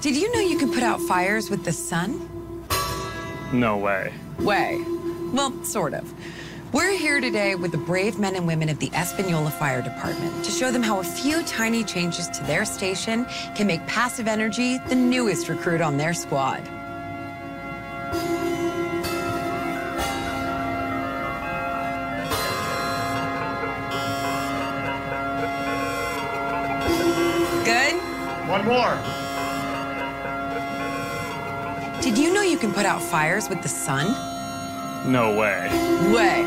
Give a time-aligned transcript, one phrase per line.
[0.00, 2.26] Did you know you can put out fires with the sun?
[3.52, 4.14] No way.
[4.38, 4.82] Way.
[5.30, 6.14] Well, sort of.
[6.72, 10.50] We're here today with the brave men and women of the Espanola Fire Department to
[10.50, 14.94] show them how a few tiny changes to their station can make passive energy the
[14.94, 16.66] newest recruit on their squad.
[32.50, 34.08] You can put out fires with the sun?
[35.08, 35.68] No way.
[36.12, 36.42] Way.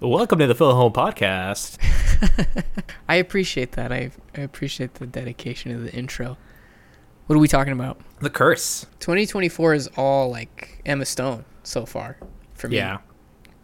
[0.00, 1.78] Welcome to the Film Hole Podcast.
[3.08, 3.92] I appreciate that.
[3.92, 6.36] I, I appreciate the dedication of the intro.
[7.26, 8.00] What are we talking about?
[8.18, 8.86] The Curse.
[8.98, 12.18] 2024 is all like Emma Stone so far
[12.54, 12.78] for me.
[12.78, 12.98] Yeah.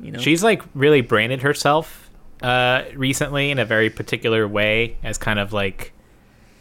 [0.00, 2.10] You know, She's like really branded herself
[2.43, 5.93] uh, recently in a very particular way as kind of like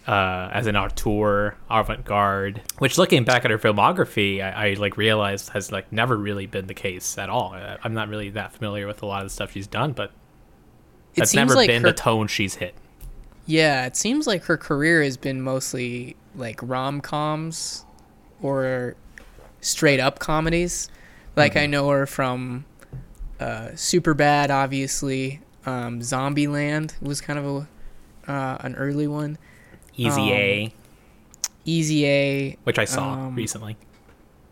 [0.07, 2.61] uh, as an auteur, avant-garde.
[2.79, 6.67] Which, looking back at her filmography, I, I like realized has like never really been
[6.67, 7.53] the case at all.
[7.83, 10.11] I'm not really that familiar with a lot of the stuff she's done, but
[11.15, 12.73] that's never like been her, the tone she's hit.
[13.45, 17.85] yeah, it seems like her career has been mostly like rom coms
[18.41, 18.95] or
[19.61, 20.89] straight up comedies.
[21.35, 21.59] Like Mm-hmm.
[21.59, 22.65] I know her from
[23.39, 25.41] uh, Super Bad, obviously.
[25.65, 29.37] Um, Zombieland was kind of a uh, an early one.
[29.95, 30.73] Easy Um, A,
[31.65, 33.75] Easy A, which I saw um, recently.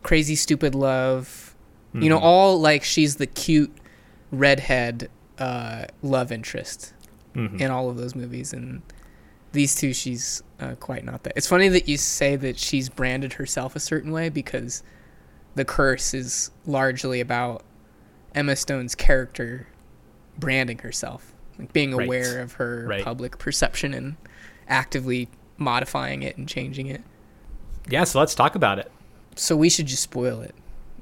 [0.03, 1.55] Crazy Stupid Love.
[1.93, 2.09] You Mm-hmm.
[2.09, 3.73] know, all like she's the cute
[4.31, 6.93] redhead uh, love interest
[7.35, 7.59] Mhm.
[7.61, 8.81] in all of those movies, and
[9.53, 11.33] these two, she's uh, quite not that.
[11.35, 14.83] It's funny that you say that she's branded herself a certain way because
[15.55, 17.63] the curse is largely about
[18.35, 19.67] Emma Stone's character
[20.37, 22.05] branding herself, like being Right.
[22.05, 23.03] aware of her Right.
[23.03, 24.15] public perception and
[24.67, 27.01] actively modifying it and changing it.
[27.89, 28.91] Yeah, so let's talk about it.
[29.35, 30.53] So we should just spoil it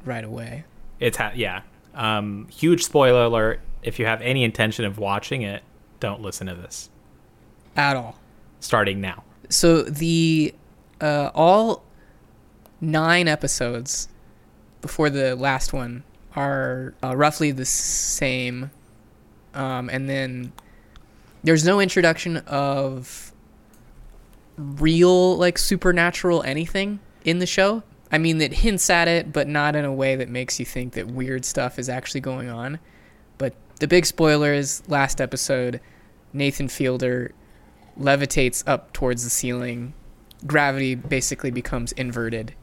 [0.05, 0.65] right away.
[0.99, 1.61] It's ha- yeah.
[1.93, 3.61] Um, huge spoiler alert.
[3.83, 5.63] If you have any intention of watching it,
[5.99, 6.89] don't listen to this.
[7.75, 8.17] At all.
[8.59, 9.23] Starting now.
[9.49, 10.53] So the
[11.01, 11.83] uh, all
[12.81, 14.07] nine episodes
[14.81, 16.03] before the last one
[16.35, 18.71] are uh, roughly the same,
[19.53, 20.51] um, and then
[21.43, 23.31] there's no introduction of
[24.57, 27.83] real like supernatural anything in the show.
[28.11, 30.93] I mean, that hints at it, but not in a way that makes you think
[30.93, 32.79] that weird stuff is actually going on.
[33.37, 35.81] But the big spoiler is last episode,
[36.31, 37.33] Nathan Fielder
[37.99, 39.93] levitates up towards the ceiling.
[40.45, 42.53] Gravity basically becomes inverted.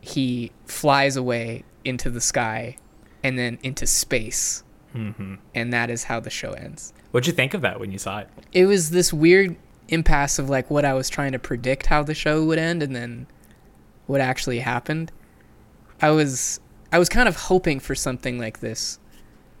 [0.00, 2.76] He flies away into the sky
[3.22, 4.62] and then into space.
[4.94, 5.34] Mm-hmm.
[5.54, 6.92] And that is how the show ends.
[7.10, 8.28] What'd you think of that when you saw it?
[8.52, 9.56] It was this weird
[9.88, 12.94] impasse of like what I was trying to predict how the show would end and
[12.94, 13.26] then
[14.06, 15.10] what actually happened.
[16.00, 16.60] I was
[16.92, 18.98] I was kind of hoping for something like this.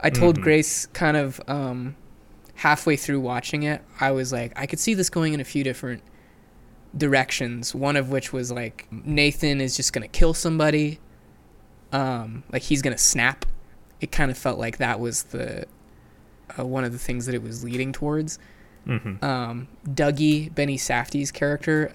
[0.00, 0.42] I told Mhm.
[0.42, 1.96] Grace kind of um,
[2.56, 5.64] halfway through watching it, I was like, I could see this going in a few
[5.64, 6.02] different
[6.96, 7.74] directions.
[7.74, 11.00] One of which was like Nathan is just gonna kill somebody,
[11.94, 13.46] um, like he's gonna snap.
[14.00, 15.66] It kind of felt like that was the
[16.58, 18.38] uh, one of the things that it was leading towards.
[18.86, 19.24] Mm-hmm.
[19.24, 21.94] Um, Dougie Benny Safdie's character,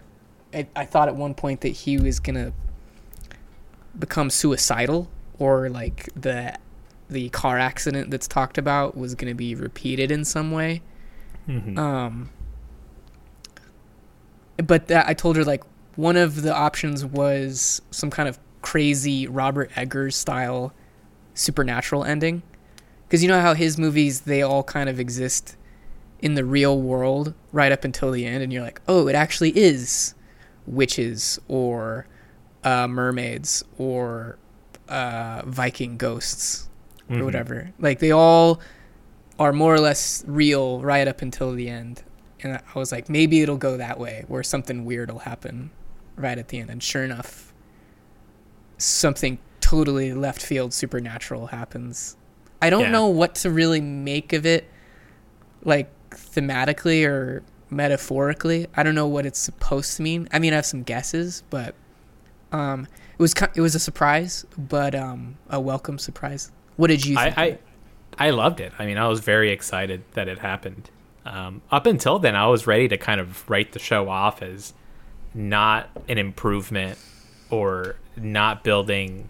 [0.54, 2.54] I, I thought at one point that he was gonna
[4.00, 6.58] become suicidal, or like the
[7.10, 10.82] the car accident that's talked about was gonna be repeated in some way.
[11.46, 11.78] Mm-hmm.
[11.78, 12.30] Um,
[14.58, 15.64] but that, I told her like
[15.98, 20.74] one of the options was some kind of crazy Robert Eggers style
[21.34, 22.42] supernatural ending,
[23.08, 25.56] because you know how his movies they all kind of exist
[26.22, 29.58] in the real world right up until the end, and you're like, oh, it actually
[29.58, 30.14] is
[30.68, 32.06] witches or
[32.64, 34.38] uh, mermaids or
[34.90, 36.68] uh, Viking ghosts
[37.10, 37.26] or Mhm.
[37.26, 37.72] whatever.
[37.80, 38.60] Like they all
[39.40, 42.04] are more or less real right up until the end.
[42.42, 45.72] And I was like, maybe it'll go that way, where something weird will happen
[46.18, 46.70] right at the end.
[46.70, 47.49] And sure enough,
[48.80, 52.16] something totally left field supernatural happens.
[52.62, 52.92] I don't Yeah.
[52.92, 54.70] know what to really make of it,
[55.64, 58.68] like thematically or metaphorically.
[58.76, 60.28] I don't know what it's supposed to mean.
[60.32, 61.76] I mean, I have some guesses, but
[62.52, 66.52] um, it was it was a surprise, but um, a welcome surprise.
[66.78, 67.38] What did you think?
[67.38, 67.44] I.
[67.44, 67.60] I
[68.22, 68.74] I loved it.
[68.78, 70.90] I mean, I was very excited that it happened.
[71.26, 74.74] Um, up until then, I was ready to kind of write the show off as
[75.34, 76.98] not an improvement
[77.50, 79.30] or not building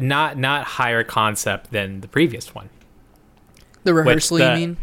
[0.00, 2.68] not not higher concept than the previous one.
[3.84, 4.76] The rehearsal, the- you mean?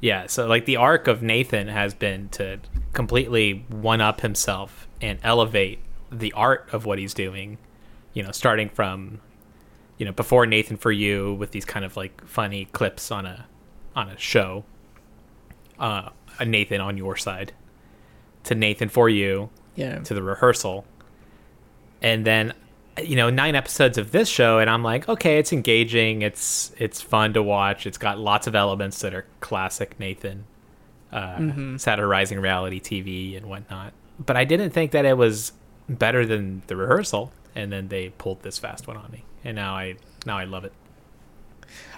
[0.00, 2.60] Yeah, so like the arc of Nathan has been to
[2.92, 5.80] completely one up himself and elevate
[6.10, 7.58] the art of what he's doing.
[8.14, 9.20] You know, starting from
[9.98, 13.46] you know before Nathan for you with these kind of like funny clips on a
[13.94, 14.64] on a show,
[15.78, 17.52] uh, a Nathan on your side,
[18.44, 19.98] to Nathan for you, Yeah.
[19.98, 20.86] to the rehearsal
[22.02, 22.52] and then
[23.02, 26.22] you know nine episodes of this show and i'm like okay it's engaging.
[26.22, 27.86] It's it's fun to watch.
[27.86, 30.44] It's got lots of elements that are classic nathan
[31.12, 33.92] uh, satirizing reality tv and whatnot.
[34.18, 35.52] But i didn't think that it was
[35.88, 39.24] better than the rehearsal and then they pulled this fast one on me.
[39.44, 39.96] And now i
[40.26, 40.72] now i love it.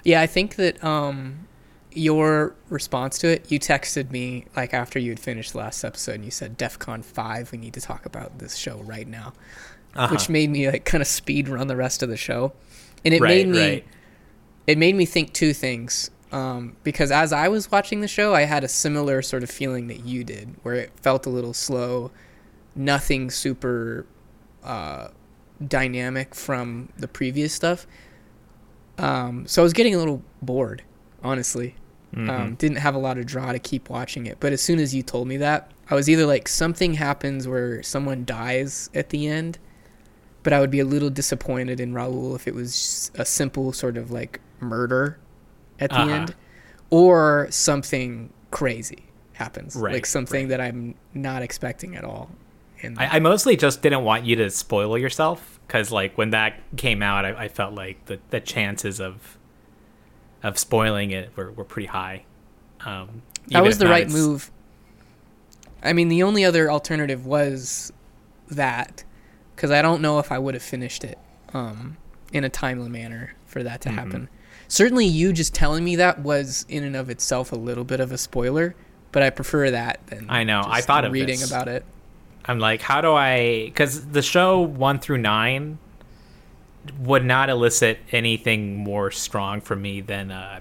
[0.04, 1.46] Yeah, I think that um,
[1.92, 6.16] your response to it, you texted me like after you had finished the last episode,
[6.16, 9.32] and you said DefCon five, we need to talk about this show right now,
[9.94, 10.08] Uh-huh.
[10.14, 12.52] which made me like kind of speed run the rest of the show,
[13.04, 13.84] and it Right, made me right.
[14.66, 16.10] it made me think two things.
[16.32, 19.88] Um, because as I was watching the show, I had a similar sort of feeling
[19.88, 22.10] that you did, where it felt a little slow,
[22.74, 24.06] nothing super
[24.64, 25.08] uh,
[25.68, 27.86] dynamic from the previous stuff.
[28.98, 30.82] Um, so I was getting a little bored,
[31.22, 31.74] honestly.
[32.14, 34.36] Um, didn't have a lot of draw to keep watching it.
[34.38, 37.82] But as soon as you told me that, I was either like something happens where
[37.82, 39.58] someone dies at the end,
[40.42, 43.96] but I would be a little disappointed in Raul if it was a simple sort
[43.96, 45.18] of like murder
[45.80, 46.10] at the Uh-huh.
[46.10, 46.34] end,
[46.90, 49.04] or something crazy
[49.34, 50.48] happens, Right, like something right.
[50.50, 52.30] that I'm not expecting at all.
[52.82, 56.54] And I, I mostly just didn't want you to spoil yourself because, like, when that
[56.76, 59.38] came out, I, I felt like the, the chances of
[60.42, 62.24] of spoiling it were, were pretty high.
[62.84, 64.50] Um, that was the right move.
[65.84, 67.92] I mean, the only other alternative was
[68.50, 69.04] that,
[69.54, 71.18] because I don't know if I would have finished it
[71.54, 71.96] um,
[72.32, 73.98] in a timely manner for that to Mm-hmm.
[73.98, 74.28] happen.
[74.68, 78.10] Certainly, you just telling me that was in and of itself a little bit of
[78.10, 78.74] a spoiler,
[79.12, 81.50] but I prefer that than I know, I thought of reading this.
[81.50, 81.84] about it.
[82.46, 83.66] I'm like, how do I?
[83.66, 85.78] Because the show one through nine
[86.98, 90.60] would not elicit anything more strong from me than uh,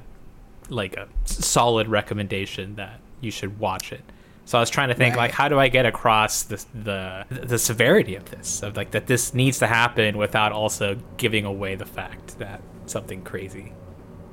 [0.69, 4.03] like a solid recommendation that you should watch it.
[4.45, 5.23] So I was trying to think Right.
[5.23, 8.63] like, how do I get across the, the the severity of this?
[8.63, 13.21] Of like that this needs to happen without also giving away the fact that something
[13.23, 13.71] crazy.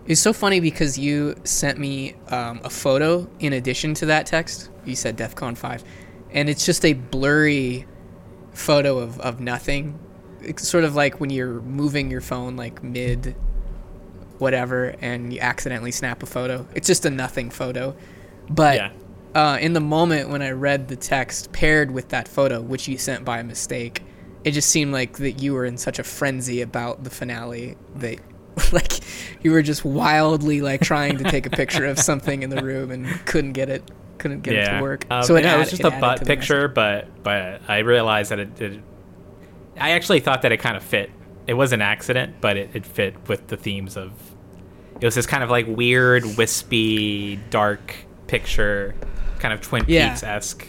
[0.07, 4.71] It's so funny because you sent me um, a photo in addition to that text.
[4.87, 5.85] You said DEFCON 5.
[6.31, 7.87] And it's just a blurry
[8.55, 9.99] photo of, of nothing.
[10.41, 13.37] It's sort of like when you're moving your phone like mid
[14.39, 16.67] whatever and you accidentally snap a photo.
[16.75, 17.95] It's just a nothing photo.
[18.49, 18.91] But Yeah.
[19.39, 22.99] Uh, in the moment when I read the text paired with that photo, which you
[22.99, 24.03] sent by mistake,
[24.43, 28.19] it just seemed like that you were in such a frenzy about the finale that
[28.73, 28.99] like
[29.45, 32.91] you were just wildly like trying to take a picture of something in the room
[32.91, 33.89] and couldn't get it,
[34.19, 35.07] couldn't get it to work.
[35.09, 38.33] Um, so it, yeah, it was just it a butt picture, but but I realized
[38.33, 38.81] that it, it.
[39.79, 41.13] I actually thought that it kind of fit.
[41.47, 44.11] It was an accident, but it, it fit with the themes of.
[45.01, 47.95] It was this kind of like weird, wispy, dark
[48.27, 48.97] picture,
[49.39, 50.11] kind of Twin Yeah.
[50.11, 50.67] Peaks esque.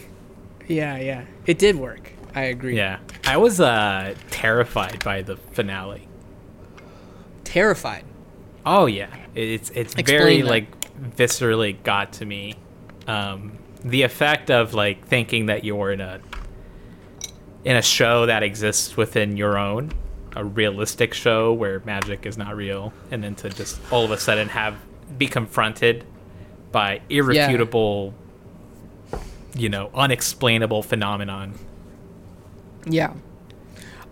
[0.68, 2.12] Yeah, yeah, it did work.
[2.34, 2.76] I agree.
[2.76, 6.06] Yeah, I was uh, terrified by the finale.
[7.44, 8.04] Terrified.
[8.64, 10.48] Oh yeah, it's it's Explain very that.
[10.48, 12.54] like viscerally got to me.
[13.06, 16.20] Um, the effect of like thinking that you're in a
[17.64, 19.90] in a show that exists within your own,
[20.36, 24.18] a realistic show where magic is not real, and then to just all of a
[24.18, 24.76] sudden have
[25.18, 26.04] be confronted
[26.70, 28.14] by irrefutable,
[29.54, 31.54] you know, unexplainable phenomenon.
[32.86, 33.12] Yeah.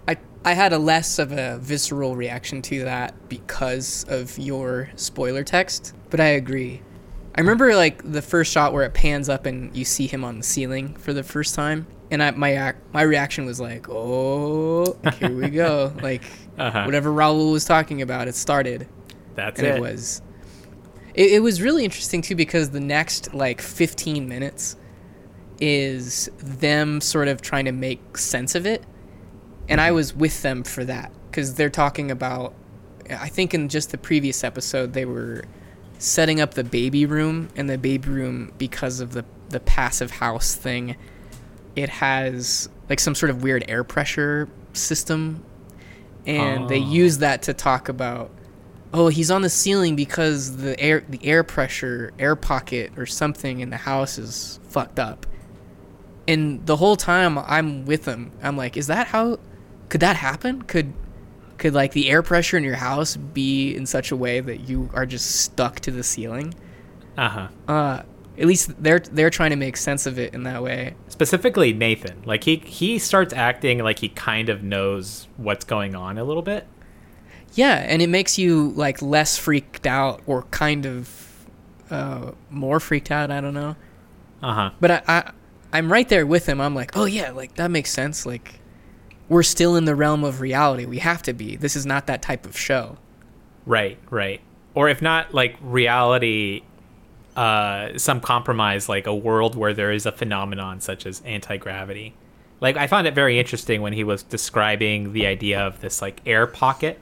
[0.06, 5.44] I I had a less of a visceral reaction to that because of your spoiler
[5.44, 6.82] text, but I agree.
[7.34, 10.38] I remember like the first shot where it pans up and you see him on
[10.38, 15.34] the ceiling for the first time, and I, my my reaction was like, "Oh, here
[15.36, 16.24] we go!" like
[16.58, 16.82] Uh-huh.
[16.84, 18.88] whatever Raul was talking about, it started
[19.36, 19.76] That's and it.
[19.76, 20.20] it, was
[21.14, 24.76] it, it was really interesting too because the next like 15 minutes
[25.60, 28.84] is them sort of trying to make sense of it.
[29.68, 29.96] And i mm-hmm.
[29.96, 32.54] was with them for that because they're talking about
[33.10, 35.44] i think in just the previous episode they were
[35.98, 40.54] setting up the baby room and the baby room because of the the passive house
[40.54, 40.96] thing
[41.76, 45.44] it has like some sort of weird air pressure system.
[46.26, 46.90] And they Oh.
[46.90, 48.30] use that to talk about
[48.92, 53.60] oh he's on the ceiling because the air the air pressure air pocket or something
[53.60, 55.26] in the house is fucked up
[56.28, 59.36] and the whole time i'm with them i'm like is that how
[59.88, 60.92] could that happen could
[61.58, 64.88] Could like the air pressure in your house be in such a way that you
[64.94, 66.54] are just stuck to the ceiling?
[67.16, 67.48] Uh huh.
[67.66, 68.02] Uh,
[68.38, 70.94] at least they're they're trying to make sense of it in that way.
[71.08, 72.22] Specifically, Nathan.
[72.24, 76.44] Like he he starts acting like he kind of knows what's going on a little
[76.44, 76.62] bit.
[77.54, 81.08] Yeah, and it makes you like less freaked out or kind of
[81.90, 83.32] uh, more freaked out.
[83.32, 83.74] I don't know,
[84.42, 84.70] Uh huh.
[84.80, 85.32] but I, I
[85.72, 86.60] I'm right there with him.
[86.60, 88.24] I'm like, oh yeah, like that makes sense.
[88.26, 88.60] Like
[89.28, 90.86] we're still in the realm of reality.
[90.86, 91.56] We have to be.
[91.56, 92.96] This is not that type of show.
[93.66, 94.40] Right, right.
[94.74, 96.62] Or if not like reality,
[97.36, 102.14] uh, some compromise, like a world where there is a phenomenon such as anti gravity.
[102.60, 106.20] Like I found it very interesting when he was describing the idea of this like
[106.26, 106.98] air pocket,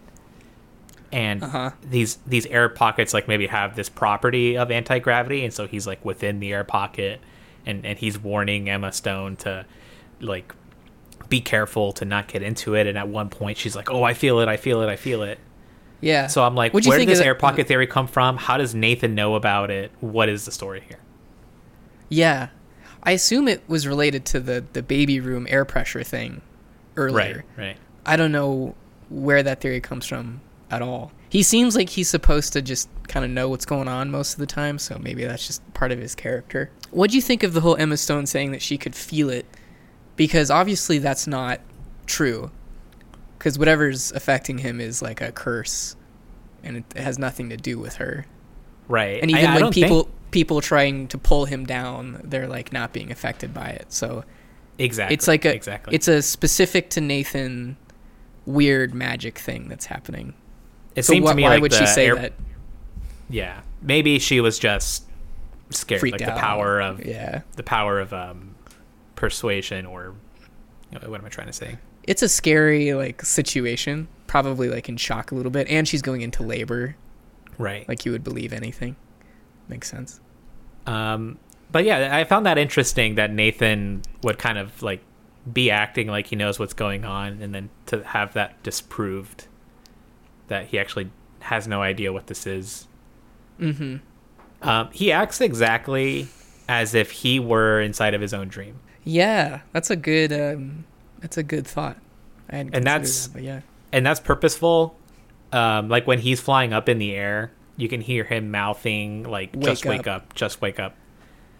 [1.12, 1.70] and Uh-huh.
[1.88, 5.86] these these air pockets like maybe have this property of anti gravity, and so he's
[5.86, 7.20] like within the air pocket,
[7.66, 9.66] and and he's warning Emma Stone to
[10.20, 10.54] like
[11.28, 12.86] be careful to not get into it.
[12.86, 15.22] And at one point, she's like, "Oh, I feel it, I feel it, I feel
[15.22, 15.38] it."
[16.00, 16.26] Yeah.
[16.28, 18.36] So I'm like, where did this air pocket theory come from?
[18.36, 19.90] How does Nathan know about it?
[20.00, 20.98] What is the story here?
[22.08, 22.48] Yeah,
[23.02, 26.42] I assume it was related to the the baby room air pressure thing
[26.96, 27.44] earlier.
[27.56, 27.76] Right, right.
[28.04, 28.74] I don't know
[29.08, 31.12] where that theory comes from at all.
[31.28, 34.38] He seems like he's supposed to just kind of know what's going on most of
[34.38, 36.70] the time, so maybe that's just part of his character.
[36.90, 39.46] What do you think of the whole Emma Stone saying that she could feel it?
[40.16, 41.60] Because obviously that's not
[42.06, 42.50] true.
[43.38, 45.96] Because whatever's affecting him is like a curse,
[46.62, 48.24] and it has nothing to do with her.
[48.88, 49.20] Right.
[49.20, 52.92] And even I when people think- people trying to pull him down, they're like not
[52.92, 53.92] being affected by it.
[53.92, 54.24] So
[54.78, 55.94] exactly, it's like a exactly.
[55.94, 57.76] it's a specific to Nathan
[58.46, 60.34] weird magic thing that's happening.
[60.96, 62.32] It So seemed wh- to me why like would she say air- that?
[63.30, 65.04] Yeah, maybe she was just
[65.70, 66.34] scared, Freaked like out.
[66.34, 68.54] the power of Yeah, the power of um,
[69.14, 70.14] persuasion, or
[70.90, 71.78] what am I trying to say?
[72.04, 74.08] it's a scary like situation.
[74.28, 76.96] Probably like in shock a little bit, and she's going into labor.
[77.58, 77.88] Right.
[77.88, 78.96] Like you would believe anything.
[79.68, 80.20] Makes sense.
[80.86, 81.38] Um,
[81.72, 85.00] but yeah, I found that interesting that Nathan would kind of like
[85.52, 89.46] be acting like he knows what's going on, and then to have that disproved
[90.48, 91.10] that he actually
[91.40, 92.86] has no idea what this is.
[93.60, 93.96] Mm-hmm.
[94.68, 96.28] Um, he acts exactly
[96.68, 100.32] as if he were inside of his own dream, Yeah, that's a good.
[100.32, 100.84] Um,
[101.20, 101.96] that's a good thought.
[102.48, 103.60] And that's- that, yeah.
[103.92, 104.96] and that's purposeful.
[105.52, 109.52] Um, like when he's flying up in the air, you can hear him mouthing like
[109.60, 110.96] "Just Wake wake up, just wake up."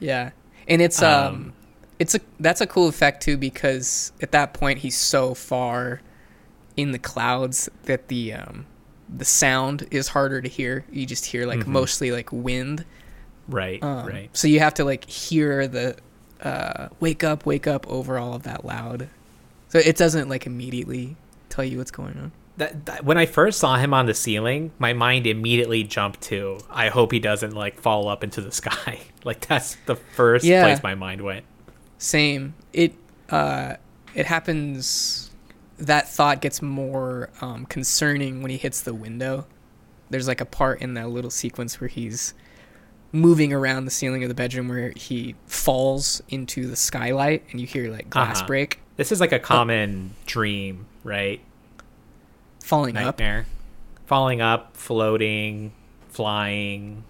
[0.01, 0.31] Yeah,
[0.67, 1.53] and it's um, Um,
[1.99, 6.01] it's a that's a cool effect too because at that point he's so far
[6.77, 8.67] in the clouds that the um,
[9.15, 10.85] the sound is harder to hear.
[10.91, 12.85] You just hear like mostly like wind.
[13.49, 14.31] Right, Um, right.
[14.33, 15.97] So you have to like hear the
[16.43, 19.09] uh, wake up, wake up over all of that loud.
[19.69, 21.17] So it doesn't like immediately
[21.49, 22.33] tell you what's going on.
[22.57, 26.59] that, that when I first saw him on the ceiling, my mind immediately jumped to
[26.71, 29.01] I hope he doesn't like fall up into the sky.
[29.25, 30.65] like that's the first Yeah.
[30.65, 31.45] place my mind went.
[31.99, 32.55] Same.
[32.73, 32.95] It
[33.31, 33.75] uh,
[34.15, 35.31] it happens.
[35.79, 39.47] That thought gets more um, concerning when he hits the window.
[40.09, 42.33] There's like a part in that little sequence where he's
[43.13, 47.67] moving around the ceiling of the bedroom where he falls into the skylight and you
[47.67, 48.47] hear like glass Uh-huh.
[48.47, 51.41] break This is like a common dream, right?
[52.63, 53.21] falling up.
[54.07, 55.73] Falling up, floating,
[56.09, 57.05] flying.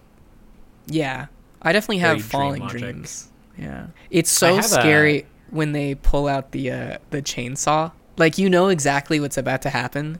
[0.86, 1.26] Yeah,
[1.62, 2.80] I definitely Very have falling dream logic.
[2.80, 3.28] dreams.
[3.58, 7.92] Yeah, it's so have a- scary when they pull out the uh, the chainsaw.
[8.16, 10.18] Like you know exactly what's about to happen,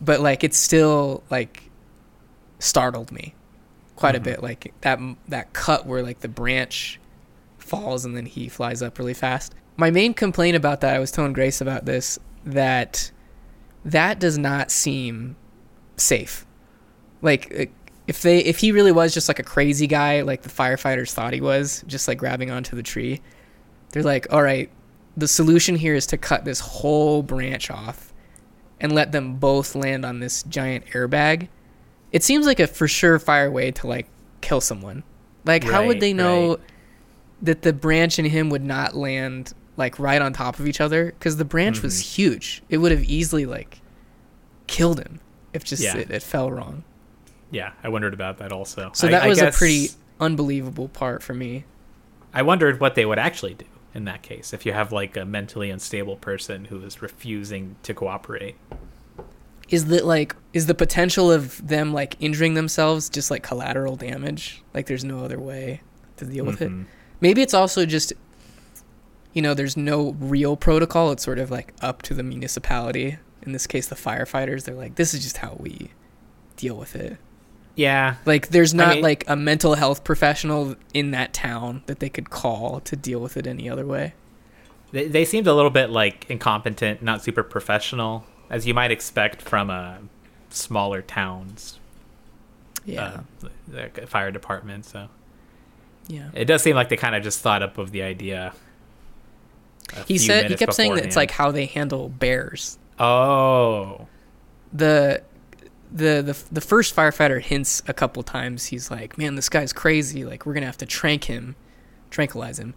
[0.00, 1.70] but like it still like
[2.58, 3.34] startled me
[3.96, 4.22] quite Mm-hmm.
[4.22, 4.42] a bit.
[4.42, 4.98] Like that
[5.28, 6.98] that cut where like the branch
[7.58, 9.54] falls and then he flies up really fast.
[9.76, 13.10] My main complaint about that, I was telling Grace about this, that
[13.84, 15.36] that does not seem
[15.96, 16.44] safe.
[17.22, 17.64] Like uh,
[18.06, 21.32] if they if he really was just like a crazy guy like the firefighters thought
[21.34, 23.20] he was, just like grabbing onto the tree,
[23.90, 24.70] they're like, "All right,
[25.16, 28.12] the solution here is to cut this whole branch off
[28.80, 31.48] and let them both land on this giant airbag."
[32.12, 34.08] It seems like a for sure fire way to like
[34.40, 35.02] kill someone.
[35.44, 36.60] Like how would they know right.
[37.42, 41.06] that the branch and him would not land like right on top of each other
[41.06, 42.22] because the branch was Mm-hmm.
[42.32, 42.62] huge.
[42.68, 43.80] It would have easily like
[44.66, 45.20] killed him
[45.52, 45.96] if just Yeah.
[45.96, 46.84] it, it fell wrong.
[47.50, 48.90] Yeah, I wondered about that also.
[48.94, 49.88] So I- that was guess a pretty
[50.20, 51.64] unbelievable part for me.
[52.34, 55.24] I wondered what they would actually do in that case if you have like a
[55.24, 58.56] mentally unstable person who is refusing to cooperate.
[59.68, 64.62] Is that like is the potential of them like injuring themselves just like collateral damage?
[64.74, 65.80] Like there's no other way
[66.16, 66.70] to deal with it.
[66.70, 66.86] Mhm.
[67.20, 68.12] Maybe it's also just
[69.32, 71.12] you know, there's no real protocol.
[71.12, 74.96] It's sort of like up to the municipality in this case the firefighters they're like
[74.96, 75.90] this is just how we
[76.56, 77.16] deal with it
[77.80, 78.16] Yeah.
[78.26, 82.28] like there's not mean- like a mental health professional in that town that they could
[82.30, 84.12] call to deal with it any other way
[84.92, 89.40] They, they seemed a little bit like incompetent, not super professional, as you might expect
[89.40, 89.94] from uh,
[90.50, 91.78] smaller towns,
[92.84, 94.84] yeah uh, like a fire department.
[94.84, 95.08] So
[96.08, 98.52] yeah it does seem like they kind of just thought up of the idea.
[99.96, 102.78] a he few said he minutes kept saying that it's like how they handle bears
[102.98, 104.06] oh,
[104.72, 105.22] the
[105.92, 108.66] the the the first firefighter hints a couple times.
[108.66, 110.24] He's like man this guy's crazy.
[110.24, 111.56] Like we're gonna have to trank him
[112.10, 112.74] tranquilize him.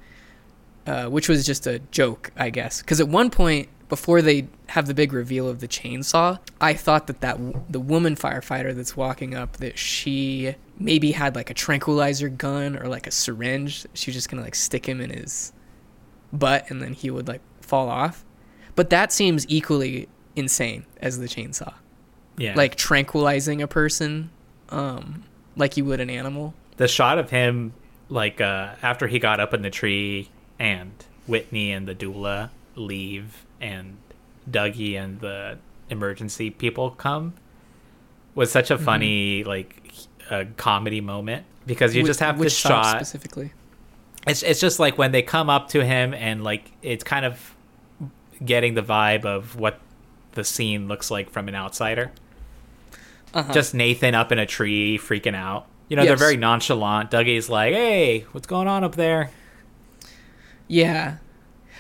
[0.86, 2.82] Uh, which was just a joke i guess.
[2.82, 7.08] Because at one point before they have the big reveal of the chainsaw i thought
[7.08, 11.54] that that w- the woman firefighter that's walking up that she maybe had like a
[11.54, 13.86] tranquilizer gun or like a syringe.
[13.94, 15.54] She was just gonna like stick him in his
[16.34, 18.26] butt and then he would like fall off.
[18.76, 21.74] But that seems equally insane as the chainsaw
[22.38, 22.56] yeah.
[22.56, 24.30] like tranquilizing a person
[24.70, 25.24] um
[25.56, 27.74] like you would an animal the shot of him,
[28.10, 30.92] like uh, after he got up in the tree, and
[31.28, 33.98] Whitney and the doula leave, and
[34.50, 35.60] Dougie and the
[35.92, 37.36] emergency people come,
[38.34, 38.82] was such Mm-hmm.
[38.82, 39.94] a funny like
[40.32, 42.96] uh, comedy moment because you Wh- just have this shot shot.
[42.98, 43.54] specifically
[44.26, 47.56] It's it's just like when they come up to him and like it's kind of
[48.44, 49.80] getting the vibe of what
[50.32, 52.12] the scene looks like from an outsider.
[53.34, 53.54] Uh-huh.
[53.54, 55.68] Just Nathan up in a tree freaking out.
[55.90, 56.10] You know, Yes.
[56.10, 57.12] they're very nonchalant.
[57.12, 59.30] Dougie's like, "Hey, what's going on up there?"
[60.68, 61.18] yeah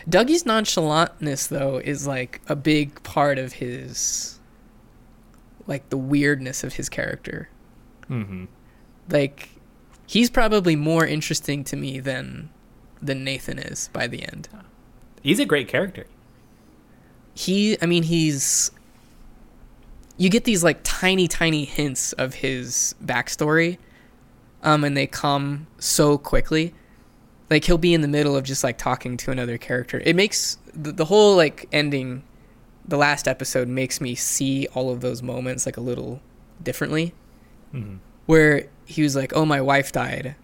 [0.09, 4.39] dougie's nonchalantness though is like a big part of his
[5.65, 7.47] like the weirdness of his character
[8.09, 8.45] Mm-hmm.
[9.09, 9.47] like
[10.05, 12.49] he's probably more interesting to me than
[13.01, 14.49] than nathan is by the end
[15.21, 16.05] He's a great character.
[17.33, 18.69] he i mean he's
[20.17, 23.77] you get these like tiny tiny hints of his backstory
[24.61, 26.73] um and they come so quickly.
[27.49, 30.01] Like he'll be in the middle of just like talking to another character.
[30.05, 32.23] It makes the, the whole like ending
[32.87, 36.21] the last episode makes me see all of those moments like a little
[36.61, 37.13] differently.
[37.73, 37.97] Mhm.
[38.27, 40.35] where he was like oh my wife died.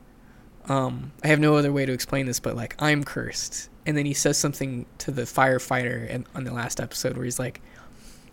[0.68, 3.70] Um i have no other way to explain this but like i'm cursed.
[3.86, 7.40] And then he says something to the firefighter in, on the last episode where he's
[7.40, 7.62] like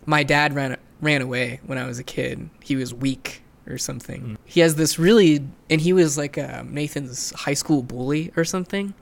[0.05, 4.37] my dad ran ran away when i was a kid he was weak or something
[4.45, 8.93] he has this really and he was like uh, nathan's high school bully or something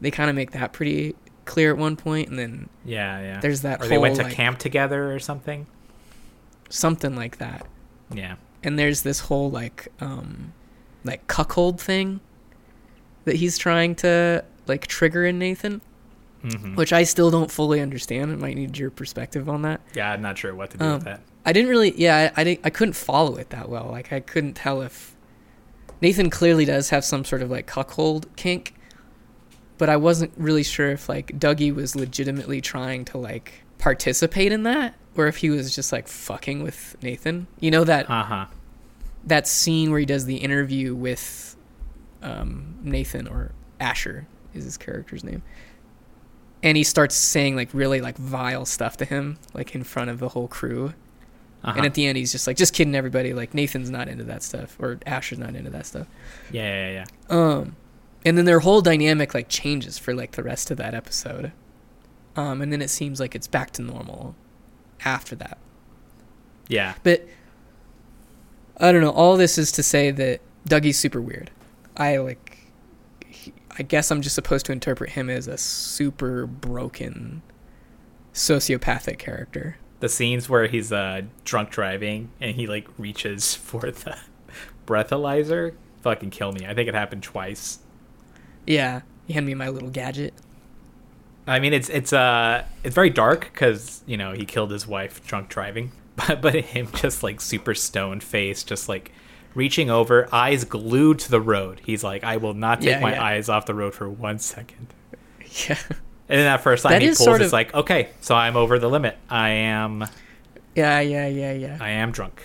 [0.00, 1.14] they kind of make that pretty
[1.46, 3.40] clear at one point and then Yeah, yeah.
[3.40, 5.66] There's that Or they went to like- camp together or something.
[6.68, 7.66] something like that
[8.12, 8.34] Yeah.
[8.62, 10.52] and there's this whole like um
[11.04, 12.20] like cuckold thing
[13.24, 15.80] that he's trying to like trigger in Nathan,
[16.54, 18.30] hmm which I still don't fully understand.
[18.32, 19.80] I might need your perspective on that.
[19.94, 21.20] Yeah, I'm not sure what to do Um, with that.
[21.44, 23.88] I didn't really, yeah, I, I, didn't, I couldn't follow it that well.
[23.90, 25.14] Like I couldn't tell if
[26.02, 28.74] Nathan clearly does have some sort of like cuckold kink,
[29.78, 34.62] but I wasn't really sure if like Dougie was legitimately trying to like participate in
[34.64, 37.46] that, or if he was just like fucking with Nathan.
[37.60, 38.46] You know that Uh huh.
[39.24, 41.56] that scene where he does the interview with
[42.22, 45.42] um, Nathan or Asher is his character's name,
[46.66, 50.18] and he starts saying like really like vile stuff to him like in front of
[50.18, 50.94] the whole crew.
[51.62, 51.74] Uh-huh.
[51.76, 53.32] And at the end, he's just like, just kidding everybody.
[53.32, 56.08] Like Nathan's not into that stuff, or Asher's not into that stuff.
[56.50, 57.36] yeah, yeah, yeah.
[57.36, 57.76] Um,
[58.24, 61.52] and then their whole dynamic like changes for like the rest of that episode.
[62.34, 64.34] Um, and then it seems like it's back to normal
[65.04, 65.58] after that.
[66.66, 66.94] Yeah.
[67.04, 67.28] But
[68.78, 69.10] I don't know.
[69.10, 71.52] All this is to say that Dougie's super weird.
[71.96, 72.45] I like.
[73.78, 77.42] I guess I'm just supposed to interpret him as a super broken,
[78.32, 79.76] sociopathic character.
[80.00, 84.18] The scenes where he's uh drunk driving and he like reaches for the
[84.86, 85.74] breathalyzer
[86.06, 86.64] fucking kill me.
[86.64, 87.80] I think it happened twice.
[88.64, 90.34] Yeah, he handed me my little gadget.
[91.48, 95.26] I mean, it's it's uh it's very dark because you know he killed his wife
[95.26, 99.10] drunk driving, but but him just like super stone face, just like
[99.56, 101.80] reaching over, eyes glued to the road.
[101.84, 103.24] He's like, I will not take Yeah, my yeah.
[103.24, 104.88] eyes off the road for one second.
[105.68, 108.34] Yeah, And then that first line That he pulls, sort it's of- like, okay, so
[108.34, 109.16] I'm over the limit.
[109.30, 110.04] I am
[110.74, 112.42] yeah, yeah, yeah, yeah, I am drunk.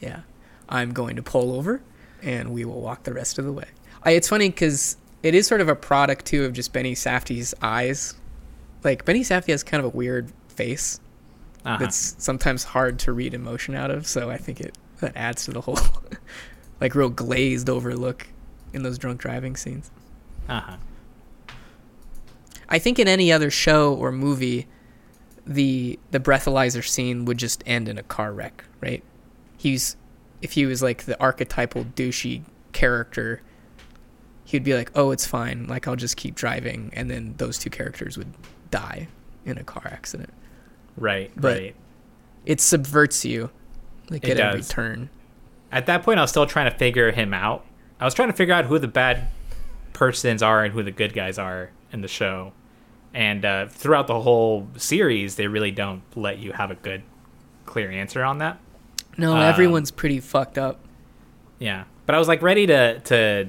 [0.00, 0.20] yeah.
[0.68, 1.80] I'm going to pull over,
[2.22, 3.66] and we will walk the rest of the way.
[4.02, 7.54] I, it's funny because it is sort of a product too of just Benny Safdie's
[7.60, 8.14] eyes.
[8.82, 10.98] Like Benny Safdie has kind of a weird face.
[11.64, 11.78] Uh-huh.
[11.80, 14.06] that's sometimes hard to read emotion out of.
[14.06, 15.78] So I think it that adds to the whole
[16.80, 18.26] like real glazed over look
[18.72, 19.90] in those drunk driving scenes.
[20.48, 20.76] uh-huh.
[22.68, 24.66] I think in any other show or movie,
[25.46, 29.02] the the breathalyzer scene would just end in a car wreck, right?
[29.56, 29.96] He's
[30.42, 33.40] if he was like the archetypal douchey character,
[34.44, 35.66] he'd be like, "Oh, it's fine.
[35.68, 38.32] Like I'll just keep driving," and then those two characters would
[38.72, 39.06] die
[39.44, 40.30] in a car accident.
[40.96, 41.76] Right, But- right.
[42.44, 43.50] It subverts you,
[44.10, 44.68] like It at every does.
[44.68, 45.10] turn.
[45.72, 47.64] At that point, I was still trying to figure him out.
[48.00, 49.28] I was trying to figure out who the bad
[49.92, 52.52] persons are and who the good guys are in the show.
[53.14, 57.02] And uh, throughout the whole series, they really don't let you have a good,
[57.64, 58.58] clear answer on that.
[59.16, 60.78] No, Um, everyone's pretty fucked up.
[61.58, 63.48] Yeah, but I was like ready to to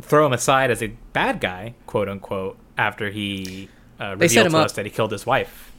[0.00, 3.68] throw him aside as a bad guy, quote unquote, after he
[4.00, 4.64] uh, revealed to up.
[4.66, 5.72] us that he killed his wife.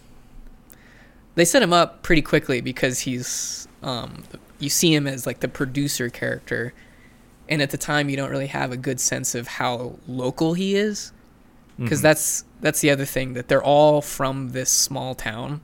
[1.36, 4.24] They set him up pretty quickly because he's um
[4.60, 6.74] you see him as like the producer character
[7.50, 10.76] and at the time you don't really have a good sense of how local he
[10.76, 11.12] is
[11.78, 12.04] because Mhm.
[12.04, 15.62] that's that's the other thing that they're all from this small town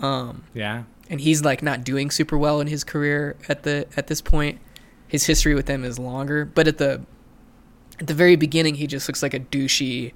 [0.00, 4.06] um Yeah, and he's like not doing super well in his career at the at
[4.06, 4.58] this point
[5.08, 7.00] his history with them is longer but at the
[7.98, 10.12] at the very beginning he just looks like a douchey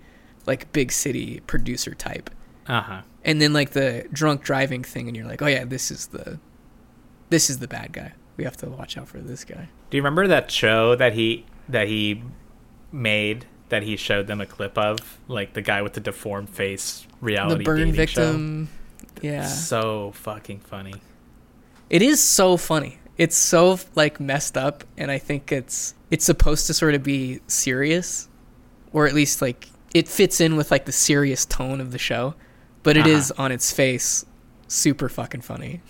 [0.47, 2.31] like big city producer type
[2.67, 3.03] uh huh.
[3.25, 6.39] and then like the drunk driving thing and you're like oh yeah this is the
[7.35, 8.13] this is the bad guy.
[8.37, 9.69] We have to watch out for this guy.
[9.91, 12.23] Do you remember that show that he that he
[12.93, 17.07] made that he showed them a clip of, like the guy with the deformed face
[17.21, 18.69] reality the burn victim.
[19.21, 19.47] Yeah.
[19.47, 20.95] So fucking funny.
[21.91, 22.99] it is so funny.
[23.19, 27.41] It's so like messed up and i think it's it's supposed to sort of be
[27.47, 28.29] serious
[28.93, 32.35] or at least like it fits in with like the serious tone of the show
[32.83, 33.45] but it is Uh-huh.
[33.45, 34.25] on its face
[34.67, 35.81] super fucking funny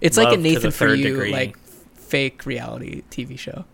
[0.00, 1.32] it's like a Love to the nathan for you degree.
[1.32, 1.58] like
[1.94, 3.64] fake reality tv show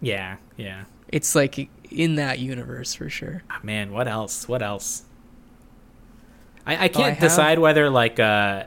[0.00, 0.84] Yeah, yeah.
[1.08, 4.48] it's like in that universe for sure Ah, man, what else?
[4.48, 5.04] What else?
[6.66, 8.64] I, I Oh, I can't have- decide whether like uh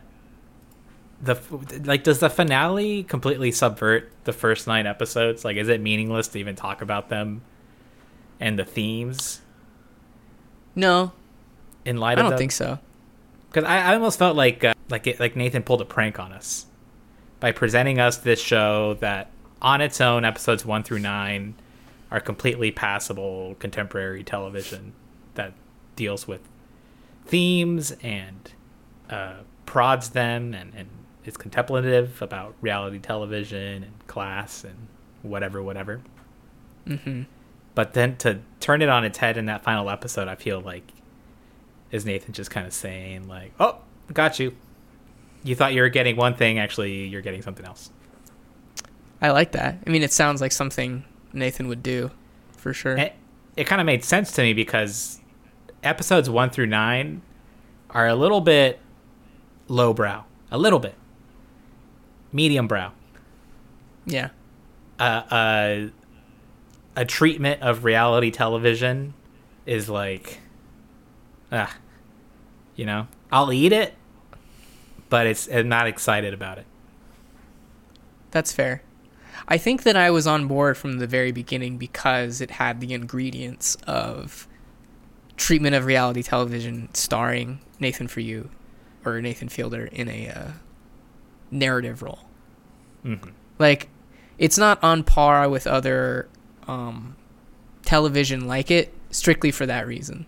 [1.21, 1.39] the
[1.85, 5.43] like does the finale completely subvert the first nine episodes?
[5.45, 7.41] Like, is it meaningless to even talk about them
[8.39, 9.41] and the themes
[10.75, 11.13] no
[11.85, 12.37] in light i of don't them?
[12.37, 12.77] think so
[13.49, 16.33] because I, I almost felt like uh, like it, like Nathan pulled a prank on
[16.33, 16.65] us
[17.39, 21.55] by presenting us this show that on its own episodes one through nine
[22.11, 24.93] are completely passable contemporary television
[25.35, 25.53] that
[25.95, 26.41] deals with
[27.25, 28.51] themes and
[29.09, 30.87] uh, prods them and, and
[31.25, 34.87] is contemplative about reality television and class and
[35.23, 36.01] whatever whatever
[36.85, 37.23] hmm
[37.75, 40.93] but then to turn it on its head in that final episode, I feel like
[41.91, 43.79] is Nathan just kind of saying like, "Oh,
[44.13, 44.55] got you.
[45.45, 47.91] You thought you were getting one thing, actually you're getting something else."
[49.21, 49.77] i like that.
[49.87, 52.11] I mean it sounds like something nathan would do
[52.57, 52.97] for sure.
[52.97, 53.13] It,
[53.55, 55.21] it kind of made sense to me because
[55.83, 57.21] episodes 1 through 9
[57.91, 58.79] are a little bit
[59.67, 60.95] lowbrow, a little bit.
[62.31, 62.91] Medium brow.
[64.05, 64.29] yeah.
[64.99, 65.87] Uh, uh,
[66.95, 69.13] a treatment of reality television
[69.65, 70.39] is like,
[71.51, 71.75] ah,
[72.75, 73.93] you know, I'll eat it,
[75.09, 76.65] but it's I'm not excited about it.
[78.31, 78.81] That's fair.
[79.47, 82.93] I think that I was on board from the very beginning because it had the
[82.93, 84.47] ingredients of
[85.37, 88.49] treatment of reality television starring Nathan for you
[89.03, 90.51] or Nathan Fielder in a uh,
[91.51, 92.19] narrative role.
[93.03, 93.15] hmm
[93.59, 93.89] Like
[94.37, 96.27] it's not on par with other
[96.67, 97.15] um,
[97.83, 100.25] television like it strictly for that reason.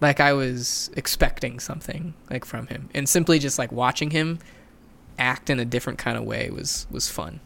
[0.00, 4.38] Like I was expecting something like from him and simply just like watching him
[5.18, 7.40] act in a different kind of way was was fun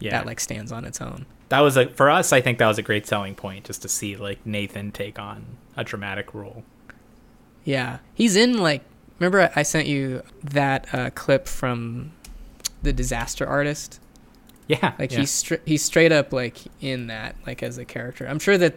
[0.00, 1.26] Yeah, that like stands on its own.
[1.50, 2.32] that was a for us.
[2.32, 5.44] I think that was a great selling point, just to see like Nathan take on
[5.76, 6.64] a dramatic role.
[7.64, 8.82] Yeah, he's in like.
[9.20, 12.10] Remember, I sent you that uh, clip from
[12.82, 14.00] the Disaster Artist.
[14.66, 15.20] Yeah, Like yeah.
[15.20, 18.26] he's stra- he's straight up like in that like as a character.
[18.26, 18.74] I'm sure that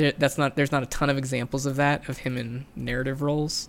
[0.00, 3.22] there, that's not there's not a ton of examples of that of him in narrative
[3.22, 3.68] roles.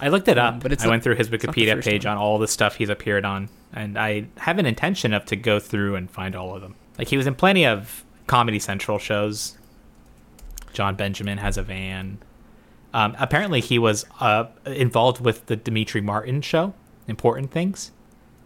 [0.00, 2.16] I looked it Um, up, but it's I not- went through his Wikipedia page one.
[2.16, 5.58] on all the stuff he's appeared on, and I have an intention of to go
[5.58, 6.74] through and find all of them.
[6.98, 9.56] Like he was in plenty of Comedy Central shows.
[10.72, 12.18] Jon Benjamin has a van.
[12.92, 16.74] Um, apparently, he was uh, involved with the Demetri Martin show.
[17.08, 17.92] Important things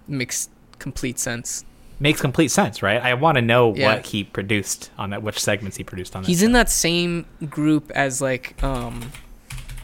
[0.07, 1.65] Makes complete sense.
[2.01, 3.01] Makes complete sense, right?
[3.01, 3.95] I want to know Yeah.
[3.95, 6.29] what he produced on that, which segments he produced on that.
[6.29, 9.13] He's in that same group as like um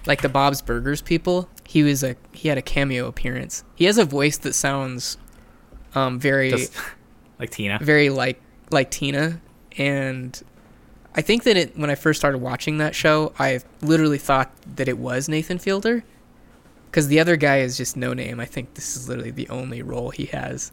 [0.06, 1.48] like the Bob's Burgers people.
[1.64, 3.62] He was a he had a cameo appearance.
[3.74, 5.18] He has a voice that sounds
[5.94, 6.74] um very Just
[7.38, 7.78] like Tina.
[7.82, 9.40] very like like Tina
[9.78, 10.42] and
[11.14, 14.86] I think that it when I first started watching that show, I literally thought that
[14.88, 16.04] it was Nathan Fielder
[16.90, 18.38] because the other guy is just no name.
[18.40, 20.72] I think this is literally the only role he has,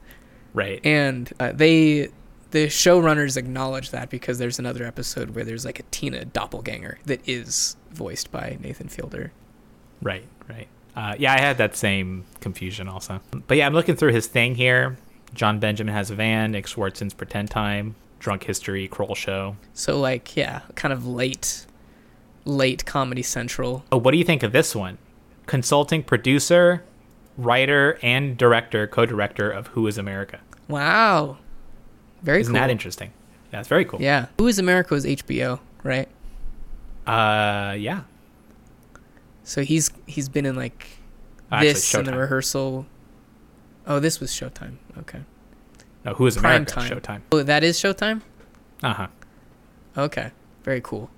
[0.54, 0.80] Right.
[0.86, 2.10] and uh, they
[2.52, 7.28] the showrunners acknowledge that because there's another episode where there's like a Tina doppelganger that
[7.28, 9.32] is voiced by Nathan Fielder.
[10.04, 10.68] Right, right.
[10.96, 13.22] Uh, yeah, I had that same confusion also.
[13.48, 14.98] But yeah, I'm looking through his thing here.
[15.34, 19.56] Jon Benjamin has a van, Nick Swardson's Pretend Time, Drunk History, Kroll Show.
[19.74, 21.66] So like yeah, kind of late,
[22.46, 23.84] late Comedy Central.
[23.92, 25.00] Oh, what do you think of this one?
[25.48, 26.84] Consulting producer,
[27.38, 30.40] writer, and director, co-director of Who Is America.
[30.68, 31.38] Wow,
[32.22, 32.62] very Isn't cool.
[32.62, 33.12] that interesting?
[33.52, 34.02] Yeah, it's very cool.
[34.02, 36.08] Yeah, Who Is America was HBO, right?
[37.06, 38.02] Uh, yeah.
[39.44, 40.88] So he's he's been in like
[41.52, 42.86] Actually, this and the rehearsal.
[43.86, 44.78] Oh, this was Showtime.
[45.00, 45.20] Okay,
[46.06, 46.72] No, Who Is Prime America?
[46.72, 46.90] time.
[46.92, 47.22] Showtime.
[47.32, 48.22] Oh, that is Showtime.
[48.82, 49.08] Uh huh.
[49.98, 50.32] Okay,
[50.64, 51.10] very cool.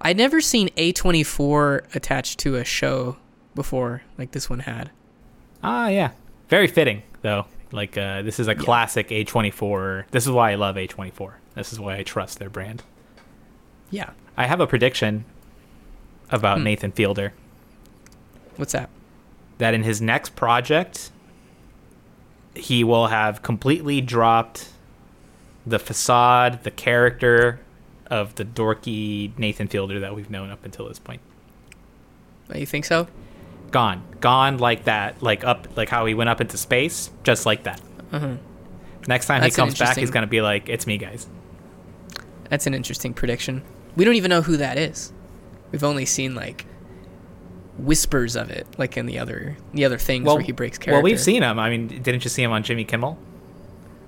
[0.00, 3.18] I'd never seen A24 attached to a show
[3.54, 4.90] before, like this one had.
[5.62, 6.10] Ah, yeah.
[6.48, 7.46] Very fitting though.
[7.72, 10.06] Like uh, this is a classic A24.
[10.10, 11.32] This is why I love A24.
[11.54, 12.82] This is why I trust their brand.
[13.90, 14.10] Yeah.
[14.36, 15.24] I have a prediction
[16.30, 16.64] about Hmm.
[16.64, 17.32] Nathan Fielder
[18.56, 18.88] What's that?
[19.58, 21.10] that in his next project
[22.54, 24.70] he will have completely dropped
[25.66, 27.60] the facade, the character
[28.06, 31.20] of the dorky Nathan Fielder that we've known up until this point.
[32.52, 33.06] Oh, You think so?
[33.70, 34.02] Gone.
[34.20, 37.80] Gone like that, like up like how he went up into space, just like that.
[38.12, 38.36] Uh-huh.
[39.06, 41.26] Next time That's he comes back, he's going to be like, "It's me, guys."
[42.48, 43.62] That's an interesting prediction.
[43.96, 45.12] We don't even know who that is.
[45.72, 46.66] We've only seen like
[47.78, 50.94] whispers of it, like in the other the other things where he breaks character.
[50.94, 51.58] Well, we've seen him.
[51.58, 53.18] I mean, didn't you see him on Jimmy Kimmel?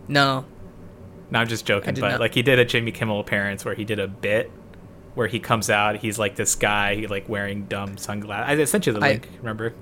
[0.09, 0.45] No.
[1.31, 1.95] No, I'm just joking.
[1.95, 2.21] But not.
[2.21, 4.51] like he did a Jimmy Kimmel appearance where he did a bit
[5.15, 5.97] where he comes out.
[5.97, 8.61] He's like this guy, like wearing dumb sunglasses.
[8.61, 9.29] I sent you the I- link.
[9.39, 9.75] remember?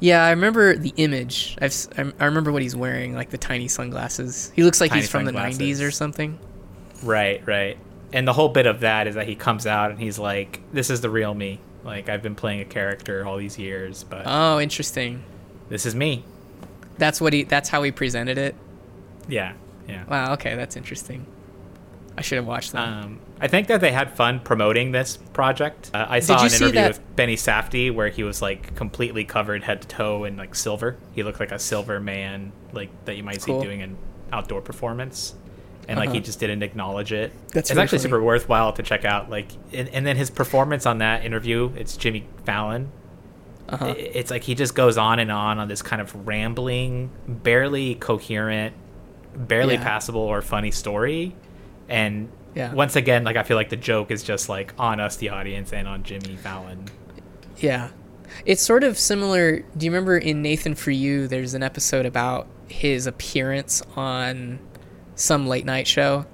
[0.00, 1.56] Yeah, I remember the image.
[1.60, 1.74] I've
[2.20, 4.52] I remember what he's wearing, like the tiny sunglasses.
[4.54, 6.38] He looks like Tiny he's from the 90s or something.
[7.02, 7.76] Right, right.
[8.12, 10.88] And the whole bit of that is that he comes out and he's like, "This
[10.88, 11.58] is the real me.
[11.84, 15.24] Like I've been playing a character all these years, but Oh, interesting.
[15.68, 16.22] this is me."
[16.98, 17.42] That's what he.
[17.42, 18.54] That's how he presented it.
[19.28, 19.54] Yeah,
[19.88, 20.04] yeah.
[20.08, 20.32] Wow.
[20.34, 21.26] Okay, that's interesting.
[22.16, 22.86] I should have watched that.
[22.88, 25.90] Um, I think that they had fun promoting this project.
[25.94, 29.62] Uh, I saw an interview that- with Benny Safdie where he was like completely covered
[29.62, 30.96] head to toe in like silver.
[31.12, 33.60] He looked like a silver man, like that you might Cool.
[33.60, 33.96] see doing an
[34.32, 35.34] outdoor performance,
[35.88, 36.24] and like he Uh-huh.
[36.24, 37.32] just didn't acknowledge it.
[37.52, 38.08] That's it's really actually funny.
[38.10, 39.30] super worthwhile to check out.
[39.30, 42.90] Like, and, and then his performance on that interview, it's Jimmy Fallon.
[43.68, 43.94] Uh-huh.
[43.96, 48.74] It's like he just goes on and on on this kind of rambling, barely coherent,
[49.36, 49.82] barely Yeah.
[49.84, 51.36] passable or funny story.
[51.88, 52.74] And Yeah.
[52.74, 55.72] once again, like I feel like the joke is just like on us, the audience,
[55.72, 56.86] and on Jimmy Fallon.
[57.58, 57.90] Yeah.
[58.44, 59.60] It's sort of similar.
[59.76, 64.58] Do you remember in Nathan for You, there's an episode about his appearance on
[65.14, 66.26] some late night show?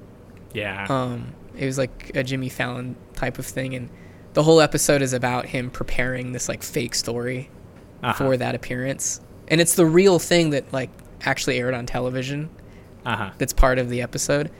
[0.54, 0.87] Yeah.
[0.88, 3.74] Um, it was like a Jimmy Fallon type of thing.
[3.74, 3.90] And
[4.32, 7.50] the whole episode is about him preparing this like fake story
[8.02, 8.12] Uh-huh.
[8.14, 9.20] for that appearance.
[9.48, 10.90] And it's the real thing that like
[11.22, 12.48] actually aired on television
[13.04, 13.30] Uh-huh.
[13.38, 14.50] that's part of the episode.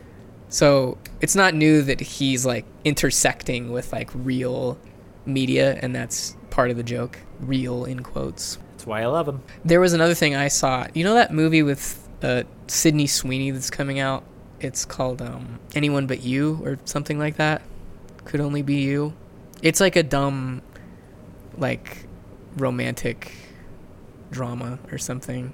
[0.55, 4.79] So it's not new that he's like intersecting with like real
[5.27, 7.19] media, and that's part of the joke.
[7.40, 8.59] Real in quotes.
[8.71, 9.43] That's why I love him.
[9.64, 10.87] There was another thing I saw.
[10.95, 14.23] You know that movie with uh, Sydney Sweeney that's coming out?
[14.61, 17.61] It's called um, Anyone But You or something like that.
[18.25, 19.12] Could Only Be You.
[19.61, 20.62] It's like a dumb,
[21.59, 22.07] like,
[22.57, 23.33] romantic
[24.31, 25.53] drama or something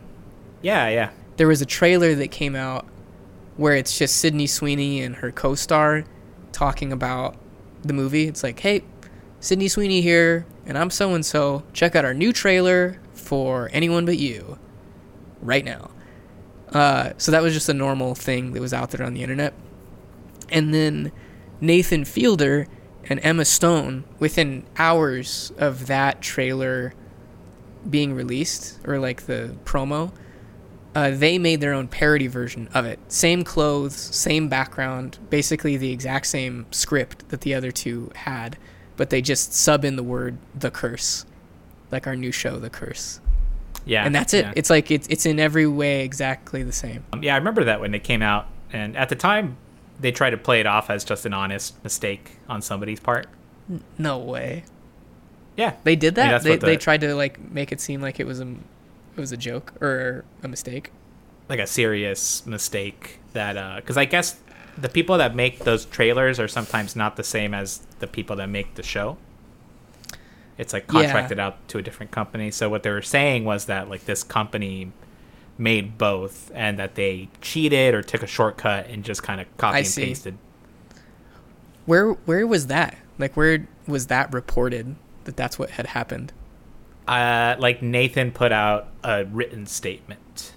[0.61, 1.11] Yeah, yeah.
[1.39, 2.87] there was a trailer that came out
[3.61, 6.05] where it's just Sydney Sweeney and her co-star
[6.51, 7.37] talking about
[7.83, 8.27] the movie.
[8.27, 8.81] It's like, "Hey,
[9.39, 11.65] Sydney Sweeney here, and I'm so and so.
[11.75, 14.59] Check out our new trailer for Anyone But You
[15.43, 15.91] right now."
[16.73, 19.53] Uh, so that was just a normal thing that was out there on the internet.
[20.49, 21.13] And then
[21.61, 22.67] Nathan Fielder
[23.11, 26.95] and Emma Stone, within hours of that trailer
[27.91, 30.13] being released, or like the promo,
[30.95, 32.99] uh, they made their own parody version of it.
[33.09, 38.57] Same clothes, same background, basically the exact same script that the other two had,
[38.97, 41.25] but they just sub in the word "the curse,"
[41.91, 43.21] like our new show, "The Curse,"
[43.85, 44.05] Yeah.
[44.05, 44.45] and that's it.
[44.47, 44.53] Yeah.
[44.57, 47.05] It's like it's it's in every way exactly the same.
[47.13, 49.57] Um, yeah, I remember that when it came out, and at the time,
[50.01, 53.27] they tried to play it off as just an honest mistake on somebody's part.
[53.99, 54.65] No way.
[55.57, 56.43] Yeah, They did I mean, that.
[56.43, 58.49] they the- they tried to like make it seem like it was a
[59.17, 60.91] it was a joke or a mistake.
[61.49, 64.37] like a serious mistake that uh, because I guess
[64.79, 68.49] the people that make those trailers are sometimes not the same as the people that
[68.49, 69.19] make the show.
[70.59, 71.03] It's like Yeah.
[71.03, 72.51] contracted out to a different company.
[72.51, 74.93] So what they were saying was that like this company
[75.59, 79.77] made both and that they cheated or took a shortcut and just kind of copy
[79.77, 80.05] I and see.
[80.05, 80.39] pasted.
[81.87, 82.97] Where where was that?
[83.19, 84.95] Like where was that reported
[85.25, 86.33] that that's what had happened?
[87.09, 90.53] Uh, like Nathan put out a written statement,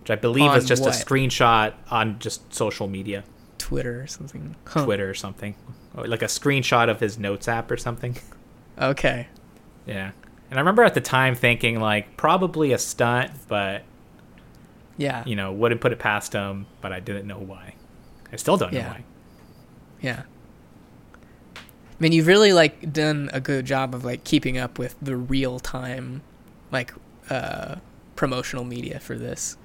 [0.00, 0.94] which I believe On was just what?
[0.94, 3.22] a screenshot on just social media,
[3.58, 4.56] Twitter or something.
[4.64, 4.84] Huh.
[4.84, 5.54] Twitter or something,
[5.96, 8.16] or like a screenshot of his notes app or something.
[8.80, 9.28] Okay.
[9.86, 10.10] Yeah,
[10.50, 13.82] and I remember at the time thinking like probably a stunt, but
[14.96, 15.22] Yeah.
[15.26, 16.66] you know wouldn't put it past him.
[16.80, 17.74] But I didn't know why.
[18.32, 19.04] I still don't know why.
[20.00, 20.22] Yeah.
[22.02, 25.16] I mean, you've really like done a good job of like keeping up with the
[25.16, 26.22] real time,
[26.72, 26.92] like
[27.30, 27.76] uh,
[28.16, 29.56] promotional media for this.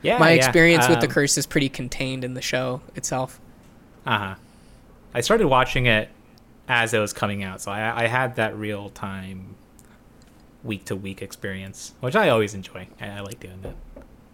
[0.00, 3.40] Yeah, My yeah, experience with the um, curse is pretty contained in the show itself.
[4.06, 4.34] Uh huh.
[5.14, 6.10] I started watching it
[6.68, 9.56] as it was coming out, so I, I had that real time,
[10.62, 12.86] week to week experience, which I always enjoy.
[13.00, 13.74] I, I like doing that.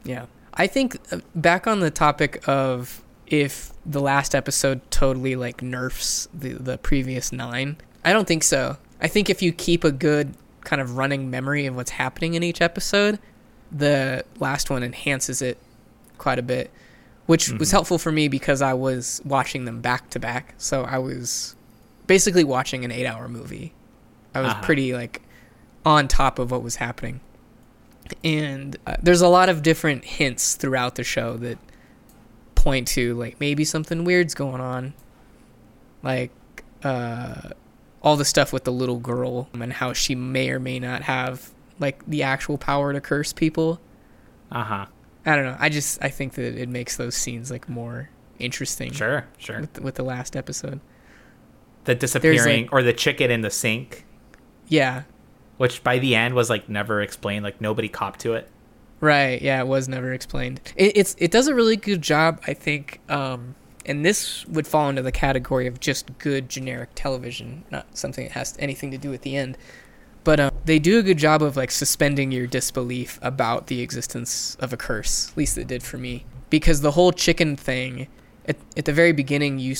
[0.05, 0.27] Yeah.
[0.53, 6.29] I think uh, back on the topic of if the last episode totally like nerfs
[6.35, 7.77] the the previous 9.
[8.05, 8.77] I don't think so.
[9.01, 12.43] I think if you keep a good kind of running memory of what's happening in
[12.43, 13.19] each episode,
[13.71, 15.59] the last one enhances it
[16.19, 16.71] quite a bit,
[17.27, 20.55] which was helpful for me because I was watching them back to back.
[20.57, 21.55] So I was
[22.07, 23.73] basically watching an 8-hour movie.
[24.35, 24.63] I was Uh-huh.
[24.63, 25.23] pretty like
[25.85, 27.21] on top of what was happening
[28.23, 31.59] and uh, there's a lot of different hints throughout the show that
[32.67, 34.93] point to like maybe something weird's going on
[36.03, 36.33] like
[36.83, 37.51] uh
[38.03, 41.51] all the stuff with the little girl and how she may or may not have
[41.79, 43.81] like the actual power to curse people
[44.51, 44.87] Uh huh.
[45.25, 48.91] i don't know i just i think that it makes those scenes like more interesting
[48.93, 49.61] Sure, sure.
[49.61, 50.81] with, with the last episode
[51.85, 54.05] The disappearing like- or the chicken in the sink,
[54.67, 55.05] yeah
[55.57, 57.45] which by the end was like never explained.
[57.45, 58.51] Like nobody copped to it.
[59.01, 59.41] Right.
[59.43, 60.61] Yeah, it was never explained.
[60.77, 63.01] It, it's it does a really good job, I think.
[63.09, 63.55] Um,
[63.85, 68.33] and this would fall into the category of just good generic television, not something that
[68.33, 69.57] has anything to do with the end.
[70.25, 74.57] But um, they do a good job of like suspending your disbelief about the existence
[74.61, 75.31] of a curse.
[75.31, 78.09] At least it did for me, because the whole chicken thing,
[78.47, 79.77] at at the very beginning, you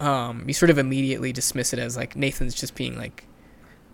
[0.00, 3.24] um you sort of immediately dismiss it as like Nathan's just being like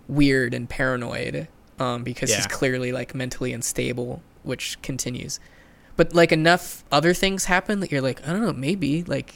[0.09, 1.48] weird and paranoid
[1.79, 5.39] um, because he's clearly like mentally unstable, which continues.
[5.97, 9.35] But like enough other things happen that you're like, I don't know, maybe like,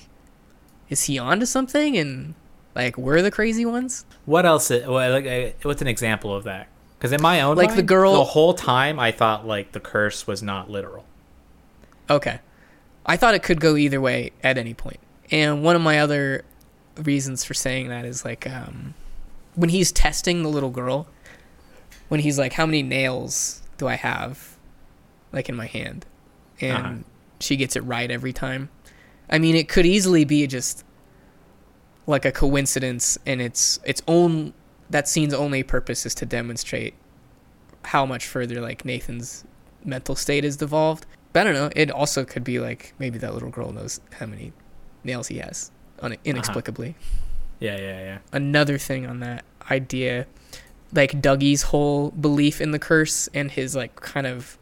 [0.88, 1.96] is he onto something?
[1.96, 2.34] And
[2.74, 4.04] like, we're the crazy ones.
[4.26, 4.70] What else?
[4.70, 6.68] i- Well, like, what's an example of that?
[6.98, 10.26] Because in my own Like the girl- the whole time I thought like the curse
[10.26, 11.04] was not literal.
[12.10, 12.40] Okay,
[13.06, 14.98] I thought it could go either way at any point.
[15.30, 16.44] And one of my other
[16.96, 18.94] reasons for saying that is like, um,
[19.54, 21.06] when he's testing the little girl,
[22.10, 24.56] when he's like, how many nails do I have,
[25.32, 26.04] like in my hand,
[26.60, 26.94] and Uh-huh.
[27.40, 28.68] she gets it right every time.
[29.30, 30.84] I mean, it could easily be just
[32.06, 34.52] like a coincidence, and its its own
[34.90, 36.94] that scene's only purpose is to demonstrate
[37.84, 39.44] how much further like Nathan's
[39.84, 41.06] mental state is devolved.
[41.32, 41.70] But I don't know.
[41.76, 44.52] It also could be like maybe that little girl knows how many
[45.04, 45.70] nails he has
[46.00, 46.96] un- inexplicably.
[47.60, 48.18] Yeah, yeah, yeah.
[48.32, 50.26] Another thing on that idea,
[50.92, 54.58] like Dougie's whole belief in the curse and his like kind of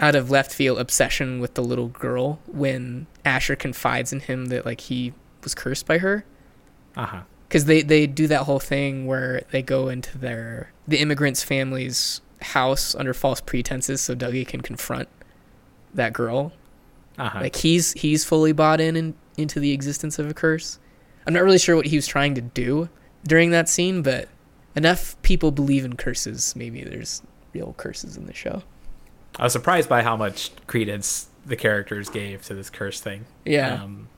[0.00, 4.64] out of left field obsession with the little girl when Asher confides in him that
[4.66, 6.24] like he was cursed by her
[6.96, 7.20] Uh huh.
[7.48, 12.20] because they they do that whole thing where they go into their the immigrant's family's
[12.42, 15.08] house under false pretenses so Dougie can confront
[15.94, 16.52] that girl.
[17.16, 17.40] Uh huh.
[17.40, 20.78] Like he's he's fully bought in, in into the existence of a curse.
[21.26, 22.88] I'm not really sure what he was trying to do
[23.26, 24.28] during that scene, but
[24.76, 26.54] enough people believe in curses.
[26.56, 28.62] Maybe there's real curses in the show.
[29.38, 33.26] I was surprised by how much credence the characters gave to this curse thing.
[33.44, 33.82] Yeah.
[33.82, 34.08] Um,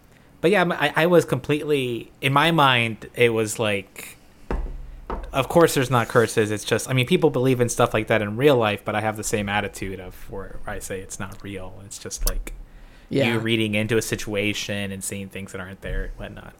[0.40, 3.08] but yeah, I, I was completely in my mind.
[3.14, 4.16] It was like,
[5.32, 6.50] of course, there's not curses.
[6.50, 9.00] It's just, I mean, people believe in stuff like that in real life, but I
[9.00, 11.74] have the same attitude of where I say it's not real.
[11.84, 12.52] It's just like
[13.08, 13.32] Yeah.
[13.32, 16.54] you reading into a situation and seeing things that aren't there, and whatnot.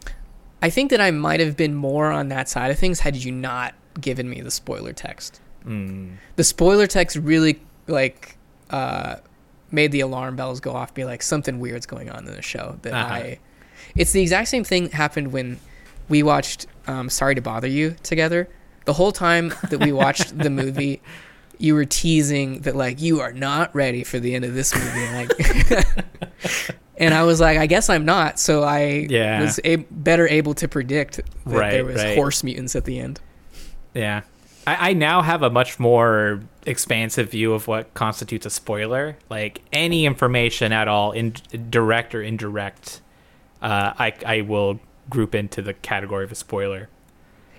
[0.62, 3.31] I think that I might have been more on that side of things had you
[3.33, 5.41] not given me the spoiler text.
[5.67, 6.17] Mm.
[6.37, 8.37] The spoiler text really like
[8.71, 9.17] uh,
[9.71, 10.95] made the alarm bells go off.
[10.95, 13.15] Be like something weird's going on in the show that Uh-huh.
[13.15, 13.39] I.
[13.95, 15.59] It's the exact same thing happened when
[16.09, 18.49] we watched um, Sorry to Bother You together.
[18.85, 21.03] The whole time that we watched the movie,
[21.59, 25.15] you were teasing that like you are not ready for the end of this movie,
[25.15, 26.71] like.
[26.99, 28.39] and I was like, I guess I'm not.
[28.39, 29.41] So I Yeah.
[29.43, 32.17] was a- better able to predict that Right, there was right.
[32.17, 33.21] horse mutants at the end.
[33.97, 34.23] Yeah.
[34.67, 39.17] I, I now have a much more expansive view of what constitutes a spoiler.
[39.31, 41.35] Like any information at all, in
[41.71, 43.01] direct or indirect,
[43.63, 46.89] uh, I I will group into the category of a spoiler.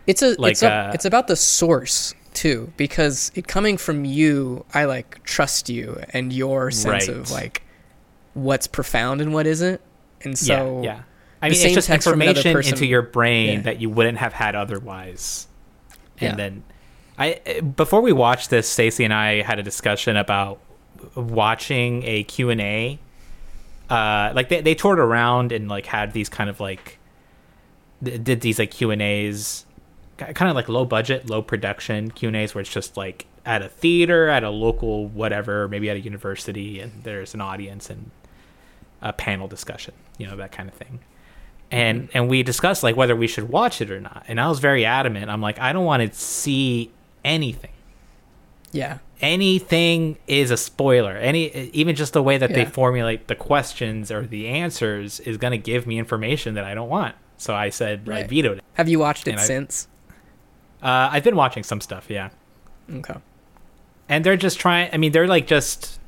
[0.05, 4.05] It's a Like, it's a, uh, it's about the source too, because it coming from
[4.05, 7.63] you, I like trust you and your sense of like
[8.33, 9.81] what's profound and what isn't.
[10.21, 11.01] And so yeah, yeah.
[11.41, 13.61] I mean, it's just text from another information person- into your brain Yeah.
[13.61, 15.46] that you wouldn't have had otherwise.
[16.19, 16.35] And Yeah.
[16.35, 16.63] then,
[17.17, 20.59] I before we watched this, Stacy and I had a discussion about
[21.15, 22.99] watching a Q and A.
[23.89, 26.99] Uh, like they they toured around and like had these kind of like
[28.03, 29.65] did these like Q and A's,
[30.17, 33.61] kind of like low budget, low production Q and A's where it's just like at
[33.61, 38.11] a theater, at a local whatever, maybe at a university, and there's an audience and
[39.01, 40.99] a panel discussion, you know, that kind of thing.
[41.71, 44.23] And and we discussed like whether we should watch it or not.
[44.27, 45.29] And I was very adamant.
[45.29, 46.91] I'm like, I don't want to see
[47.25, 47.71] anything.
[48.71, 51.17] yeah, Anything is a spoiler.
[51.17, 55.51] Any even just the way that they formulate the questions or the answers is going
[55.51, 57.15] to give me information that I don't want.
[57.37, 58.63] So I said I vetoed it.
[58.75, 59.87] have you watched it And I- since?
[60.81, 62.29] Uh, I've been watching some stuff, yeah.
[62.89, 63.15] Okay.
[64.07, 65.99] and they're just trying i mean they're like just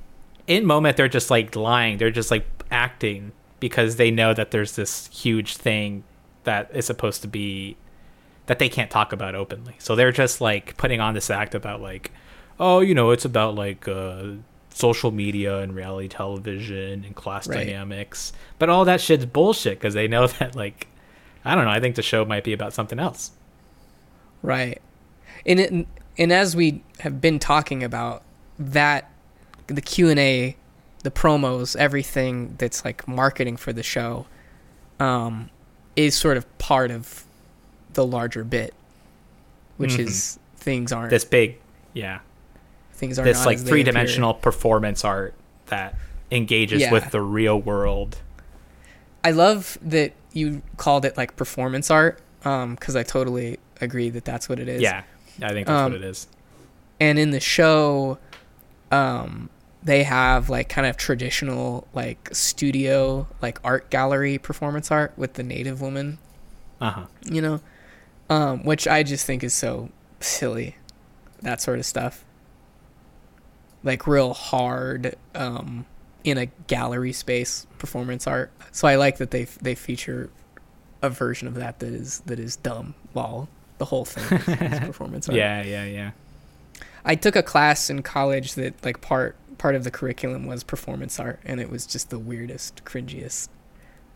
[0.48, 4.76] in moment they're just like lying they're just like acting because they know that there's
[4.76, 6.04] this huge thing
[6.44, 7.76] that is supposed to be
[8.48, 11.82] that they can't talk about openly so they're just like putting on this act about
[11.82, 12.12] like
[12.60, 14.24] oh you know it's about like uh
[14.72, 17.66] social media and reality television and class Right.
[17.66, 20.88] dynamics but all that shit's bullshit because they know that like
[21.46, 23.32] i don't know i think the show might be about something else
[24.42, 24.82] Right.
[25.46, 25.88] And it,
[26.18, 28.24] and as we have been talking about
[28.58, 29.12] that
[29.68, 30.56] the Q&A,
[31.04, 34.26] the promos, everything that's like marketing for the show
[35.00, 35.50] um
[35.96, 37.24] is sort of part of
[37.94, 38.74] the larger bit
[39.78, 40.00] which Mhm.
[40.00, 41.58] is things aren't this big
[41.94, 42.20] yeah
[42.94, 45.34] things are this like three dimensional performance art
[45.68, 45.96] that
[46.32, 46.92] engages Yeah.
[46.92, 48.18] with the real world.
[49.24, 54.26] I love that you called it like performance art um cuz I totally agree that
[54.26, 54.82] that's what it is.
[54.82, 55.04] Yeah,
[55.42, 56.28] I think that's Um, what it is.
[57.00, 58.18] and in the show
[58.92, 59.50] um
[59.84, 65.44] they have like kind of traditional like studio like art gallery performance art with the
[65.44, 66.18] native woman
[66.82, 67.06] Uh huh.
[67.26, 67.62] you know
[68.30, 70.76] um which i just think is so silly
[71.42, 72.26] that sort of stuff
[73.84, 75.86] like real hard um
[76.24, 80.30] in a gallery space performance art so i like that they they feature
[81.02, 84.80] a version of that that is that is dumb while the whole thing is, is
[84.86, 86.12] performance art Yeah, yeah, yeah.
[87.06, 91.20] I took a class in college that like part part of the curriculum was performance
[91.20, 93.50] art and it was just the weirdest cringiest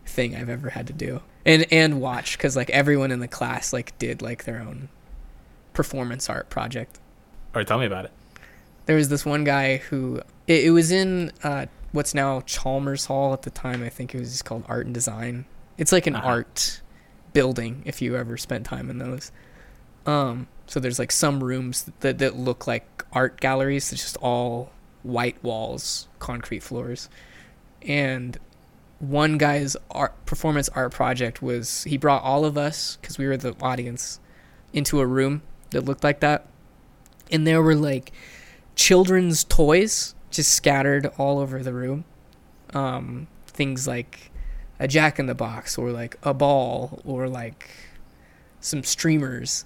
[0.05, 1.21] thing I've ever had to do.
[1.45, 4.89] And and watch cuz like everyone in the class like did like their own
[5.73, 6.99] performance art project.
[7.53, 8.11] Or tell me about it.
[8.85, 13.33] There was this one guy who it, it was in uh what's now Chalmers Hall
[13.33, 15.45] at the time I think it was just called Art and Design.
[15.77, 16.27] It's like an Uh-huh.
[16.27, 16.81] art
[17.33, 19.31] building if you ever spent time in those.
[20.05, 23.91] Um, so there's like some rooms that, that look like art galleries.
[23.93, 24.71] It's just all
[25.03, 27.09] white walls, concrete floors.
[27.81, 28.37] And
[28.99, 33.37] one guy's art performance art project was he brought all of us because we were
[33.37, 34.19] the audience
[34.71, 35.41] into a room
[35.71, 36.47] that looked like that,
[37.31, 38.11] and there were like
[38.75, 42.05] children's toys just scattered all over the room.
[42.73, 44.31] Um, things like
[44.79, 47.69] a jack in the box or like a ball or like
[48.59, 49.65] some streamers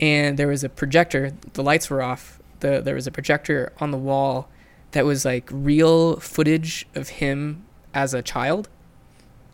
[0.00, 3.90] and there was a projector the lights were off the there was a projector on
[3.90, 4.48] the wall
[4.92, 8.68] that was like real footage of him as a child.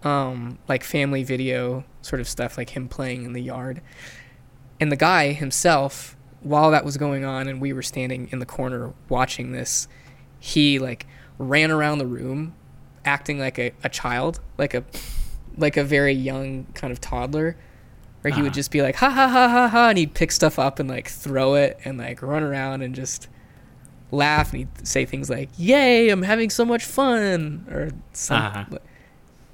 [0.05, 3.80] Um like family video sort of stuff like him playing in the yard.
[4.80, 8.46] And the guy himself while that was going on and we were standing in the
[8.46, 9.86] corner watching this
[10.38, 11.07] he like
[11.38, 12.55] ran around the room
[13.05, 14.84] acting like a, a child like a
[15.57, 17.57] like a very young kind of toddler
[18.22, 18.54] where he would Uh-huh.
[18.54, 21.08] just be like ha ha ha ha ha and he'd pick stuff up and like
[21.08, 23.28] throw it and like run around and just
[24.10, 28.78] laugh and he'd say things like yay i'm having so much fun or something Uh-huh.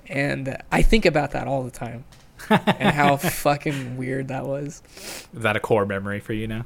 [0.09, 2.05] and i think about that all the time
[2.51, 4.83] and how fucking weird that was
[5.35, 6.65] Is that a core memory for you now?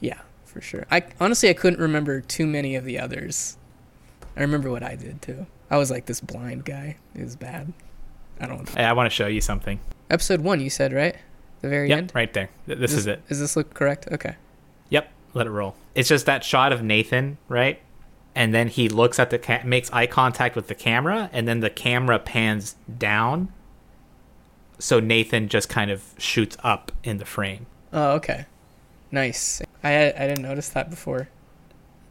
[0.00, 3.56] yeah for sure i honestly i couldn't remember too many of the others
[4.36, 7.72] i remember what i did too i was like this blind guy it was bad
[8.40, 9.80] i don't Hey, I want to show you something.
[10.10, 11.16] episode one you said right
[11.60, 12.50] the very Yep, end right there.
[12.66, 13.28] Th- This Does- is it.
[13.28, 14.36] does this look correct okay
[14.90, 15.74] Yep, let it roll.
[15.94, 17.80] It's just that shot of Nathan, right?
[18.34, 21.58] And then he looks at the ca- makes eye contact with the camera, and then
[21.60, 23.52] the camera pans down.
[24.78, 27.66] So Nathan just kind of shoots up in the frame.
[27.92, 28.46] oh okay
[29.10, 29.60] Nice.
[29.82, 31.28] I I didn't notice that before.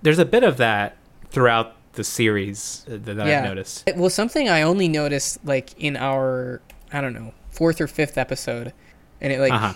[0.02, 0.98] There's a bit of that
[1.30, 3.40] throughout the series uh, that, Yeah.
[3.40, 3.90] I've noticed.
[3.96, 6.62] Well, something I only noticed like in our
[6.94, 8.72] I don't know fourth or fifth episode,
[9.20, 9.74] and it like Uh-huh.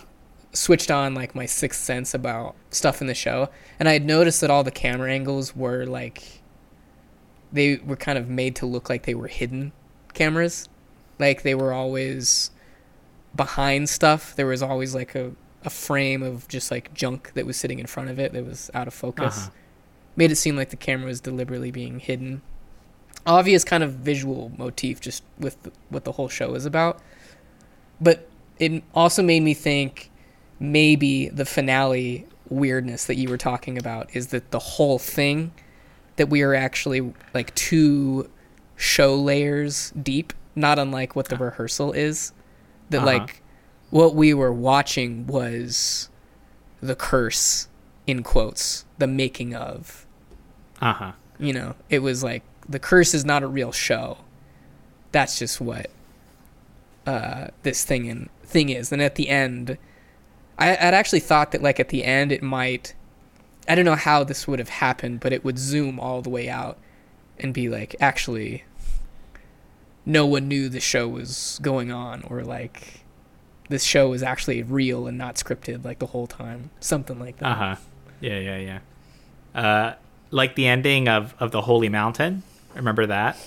[0.53, 3.49] switched on like my sixth sense about stuff in the show,
[3.79, 6.23] and I had noticed that all the camera angles were like
[7.51, 9.73] they were kind of made to look like they were hidden
[10.13, 10.69] cameras,
[11.19, 12.51] like they were always
[13.35, 14.35] behind stuff.
[14.35, 15.31] There was always like a
[15.63, 18.71] a frame of just like junk that was sitting in front of it that was
[18.73, 19.37] out of focus.
[19.37, 19.49] Uh-huh.
[20.15, 22.41] Made it seem like the camera was deliberately being hidden
[23.25, 25.57] obvious kind of visual motif just with
[25.89, 26.99] what the whole show is about.
[27.99, 28.27] But
[28.59, 30.09] it also made me think
[30.59, 35.51] maybe the finale weirdness that you were talking about is that the whole thing
[36.17, 38.29] that we are actually like two
[38.75, 42.33] show layers deep, not unlike what the rehearsal is.
[42.89, 43.05] That Uh-huh.
[43.05, 43.41] like
[43.89, 46.09] what we were watching was
[46.81, 47.67] the curse
[48.11, 50.05] in quotes, the making of
[50.81, 51.11] Uh huh.
[51.39, 54.17] you know, it was like the curse is not a real show.
[55.11, 55.87] That's just what
[57.07, 58.91] uh, this thing in thing is.
[58.91, 59.77] And at the end,
[60.59, 62.93] I, I'd actually thought that like at the end it might.
[63.67, 66.49] I don't know how this would have happened, but it would zoom all the way
[66.49, 66.77] out
[67.39, 68.63] and be like, actually,
[70.05, 73.01] no one knew the show was going on, or like
[73.69, 77.49] this show was actually real and not scripted like the whole time, something like that.
[77.51, 77.75] Uh huh.
[78.21, 78.57] Yeah, yeah,
[79.53, 79.59] yeah.
[79.59, 79.95] Uh,
[80.29, 82.43] like the ending of of the Holy Mountain.
[82.75, 83.37] Remember that?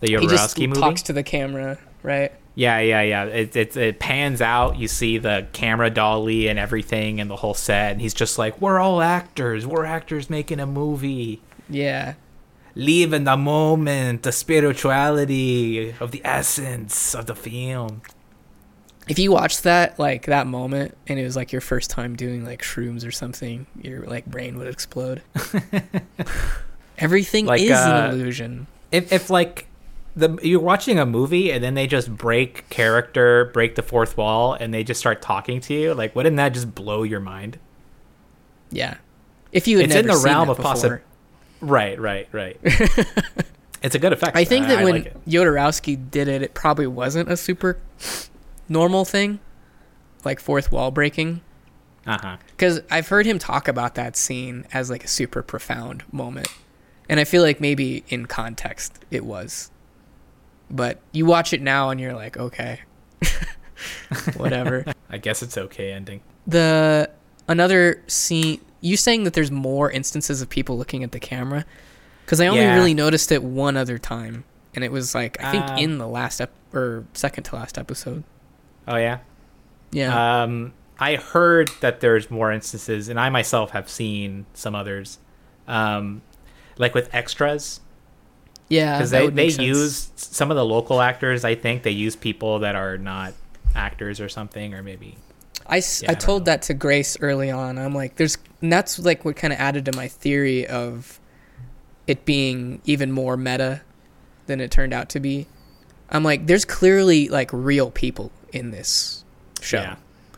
[0.00, 0.80] The He just movie.
[0.80, 2.32] talks to the camera, right?
[2.54, 3.24] Yeah, yeah, yeah.
[3.24, 4.78] It, it it pans out.
[4.78, 7.92] You see the camera dolly and everything, and the whole set.
[7.92, 9.66] And he's just like, "We're all actors.
[9.66, 11.42] We're actors making a movie.
[11.68, 12.14] Yeah.
[12.74, 18.00] Live in the moment, the spirituality of the essence of the film."
[19.08, 22.44] If you watched that like that moment and it was like your first time doing
[22.44, 25.22] like shrooms or something your like brain would explode
[26.98, 29.66] everything Like, is uh, an illusion if if like
[30.14, 34.54] the you're watching a movie and then they just break character, break the fourth wall,
[34.54, 37.58] and they just start talking to you, like wouldn't that just blow your mind?
[38.70, 38.96] yeah
[39.52, 41.02] if you It's in the realm of possi- before.
[41.60, 42.58] Right, right, right.
[43.82, 44.36] it's a good effect.
[44.36, 45.16] i think that I when like it.
[46.10, 47.78] Did it it probably wasn't a super
[48.68, 49.38] normal thing
[50.24, 51.40] like fourth wall breaking
[52.06, 52.36] uh-huh.
[52.50, 56.48] because I've heard him talk about that scene as like a super profound moment,
[57.08, 59.70] and I feel like maybe in context it was,
[60.70, 62.80] but you watch it now and you're like, okay,
[64.36, 64.84] whatever.
[65.10, 66.20] I guess it's okay ending.
[66.46, 67.10] the
[67.48, 71.64] another scene, you saying that there's more instances of people looking at the camera,
[72.24, 72.74] because I only Yeah.
[72.74, 74.44] really noticed it one other time,
[74.74, 77.78] and it was like I think Uh, in the last ep- or second to last
[77.78, 78.24] episode.
[78.86, 79.18] Oh yeah.
[79.92, 85.18] Yeah, Um, I heard that there's more instances, and I myself have seen some others,
[85.68, 86.22] um,
[86.78, 87.80] like with extras.
[88.68, 89.58] yeah, because they, they sense.
[89.58, 93.34] use some of the local actors i think they use people that are not
[93.74, 95.18] actors or something or maybe
[95.66, 97.78] I, Yeah, I I told that to Grace early on.
[97.78, 101.20] I'm like, there's, and that's like what kind of added to my theory of
[102.06, 103.82] it being even more meta
[104.46, 105.48] than it turned out to be.
[106.10, 109.24] I'm like, there's clearly like real people in this
[109.60, 109.80] show.
[109.80, 109.96] Yeah.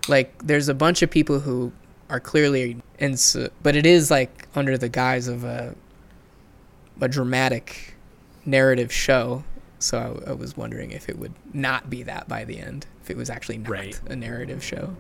[0.09, 1.73] Like, there's a bunch of people who
[2.09, 5.75] are clearly, and so, but it is like under the guise of a,
[7.01, 7.95] a dramatic
[8.47, 9.45] narrative show.
[9.79, 13.11] So I, I was wondering if it would not be that by the end, if
[13.11, 14.01] it was actually not Right.
[14.09, 14.97] a narrative show.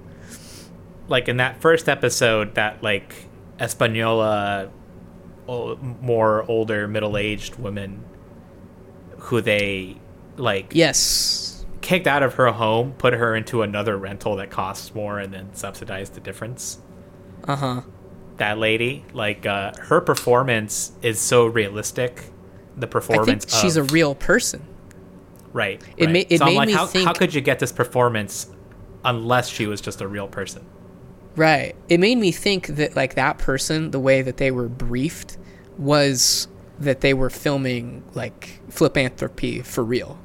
[1.09, 3.15] like in that first episode that like
[3.59, 4.69] espanola
[6.03, 8.05] more older middle-aged woman
[9.17, 9.97] who they
[10.37, 11.48] like Yes.
[11.81, 15.49] Kicked out of her home put her into another rental that costs more and then
[15.55, 16.79] subsidized the difference
[17.45, 17.81] Uh huh.
[18.39, 22.31] that lady like uh her performance is so realistic
[22.77, 24.65] the I performance think she's a real person.
[25.53, 25.83] Right.
[25.97, 26.13] It right.
[26.13, 28.47] ma- it so made like, me how, think- how could you get this performance
[29.05, 30.65] unless she was just a real person?
[31.35, 31.75] Right.
[31.89, 35.39] It made me think that like that person, the way that they were briefed
[35.77, 36.47] was
[36.79, 40.19] that they were filming like Flipanthropy for real.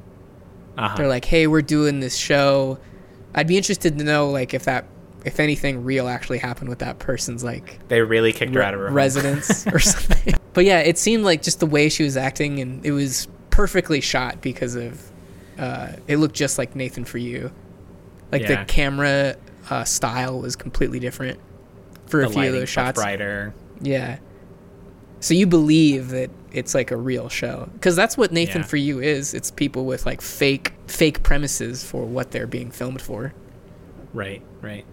[0.78, 0.96] Uh-huh.
[0.98, 2.80] They're like, "Hey, we're doing this show.
[3.36, 4.86] I'd be interested to know like if that
[5.26, 8.74] if anything real actually happened with that person's like they really kicked her re- out
[8.74, 12.18] of her residence or something." But yeah, it seemed like just the way she was
[12.18, 15.12] acting and it was perfectly shot because of
[15.60, 17.52] uh it looked just like Nathan for you.
[18.32, 18.60] Like Yeah.
[18.62, 19.36] the camera
[19.70, 21.40] uh, style was completely different
[22.08, 23.00] for The a few of those shots.
[23.00, 23.54] brighter.
[23.82, 24.18] Yeah.
[25.20, 28.68] So you believe that it's like a real show because that's what Nathan Yeah.
[28.68, 29.34] for you is.
[29.34, 33.34] It's people with like fake fake premises for what they're being filmed for.
[34.14, 34.86] Right, right.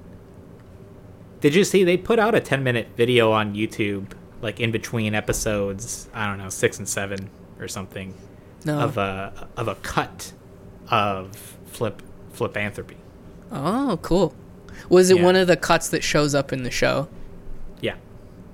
[1.41, 5.15] Did you see they put out a 10 minute video on YouTube, like in between
[5.15, 8.15] episodes, I don't know, six and seven or something,
[8.65, 8.79] No.
[8.81, 10.33] of a of a cut
[10.91, 11.37] of
[11.67, 12.03] Flip
[12.35, 12.97] Flipanthropy.
[13.53, 14.35] oh, cool.
[14.89, 15.25] Was it Yeah.
[15.25, 17.09] one of the cuts that shows up in the show?
[17.81, 17.97] Yeah,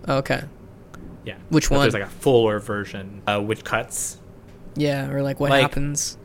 [0.08, 0.42] Okay.
[1.26, 1.34] Yeah.
[1.50, 1.80] Which one?
[1.80, 4.18] There's like a fuller version, uh, which cuts.
[4.76, 6.16] Yeah, or like what Like- happens?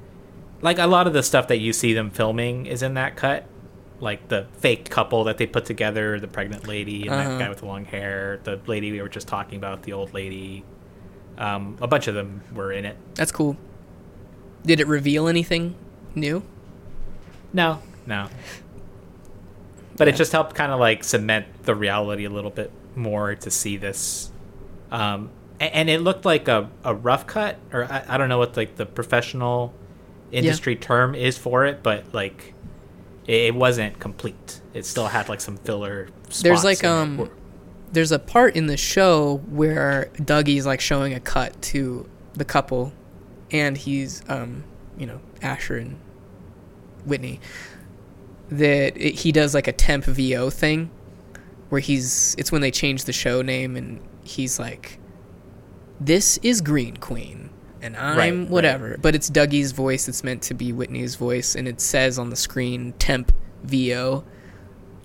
[0.62, 3.46] Like a lot of the stuff that you see them filming is in that cut.
[4.00, 7.30] Like the fake couple that they put together, the pregnant lady and Uh-huh.
[7.30, 10.14] that guy with the long hair, the lady we were just talking about, the old
[10.14, 10.64] lady.
[11.38, 12.96] Um, a bunch of them were in it.
[13.16, 13.58] That's cool.
[14.66, 15.76] Did it reveal anything
[16.14, 16.44] new?
[17.54, 18.28] No, no.
[19.98, 20.14] But Yeah.
[20.14, 23.78] it just helped kind of like cement the reality a little bit more to see
[23.78, 24.32] this.
[24.92, 25.30] Um,
[25.60, 28.58] a- and, it looked like a, a rough cut, or I, I don't know what
[28.58, 29.74] like the professional
[30.32, 32.54] industry term is for it, but like
[33.28, 34.62] it, it wasn't complete.
[34.74, 36.10] It still had like some filler.
[36.42, 37.30] There's like um
[37.92, 42.94] there's a part in the show where Dougie's like showing a cut to the couple
[43.52, 44.64] and he's um
[44.98, 46.00] you know Asher and
[47.06, 47.42] Whitney
[48.50, 50.90] that it, he does like a temp VO thing
[51.70, 55.00] where he's it's when they change the show name and he's like
[56.00, 57.50] this is Green Queen
[57.82, 58.50] and I'm Right, right.
[58.50, 62.30] whatever but it's Dougie's voice it's meant to be Whitney's voice and it says on
[62.30, 63.32] the screen temp
[63.64, 64.24] VO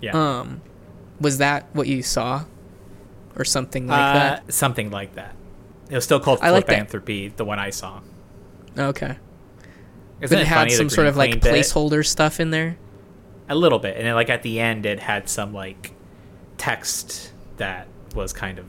[0.01, 0.13] yeah.
[0.41, 0.61] um,
[1.21, 2.45] was that what you saw,
[3.37, 4.53] or something like uh, that?
[4.53, 5.35] something like that.
[5.89, 6.67] It was still called I like.
[6.67, 8.01] Flipanthropy, the one I saw.
[8.79, 9.17] Okay,
[10.21, 11.45] Isn't but it had funny, some sort of like bit?
[11.45, 12.77] placeholder stuff in there.
[13.49, 15.93] a little bit and then like at the end it had some like
[16.59, 18.67] text that was kind of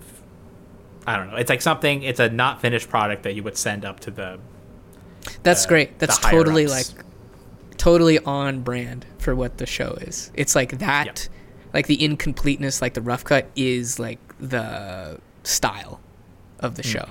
[1.08, 3.84] i don't know it's like something it's a not finished product that you would send
[3.86, 4.38] up to the
[5.44, 5.98] That's uh, great.
[6.00, 6.86] That's totally like
[7.78, 10.32] totally on brand for what the show is.
[10.34, 11.18] It's like that, Yep.
[11.74, 16.00] like the incompleteness, like the rough cut is like the style
[16.60, 17.10] of the show.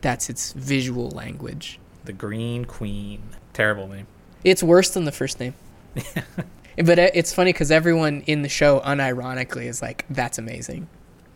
[0.00, 1.78] That's its visual language.
[2.04, 3.20] the green queen
[3.52, 4.06] terrible name
[4.44, 5.54] It's worse than the first name.
[6.84, 10.88] but it's funny because everyone in the show, unironically, is like, "That's amazing."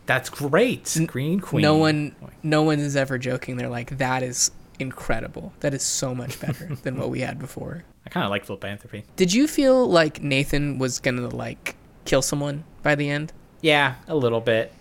[0.05, 3.55] That's great green queen No one, no one is ever joking.
[3.57, 5.53] They're like, "That is incredible.
[5.61, 9.03] That is so much better than what we had before." i kind of like Flipanthropy.
[9.15, 11.75] Did you feel like Nathan was gonna like
[12.05, 13.31] kill someone by the end?
[13.61, 14.73] yeah a little bit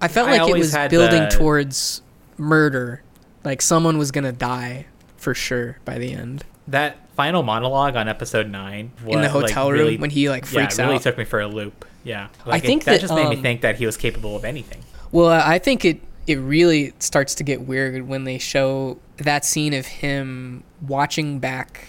[0.00, 2.00] I felt I like it was building the- towards
[2.38, 3.02] murder.
[3.44, 4.86] Like someone was gonna die
[5.16, 6.44] for sure by the end.
[6.68, 10.30] that final monologue on episode 9 In the was, like, hotel room really- when he
[10.30, 11.02] like freaks yeah, it really out.
[11.02, 13.42] took me for a loop yeah like, it- think that, that, just made me um,
[13.42, 14.82] think that he was capable of anything
[15.12, 19.74] Well, I think it it really starts to get weird when they show that scene
[19.74, 21.88] of him watching back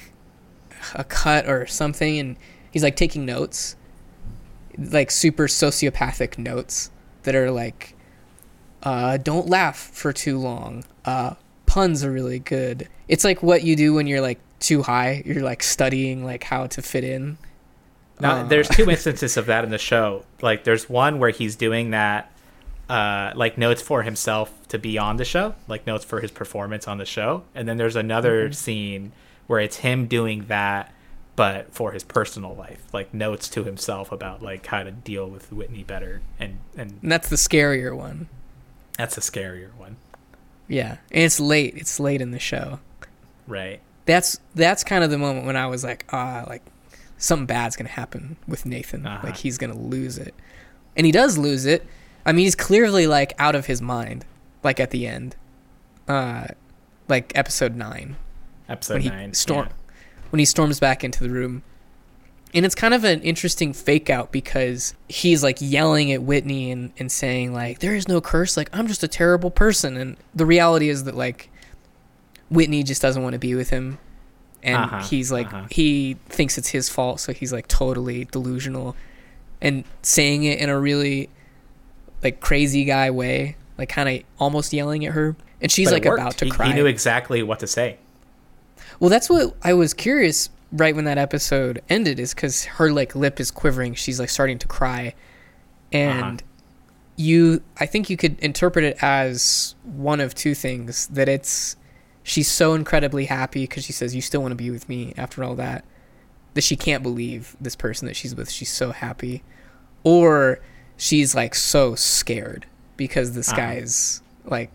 [0.95, 2.37] a cut or something, and
[2.71, 3.75] he's like taking notes,
[4.77, 6.89] like super sociopathic notes
[7.23, 7.95] that are like,
[8.81, 11.35] uh, "Don't laugh for too long." Uh,
[11.67, 12.87] puns are really good.
[13.07, 15.21] It's like what you do when you're like too high.
[15.25, 17.37] You're like studying like how to fit in.
[18.21, 20.23] Now, Uh, there's two instances of that in the show.
[20.41, 22.31] Like, there's one where he's doing that,
[22.89, 26.87] uh, like notes for himself to be on the show, like notes for his performance
[26.87, 27.43] on the show.
[27.55, 28.53] And then there's another Mm-hmm.
[28.53, 29.11] scene
[29.47, 30.93] where it's him doing that,
[31.35, 35.51] but for his personal life, like notes to himself about like how to deal with
[35.51, 36.21] Whitney better.
[36.39, 38.27] And and And that's the scarier one.
[38.97, 39.95] that's a scarier one,
[40.67, 41.73] Yeah, and it's late.
[41.77, 42.79] It's late in the show.
[43.47, 43.79] right?
[44.05, 46.63] that's that's kind of the moment when I was like, ah, like
[47.21, 49.05] something bad's gonna happen with Nathan.
[49.05, 49.27] Uh-huh.
[49.27, 50.33] Like he's gonna lose it,
[50.97, 51.85] and he does lose it.
[52.25, 54.25] I mean, he's clearly like out of his mind.
[54.63, 55.35] Like at the end,
[56.07, 56.47] uh,
[57.07, 58.15] like episode nine
[58.69, 59.33] Episode when he nine.
[59.33, 59.95] storm yeah.
[60.29, 61.63] when he storms back into the room.
[62.53, 66.91] And it's kind of an interesting fake out because he's like yelling at Whitney and,
[66.97, 70.45] and saying like there is no curse like I'm just a terrible person and the
[70.45, 71.49] reality is that like
[72.49, 73.99] Whitney just doesn't want to be with him
[74.63, 75.67] and Uh-huh, he's like uh-huh.
[75.71, 78.95] he thinks it's his fault so he's like totally delusional
[79.61, 81.29] and saying it in a really
[82.23, 86.05] like crazy guy way like kind of almost yelling at her and she's But like
[86.05, 87.97] about to He- cry He knew exactly what to say.
[88.99, 93.15] well, that's what I was curious right when that episode ended is because her like
[93.15, 93.93] lip is quivering.
[93.95, 95.13] She's like starting to cry,
[95.91, 96.41] and
[97.15, 101.75] you, I think you could interpret it as one of two things: that it's
[102.23, 105.43] she's so incredibly happy because she says, "You still want to be with me after
[105.43, 105.83] all that,"
[106.53, 108.49] that she can't believe this person that she's with.
[108.49, 109.43] She's so happy,
[110.03, 110.59] or
[110.97, 112.65] she's like so scared
[112.97, 113.57] because this Uh-huh.
[113.57, 114.69] guy's like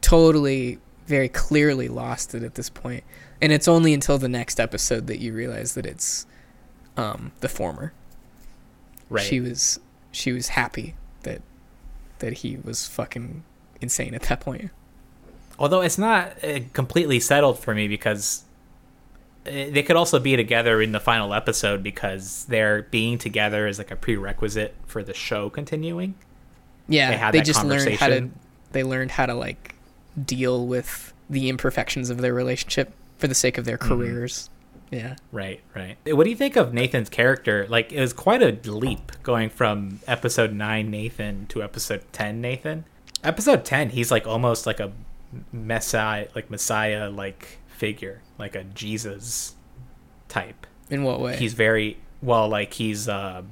[0.00, 2.82] totally very clearly lost it at this point.
[2.82, 3.04] point
[3.40, 6.26] and it's only until the next episode that you realize that it's
[6.96, 7.92] um the former
[9.08, 9.24] Right.
[9.24, 9.78] she was
[10.10, 11.42] she was happy that
[12.18, 13.42] that he was fucking
[13.80, 14.70] insane at that point.
[15.58, 18.44] Although it's not uh, completely settled for me because
[19.46, 23.78] uh, they could also be together in the final episode because their being together is
[23.78, 26.14] like a prerequisite for the show continuing.
[26.88, 28.28] Yeah, They they just learned how to
[28.72, 29.74] they learned how to like
[30.22, 33.88] deal with the imperfections of their relationship for the sake of their Mm-hmm.
[33.88, 34.50] careers.
[34.92, 35.16] Yeah.
[35.32, 35.96] Right, right.
[36.06, 37.66] What do you think of Nathan's character?
[37.68, 42.84] Like, it was quite a leap going from episode 9 Nathan to episode 10 Nathan.
[43.24, 44.92] Episode 10, he's like almost like a
[45.52, 49.54] messiah, like messiah like figure, like a Jesus
[50.28, 50.66] type.
[50.90, 51.36] In what way?
[51.36, 53.42] He's very well, like he's uh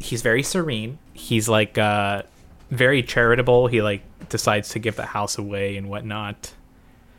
[0.00, 0.98] he's very serene.
[1.12, 2.22] He's like uh
[2.70, 3.68] very charitable.
[3.68, 6.52] He like decides to give the house away and whatnot.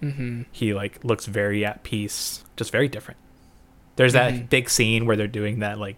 [0.01, 0.43] mm-hmm.
[0.51, 3.19] He like looks very at peace, just very different.
[3.95, 4.49] There's that Mhm.
[4.49, 5.97] big scene where they're doing that like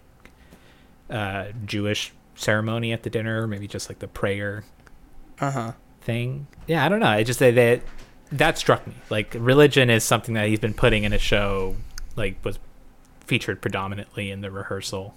[1.10, 4.64] uh Jewish ceremony at the dinner, maybe just like the prayer
[5.40, 5.72] Uh huh.
[6.00, 6.46] Thing.
[6.66, 7.06] Yeah, I don't know.
[7.06, 7.82] I just that that
[8.32, 8.94] that struck me.
[9.10, 11.76] Like religion is something that he's been putting in a show,
[12.16, 12.58] like was
[13.20, 15.14] featured predominantly in the rehearsal.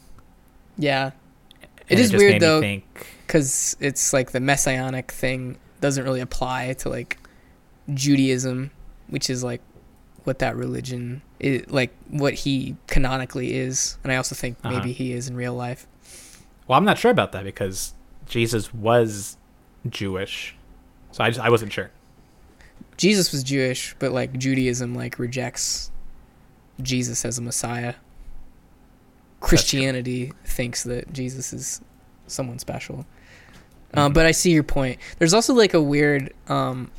[0.78, 1.12] Yeah.
[1.90, 6.22] And It is just weird, though, Think, because it's like the messianic thing doesn't really
[6.22, 7.18] apply to like
[7.94, 8.72] Judaism,
[9.08, 9.62] which is like
[10.24, 14.78] what that religion is, like what he canonically is, and I also think Uh-huh.
[14.78, 15.88] maybe he is in real life.
[16.68, 17.94] well, I'm not sure about that because
[18.28, 19.38] Jesus was
[19.90, 20.56] Jewish,
[21.12, 21.92] so I just I wasn't sure.
[22.98, 25.92] Jesus was Jewish, but like Judaism like rejects
[26.82, 27.96] Jesus as a Messiah.
[29.40, 31.82] Christianity thinks that Jesus is
[32.28, 33.06] someone special.
[33.94, 35.00] Um, but I see your point.
[35.18, 36.34] There's also like a weird.
[36.48, 36.92] Um,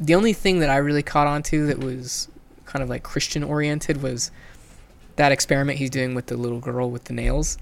[0.00, 2.28] the only thing that I really caught on to that was
[2.64, 4.30] kind of like Christian oriented was
[5.16, 7.58] that experiment he's doing with the little girl with the nails.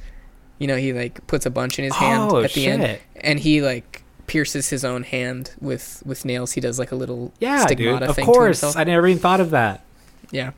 [0.58, 3.38] You know, he like puts a bunch in his hand Oh, at the end, and
[3.40, 3.99] he like
[4.30, 6.52] pierces his own hand with with nails.
[6.52, 7.78] He does like a little Yeah, dude.
[7.78, 8.76] stigmata Of thing to course, himself.
[8.76, 9.84] I never even thought of that.
[10.30, 10.52] yeah,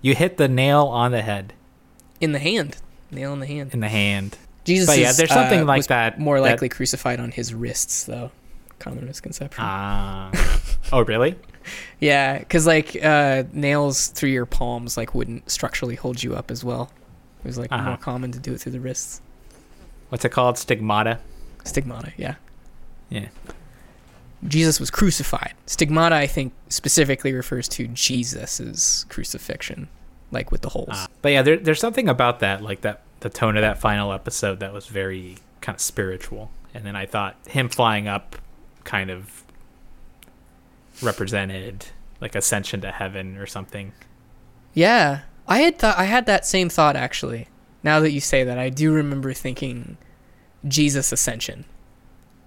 [0.00, 1.52] You hit the nail on the head
[2.20, 2.76] in the hand,
[3.10, 3.74] nail in the hand.
[3.74, 4.38] in the hand.
[4.64, 8.04] Jesus, But yeah, there's something uh, like that- More that- likely crucified on his wrists,
[8.04, 8.30] though.
[8.78, 9.62] Common misconception.
[9.62, 10.30] Ah.
[10.92, 11.34] oh, really?
[12.00, 16.62] Yeah, because like uh, nails through your palms like wouldn't structurally hold you up as
[16.64, 16.90] well.
[17.44, 17.88] It was like Uh-huh.
[17.90, 19.20] more common to do it through the wrists.
[20.10, 20.56] What's it called?
[20.56, 21.18] Stigmata.
[21.64, 22.36] Stigmata, yeah.
[23.08, 23.28] Yeah.
[24.46, 25.54] Jesus was crucified.
[25.66, 29.88] Stigmata, I think, specifically refers to Jesus's crucifixion,
[30.30, 30.88] like with the holes.
[30.92, 31.08] Ah.
[31.22, 34.60] But yeah, there, there's something about that, like that, the tone of that final episode
[34.60, 36.50] that was very kind of spiritual.
[36.74, 38.36] And then I thought him flying up
[38.84, 39.44] kind of
[41.02, 41.86] represented
[42.20, 43.92] like ascension to heaven or something.
[44.74, 47.48] Yeah, I had thought I had that same thought actually.
[47.82, 49.96] Now that you say that, I do remember thinking
[50.66, 51.64] Jesus ascension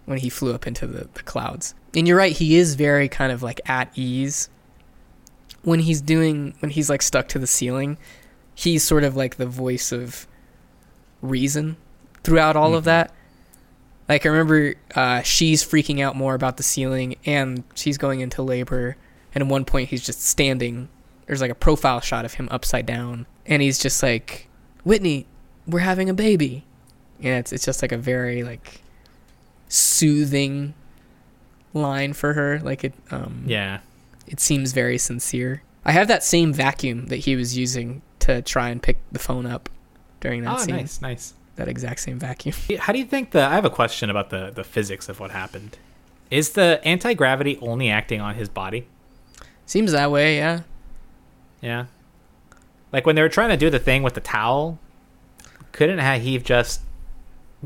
[0.05, 1.76] when he flew up into the, the clouds.
[1.95, 4.49] And you're right, he is very kind of like at ease
[5.63, 7.97] when he's doing when he's like stuck to the ceiling.
[8.55, 10.28] He's sort of like the voice of
[11.22, 11.78] reason
[12.24, 12.86] throughout all of Mhm.
[12.86, 13.13] that.
[14.09, 18.41] Like I remember uh, she's freaking out more about the ceiling and she's going into
[18.41, 18.95] labor
[19.36, 20.88] and at one point he's just standing
[21.26, 24.47] there's like a profile shot of him upside down and he's just like
[24.86, 25.28] whitney
[25.68, 26.63] we're having a baby
[27.20, 28.82] and it's, it's just like a very like
[29.70, 30.74] soothing
[31.74, 33.80] line for her like it um Yeah.
[34.26, 38.70] it seems very sincere i have that same vacuum that he was using to try
[38.70, 39.70] and pick the phone up
[40.20, 41.34] during that Oh, scene nice, nice.
[41.57, 43.41] that exact same vacuum How do you think the?
[43.43, 45.78] I have a question about the the physics of what happened.
[46.32, 48.88] Is the anti gravity only acting on his body?
[49.65, 50.61] seems that way yeah
[51.61, 51.86] Yeah.
[52.91, 54.80] Like when they were trying to do the thing with the towel,
[55.74, 56.82] couldn't ha- he just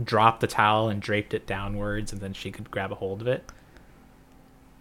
[0.01, 3.27] dropped the towel and draped it downwards, and then she could grab a hold of
[3.27, 3.49] it?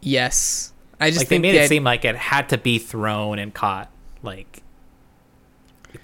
[0.00, 3.38] yes i just like they made it id- seem like it had to be thrown
[3.38, 3.90] and caught
[4.22, 4.62] like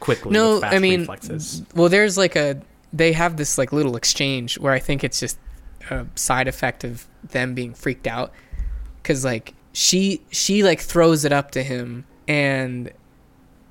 [0.00, 0.32] quickly.
[0.32, 1.62] no with fast i mean reflexes.
[1.74, 2.60] well there's like a
[2.92, 5.38] they have this like little exchange where i think it's just
[5.90, 8.32] a side effect of them being freaked out
[9.02, 12.92] because like she she like throws it up to him and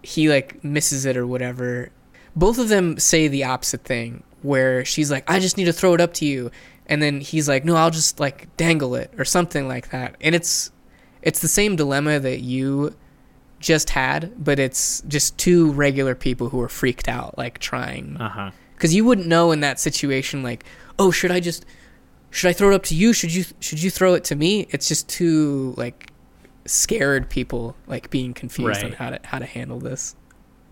[0.02, 1.90] he like misses it or whatever
[2.36, 5.94] both of them say the opposite thing where she's like i just need to throw
[5.94, 6.52] it up to you.
[6.88, 10.16] And then he's like no i'll just like dangle it or something like that.
[10.22, 10.72] And it's
[11.22, 12.96] it's the same dilemma that you
[13.60, 18.18] just had but it's just two regular people who are freaked out like trying.
[18.18, 18.52] Uh huh.
[18.76, 20.64] because you wouldn't know in that situation like
[21.00, 21.66] oh should i just
[22.30, 23.14] should i throw it up to you?
[23.14, 24.68] Should you should you throw it to me?
[24.70, 26.12] It's just two like
[26.66, 30.16] scared people like being confused on how to how to handle this.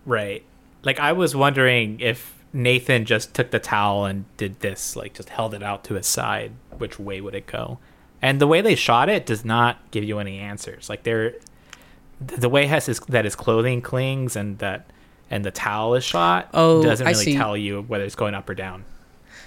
[0.04, 0.44] Right.
[0.82, 5.28] Like I was wondering if Nathan just took the towel and did this, like just
[5.28, 7.78] held it out to his side, which way would it go?
[8.22, 10.88] And the way they shot it does not give you any answers.
[10.88, 11.34] Like they're
[12.20, 14.88] the way has his, that his clothing clings and that
[15.30, 18.54] and the towel is shot Oh, doesn't really tell you whether it's going up or
[18.54, 18.84] down.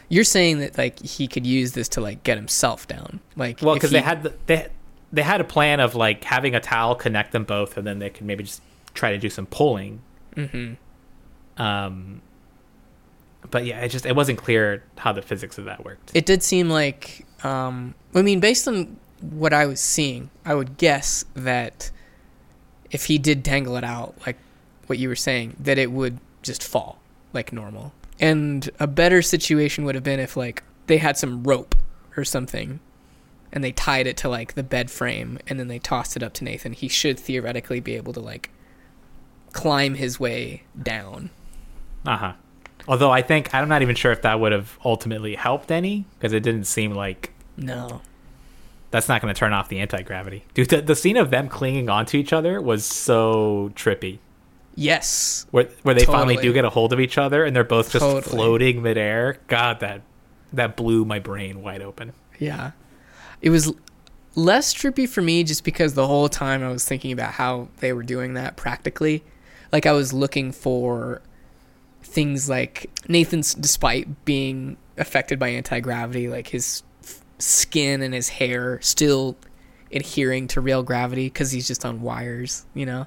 [0.09, 3.75] You're saying that like he could use this to like get himself down, like Well,
[3.75, 4.67] because they had the, they
[5.13, 8.09] they had a plan of like having a towel connect them both, and then they
[8.09, 8.61] could maybe just
[8.93, 10.01] try to do some pulling.
[10.35, 11.61] Mm-hmm.
[11.61, 12.21] Um,
[13.51, 16.11] but yeah, it just it wasn't clear how the physics of that worked.
[16.13, 20.77] It did seem like, um, I mean, based on what I was seeing, I would
[20.77, 21.91] guess that
[22.91, 24.37] if he did dangle it out, like
[24.87, 26.99] what you were saying, that it would just fall
[27.33, 27.93] like normal.
[28.19, 31.75] And a better situation would have been if like they had some rope
[32.15, 32.79] or something
[33.51, 36.33] and they tied it to like the bed frame and then they tossed it up
[36.33, 36.73] to Nathan.
[36.73, 38.49] He should theoretically be able to like
[39.53, 41.29] climb his way down.
[42.05, 42.33] Uh huh.
[42.87, 46.33] Although I think I'm not even sure if that would have ultimately helped any because
[46.33, 48.01] it didn't seem like No.
[48.91, 50.45] that's not going to turn off the anti gravity.
[50.53, 54.19] Dude, the, the scene of them clinging onto each other was so trippy.
[54.75, 55.47] Yes.
[55.51, 58.03] Where where they finally do get a hold of each other and they're both just
[58.03, 58.21] Totally.
[58.21, 59.39] floating midair.
[59.47, 60.01] God, that
[60.53, 62.13] that blew my brain wide open.
[62.39, 62.71] Yeah.
[63.41, 63.73] It was
[64.35, 67.91] less trippy for me just because the whole time I was thinking about how they
[67.91, 69.23] were doing that practically.
[69.71, 71.21] Like I was looking for
[72.17, 78.79] things like Nathan's despite being affected by anti-gravity like his f- skin and his hair
[78.81, 79.37] still
[79.93, 83.05] adhering to real gravity cuz he's just on wires, you know.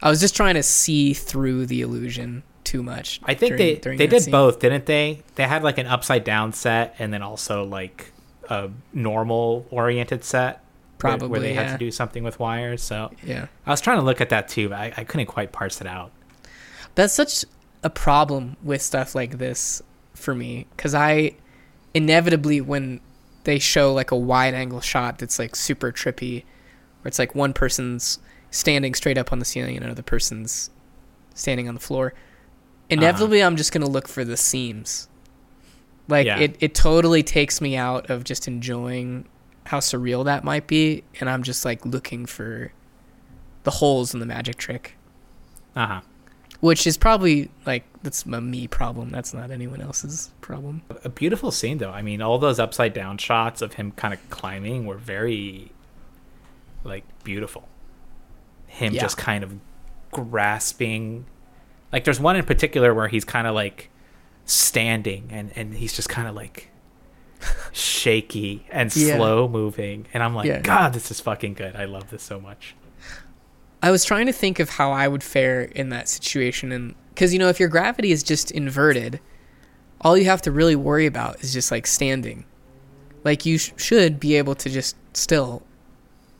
[0.00, 3.20] I was just trying to see through the illusion too much.
[3.24, 4.30] I think during- they during they did scene.
[4.30, 5.22] both, didn't they?
[5.34, 8.12] They had like an upside down set and then also like
[8.48, 10.60] a normal oriented set.
[11.00, 12.80] where- where Probably, they had to do something with wires.
[12.80, 13.46] So Yeah.
[13.66, 15.88] I was trying to look at that too, but I, I couldn't quite parse it
[15.88, 16.12] out.
[16.94, 17.44] that's such
[17.82, 19.82] a problem with stuff like this
[20.14, 21.32] for me because i
[21.94, 23.00] inevitably when
[23.44, 26.44] they show like a wide angle shot that's like super trippy
[27.00, 28.18] where it's like one person's
[28.50, 30.70] standing straight up on the ceiling and another person's
[31.34, 32.14] standing on the floor
[32.90, 35.08] inevitably i'm just going to look for the seams
[36.08, 36.38] like Yeah.
[36.38, 39.26] it, it totally takes me out of just enjoying
[39.64, 42.72] how surreal that might be and i'm just like looking for
[43.64, 44.96] the holes in the magic trick
[45.74, 46.00] Uh huh.
[46.62, 49.10] Which is probably like that's a me problem.
[49.10, 50.82] That's not anyone else's problem.
[51.04, 51.90] A beautiful scene though.
[51.90, 55.72] I mean, all those upside down shots of him kind of climbing were very
[56.84, 57.68] like beautiful.
[58.68, 59.00] Him Yeah.
[59.02, 59.56] just kind of
[60.12, 61.26] grasping
[61.92, 63.90] like there's one in particular where he's kind of like
[64.44, 66.68] standing and and he's just kind of like
[67.72, 69.16] shaky and Yeah.
[69.16, 70.60] slow moving and I'm like Yeah.
[70.60, 71.74] god this is fucking good.
[71.74, 72.76] I love this so much.
[73.82, 77.32] I was trying to think of how I would fare in that situation, and because
[77.32, 79.20] you know, if your gravity is just inverted,
[80.00, 82.44] all you have to really worry about is just like standing.
[83.24, 85.62] Like you sh- should be able to just still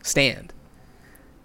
[0.02, 0.52] stand.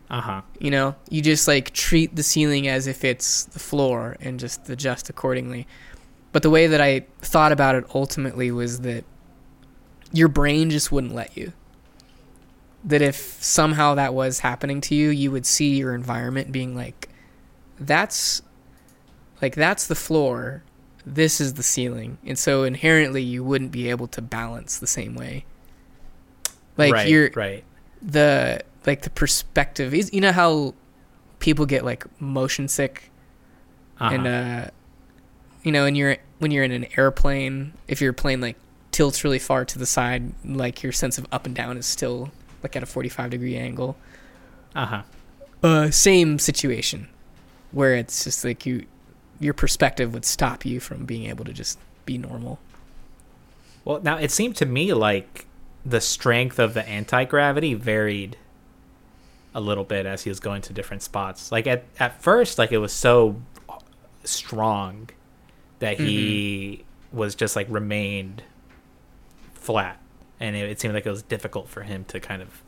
[0.10, 0.41] Uh-huh.
[0.60, 4.70] You know, you just like treat the ceiling as if it's the floor and just
[4.70, 5.68] adjust accordingly.
[6.32, 9.04] But the way that I thought about it ultimately was that
[10.14, 11.52] your brain just wouldn't let you.
[12.88, 17.09] That if somehow that was happening to you, you would see your environment being like,
[17.79, 18.41] that's
[19.41, 20.63] like that's the floor,
[21.05, 25.13] this is the ceiling, and so inherently you wouldn't be able to balance the same
[25.15, 25.45] way.
[26.77, 27.63] Like right, you're right.
[28.01, 30.73] the like the perspective is you know how
[31.39, 33.11] people get like motion sick
[33.99, 34.13] Uh-huh.
[34.15, 34.69] and uh
[35.63, 38.55] you know when you're when you're in an airplane if your plane like
[38.91, 42.31] tilts really far to the side like your sense of up and down is still
[42.68, 43.97] like at a 45 degree angle
[44.76, 45.03] uh-huh.
[45.63, 47.07] uh same situation
[47.72, 48.86] where it's just like you
[49.39, 52.59] your perspective would stop you from being able to just be normal
[53.86, 55.45] Well, now it seemed to me like
[55.86, 58.38] the strength of the anti gravity varied
[59.55, 61.51] a little bit as he was going to different spots.
[61.51, 63.41] Like at at first, like it was so
[64.26, 65.09] strong
[65.80, 68.43] that he was just like remained
[69.53, 69.99] flat,
[70.39, 72.61] and it, it seemed like it was difficult for him to kind of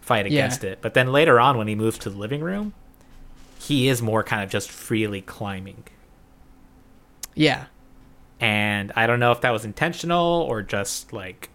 [0.00, 0.40] fight Yeah.
[0.44, 0.78] against it.
[0.80, 2.74] But then later on, when he moves to the living room,
[3.60, 5.84] he is more kind of just freely climbing.
[7.34, 7.66] yeah
[8.40, 11.50] and I don't know if that was intentional or just like.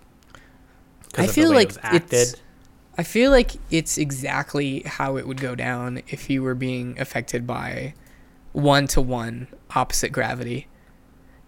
[1.17, 2.13] I feel like it acted.
[2.13, 2.35] it's
[2.97, 7.47] I feel like it's exactly how it would go down if you were being affected
[7.47, 7.93] by
[8.51, 10.67] one to one opposite gravity.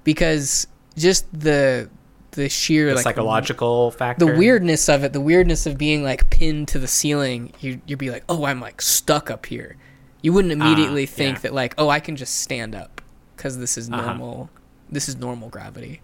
[0.05, 1.89] Because just the
[2.35, 4.25] the sheer the like psychological factor.
[4.25, 7.99] the weirdness of it, the weirdness of being like pinned to the ceiling, you you'd
[7.99, 9.75] be like, "Oh, I'm like stuck up here."
[10.21, 11.41] You wouldn't immediately Ah, think yeah.
[11.41, 13.01] that like, "Oh, I can just stand up
[13.37, 14.01] cuz this is Uh-huh.
[14.05, 14.49] normal
[14.89, 16.01] this is normal gravity.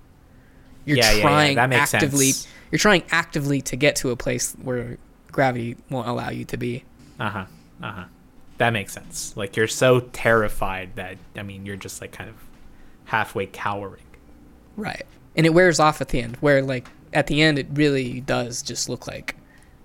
[0.86, 2.32] You're Yeah, yeah, yeah, trying makes actively.
[2.32, 2.48] sense.
[2.72, 4.98] You're trying actively to get to a place where
[5.32, 6.84] gravity won't allow you to be.
[7.20, 7.46] Uh huh.
[7.84, 8.04] Uh huh.
[8.58, 9.34] That makes sense.
[9.36, 12.36] Like you're so terrified that I mean you're just like kind of
[13.06, 14.04] halfway cowering.
[14.78, 15.06] Right.
[15.36, 18.62] And it wears off at the end, where like at the end it really does
[18.62, 19.36] just look like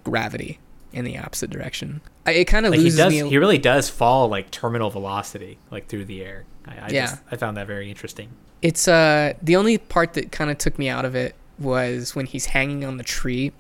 [0.05, 0.59] gravity
[0.93, 2.01] in the opposite direction.
[2.27, 3.13] I, it kind of Like he loses does.
[3.13, 3.21] me.
[3.21, 6.45] a- He really does fall like terminal velocity, like through the air.
[6.67, 7.07] I, I Yeah.
[7.07, 8.31] Just, I found that very interesting.
[8.63, 12.27] It's uh the only part that kind of took me out of it was when
[12.27, 13.53] he's hanging on the tree.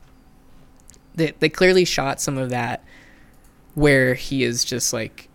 [1.14, 2.82] They they clearly shot some of that
[3.74, 5.28] where he is just like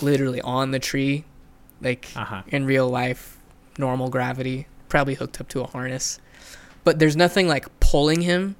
[0.00, 1.24] literally on the tree,
[1.80, 2.42] like Uh-huh.
[2.48, 3.38] in real life,
[3.76, 6.20] normal gravity, probably hooked up to a harness.
[6.84, 8.56] But there's nothing like pulling him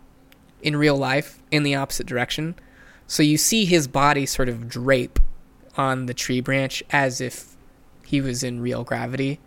[0.62, 2.54] in real life in the opposite direction.
[3.06, 5.18] So you see his body sort of drape
[5.76, 7.56] on the tree branch as if
[8.04, 9.40] he was in real gravity,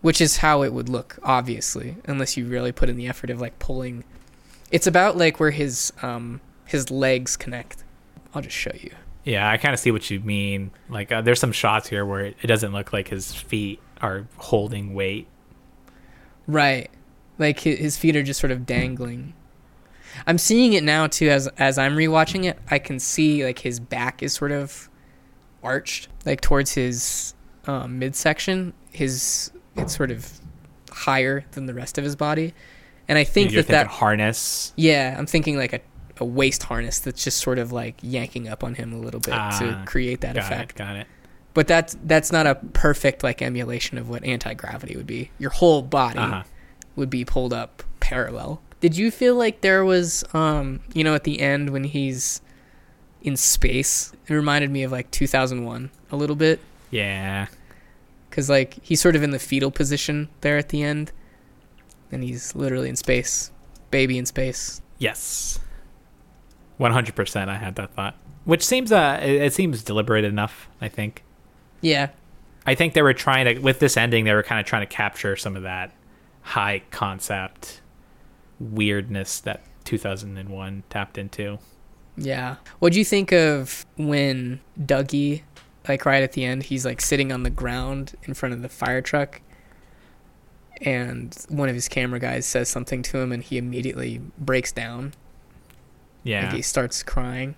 [0.00, 3.40] which is how it would look, obviously, unless you really put in the effort of
[3.40, 4.04] like pulling.
[4.70, 7.84] It's about like where his um his legs connect.
[8.34, 8.90] I'll just show you.
[9.24, 10.70] Yeah, I kind of see what you mean.
[10.88, 14.26] Like uh, there's some shots here where it, it doesn't look like his feet are
[14.36, 15.26] holding weight.
[16.46, 16.90] Right.
[17.38, 19.34] Like hi- his feet are just sort of dangling.
[20.26, 22.58] I'm seeing it now too as as I'm rewatching it.
[22.70, 24.88] I can see like his back is sort of
[25.62, 27.34] arched like towards his
[27.66, 28.72] um, midsection.
[28.92, 30.40] His it's sort of
[30.90, 32.54] higher than the rest of his body.
[33.08, 34.72] And I think that that harness.
[34.76, 35.80] yeah, I'm thinking like a
[36.18, 39.32] a waist harness that's just sort of like yanking up on him a little bit
[39.32, 40.70] to Ah, create that Got effect.
[40.72, 40.76] it.
[40.78, 41.06] Got it.
[41.56, 45.30] But that's that's not a perfect like emulation of what anti-gravity would be.
[45.38, 46.42] Your whole body Uh-huh.
[46.96, 48.60] would be pulled up parallel.
[48.80, 52.42] Did you feel like there was um, you know, at the end when he's
[53.22, 57.46] in space, it reminded me of like 2001 a little bit Yeah.
[58.30, 61.10] cuz like he's sort of in the fetal position there at the end
[62.12, 63.50] and he's literally in space,
[63.90, 64.82] baby in space.
[64.98, 65.58] Yes.
[66.76, 67.48] One hundred percent.
[67.48, 70.68] I had that thought, which seems uh, it, it seems deliberate enough.
[70.82, 71.22] I think.
[71.86, 72.08] Yeah.
[72.66, 74.24] I think they were trying to with this ending.
[74.24, 75.92] They were kind of trying to capture some of that
[76.42, 77.80] high concept
[78.58, 81.58] weirdness that 2001 tapped into.
[82.16, 82.56] Yeah.
[82.80, 85.42] What do you think of when Dougie,
[85.86, 88.68] like right at the end, he's like sitting on the ground in front of the
[88.68, 89.40] fire truck,
[90.80, 95.14] and one of his camera guys says something to him, and he immediately breaks down.
[96.24, 96.46] Yeah.
[96.46, 97.54] Like he starts crying.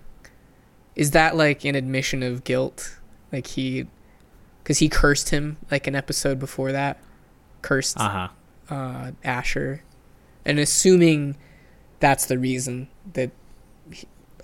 [0.95, 2.99] Is that like an admission of guilt?
[3.31, 3.87] Like he,
[4.69, 6.99] because he cursed him like an episode before that,
[7.63, 8.27] cursed Uh
[8.69, 8.75] huh.
[8.75, 9.81] uh, Asher,
[10.45, 11.35] and assuming
[11.99, 13.31] that's the reason that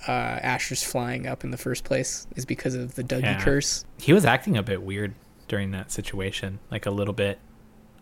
[0.07, 3.43] uh, Asher's flying up in the first place is because of the Dougie Yeah.
[3.43, 3.85] curse.
[3.99, 5.13] He was acting a bit weird
[5.47, 7.37] during that situation, like a little bit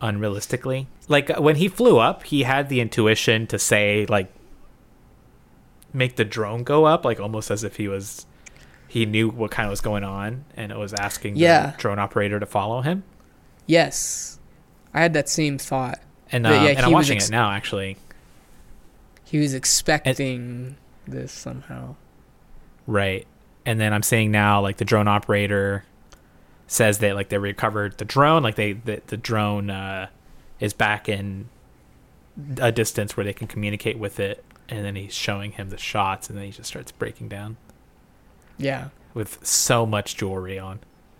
[0.01, 0.87] unrealistically.
[1.09, 4.31] Like uh, when he flew up, he had the intuition to say like
[5.91, 8.25] make the drone go up, like almost as if he was
[8.93, 11.71] he knew what kind of was going on and it was asking Yeah.
[11.71, 13.03] the drone operator to follow him.
[13.65, 14.37] Yes,
[14.93, 15.99] I had that same thought.
[16.31, 17.97] And, uh, yeah, and I'm watching ex- it now actually.
[19.23, 20.75] He was expecting
[21.07, 21.95] this somehow.
[22.85, 23.25] Right.
[23.65, 25.85] And then I'm seeing now like the drone operator
[26.67, 30.09] says that like they recovered the drone, like they the, the drone uh,
[30.59, 31.49] is back in
[32.57, 36.29] a distance where they can communicate with it, and then he's showing him the shots,
[36.29, 37.57] and then he just starts breaking down
[38.57, 40.79] Yeah, with so much jewelry on,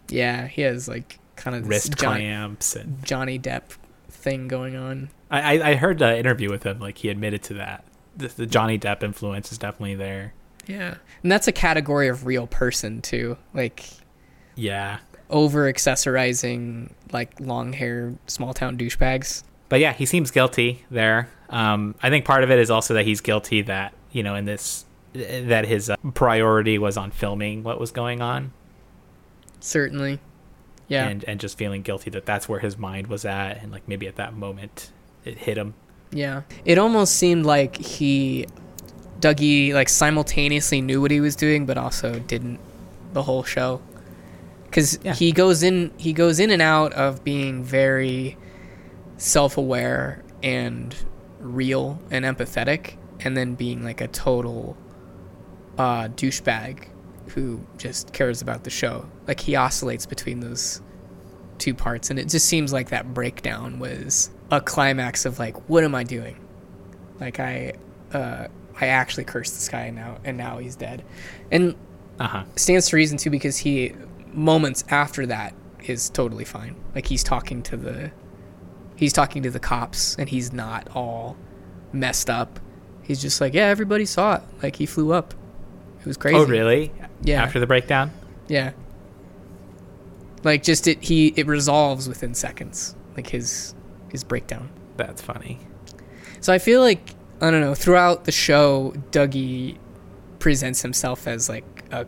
[0.10, 3.78] yeah, he has like kind of this wrist John- clamps, and Johnny Depp
[4.10, 5.10] thing going on.
[5.32, 7.84] I I, I heard an interview with him, like he admitted to that.
[8.16, 10.34] The, the Johnny Depp influence is definitely there.
[10.68, 13.38] Yeah, and that's a category of real person too.
[13.54, 13.84] Like
[14.56, 15.00] Yeah.
[15.30, 19.44] over accessorizing like long hair small town douchebags.
[19.70, 21.28] but yeah, he seems guilty there.
[21.50, 24.46] Um, I think part of it is also that he's guilty that you know in
[24.46, 28.52] this that his uh, priority was on filming what was going on,
[29.60, 30.20] Certainly.
[30.88, 31.08] Yeah.
[31.08, 34.08] and and just feeling guilty that that's where his mind was at, and like maybe
[34.08, 34.92] at that moment
[35.26, 35.74] it hit him.
[36.12, 36.42] Yeah.
[36.66, 38.46] It almost seemed like he
[39.20, 42.60] Dougie like simultaneously knew what he was doing but also didn't
[43.14, 43.82] the whole show.
[44.72, 45.14] Cuz Yeah.
[45.14, 48.38] he goes in he goes in and out of being very
[49.18, 50.96] self-aware and
[51.40, 54.76] real and empathetic and then being like a total
[55.78, 56.86] uh douchebag
[57.30, 59.06] who just cares about the show.
[59.28, 60.82] Like he oscillates between those
[61.58, 65.84] two parts and it just seems like that breakdown was a climax of like what
[65.84, 66.36] am i doing
[67.22, 67.72] like i
[68.12, 68.48] uh
[68.82, 71.04] i actually cursed this guy now and now he's dead
[71.52, 71.76] and
[72.20, 72.44] Uh huh.
[72.56, 73.94] stands to reason too because he
[74.34, 75.54] moments after that
[75.86, 78.12] is totally fine like he's talking to the
[78.96, 81.38] he's talking to the cops and he's not all
[81.94, 82.60] messed up.
[83.04, 84.42] He's just like, yeah, everybody saw it.
[84.62, 85.34] Like he flew up.
[86.04, 86.36] It was crazy.
[86.38, 86.92] Oh, really?
[87.22, 87.42] Yeah.
[87.42, 88.12] After the breakdown?
[88.50, 88.74] Yeah.
[90.44, 92.94] Like just it he it resolves within seconds.
[93.16, 93.74] Like his
[94.12, 94.70] his breakdown.
[94.98, 95.60] That's funny.
[96.42, 99.78] So I feel like I don't know, throughout the show Dougie
[100.40, 102.06] presents himself as like a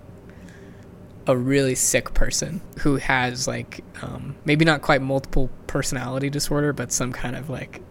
[1.27, 6.91] a really sick person who has like um, maybe not quite multiple personality disorder, but
[6.91, 7.81] some kind of like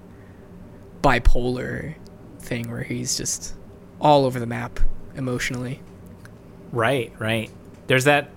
[1.01, 1.95] bipolar
[2.41, 3.55] thing where he's just
[4.01, 4.79] all over the map
[5.17, 5.81] emotionally.
[6.75, 7.51] Right, right.
[7.87, 8.31] There's that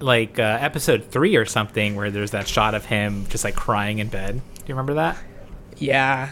[0.00, 3.98] like uh, episode three or something where there's that shot of him just like crying
[3.98, 4.34] in bed.
[4.34, 5.16] Do you remember that?
[5.78, 6.30] Yeah,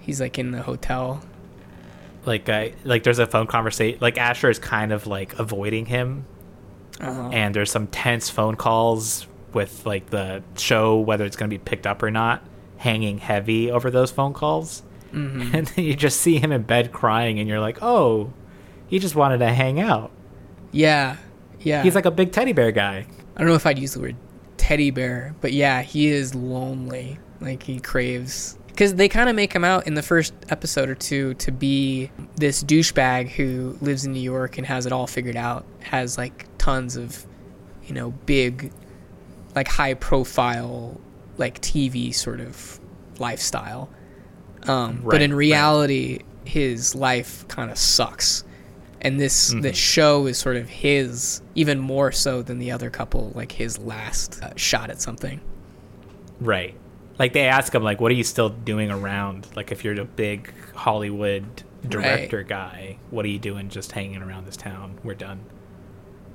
[0.00, 1.22] he's like in the hotel.
[2.24, 3.98] Like, uh, like there's a phone conversation.
[4.00, 6.24] Like Asher is kind of like avoiding him,
[7.00, 7.30] Uh-huh.
[7.32, 11.62] and there's some tense phone calls with like the show whether it's going to be
[11.62, 12.42] picked up or not,
[12.76, 14.82] hanging heavy over those phone calls.
[15.12, 15.54] Mm-hmm.
[15.56, 18.32] And then you just see him in bed crying, and you're like, oh,
[18.86, 20.10] he just wanted to hang out.
[20.72, 21.16] Yeah,
[21.60, 21.82] yeah.
[21.82, 23.06] He's like a big teddy bear guy.
[23.36, 24.16] I don't know if I'd use the word
[24.56, 27.18] teddy bear, but yeah, he is lonely.
[27.40, 30.94] Like he craves because they kind of make him out in the first episode or
[30.94, 35.36] two to be this douchebag who lives in New York and has it all figured
[35.36, 37.26] out, has like tons of,
[37.84, 38.72] you know, big,
[39.54, 40.98] like high profile,
[41.36, 42.80] like TV sort of
[43.18, 43.90] lifestyle.
[44.66, 45.36] Um, but Right, in right.
[45.36, 48.44] reality, his life kind of sucks.
[49.02, 49.60] And this Mm-hmm.
[49.62, 53.78] this show is sort of his, even more so than the other couple, like his
[53.78, 55.40] last uh, shot at something.
[56.40, 56.74] Right.
[57.18, 59.48] Like they ask him like what are you still doing around?
[59.54, 61.44] Like if you're a big Hollywood
[61.86, 64.98] director guy, what are you doing just hanging around this town?
[65.04, 65.40] We're done.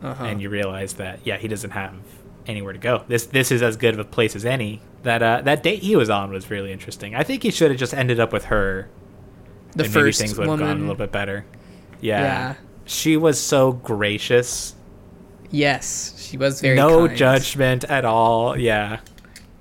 [0.04, 0.26] Uh-huh.
[0.26, 1.94] And you realize that yeah, he doesn't have
[2.46, 3.04] anywhere to go.
[3.08, 4.82] This this is as good of a place as any.
[5.04, 7.16] That uh that date he was on was really interesting.
[7.16, 8.90] I think he should have just ended up with her.
[9.74, 11.46] the first maybe things would have gone a little bit better.
[12.02, 12.22] Yeah.
[12.22, 12.56] Yeah.
[12.86, 14.76] She was so gracious.
[15.50, 17.18] Yes, she was very no kind.
[17.18, 18.58] judgment at all.
[18.58, 19.00] Yeah.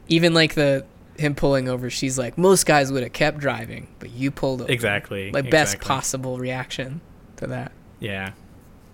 [0.08, 0.84] Even like the
[1.16, 4.72] him pulling over, she's like, most guys would have kept driving, but you pulled over.
[4.72, 5.30] Exactly.
[5.32, 5.88] Like best exactly.
[5.88, 7.00] possible reaction
[7.36, 7.72] to that.
[8.00, 8.32] Yeah,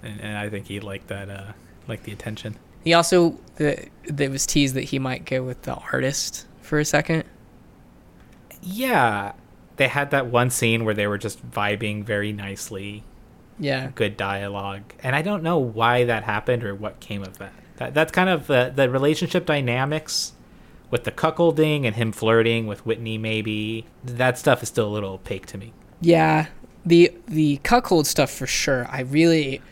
[0.03, 1.53] and, and I think he liked that, uh,
[1.89, 2.57] liked the attention.
[2.85, 6.85] He also the there was teased that he might go with the artist for a
[6.85, 7.25] second.
[8.63, 9.33] Yeah,
[9.77, 13.03] they had that one scene where they were just vibing very nicely,
[13.63, 13.91] Yeah.
[13.95, 17.53] good dialogue, and I don't know why that happened or what came of that.
[17.77, 20.33] that that's kind of the the relationship dynamics
[20.91, 23.19] with the cuckolding and him flirting with Whitney.
[23.19, 25.73] Maybe that stuff is still a little opaque to me.
[26.01, 26.47] Yeah,
[26.85, 28.87] the the cuckold stuff for sure.
[28.91, 29.63] I really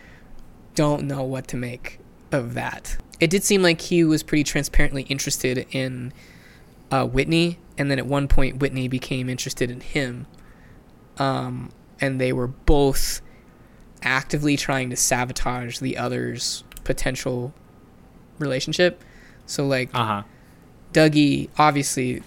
[0.75, 1.99] don't know what to make
[2.33, 2.97] of that.
[3.19, 6.13] It did seem like he was pretty transparently interested in
[6.91, 10.27] uh, Whitney, and then at one point Whitney became interested in him,
[11.19, 11.71] um,
[12.01, 13.21] and they were both
[14.03, 17.53] actively trying to sabotage the other's potential
[18.39, 19.03] relationship.
[19.47, 20.23] So like Uh huh.
[20.93, 22.23] Dougie, obviously,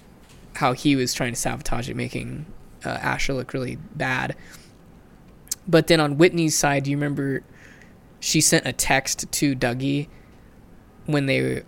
[0.55, 2.45] how he was trying to sabotage it, making
[2.85, 4.35] uh, Asher look really bad.
[5.67, 7.43] But then on Whitney's side, do you remember
[8.19, 10.07] she sent a text to Dougie
[11.05, 11.63] when they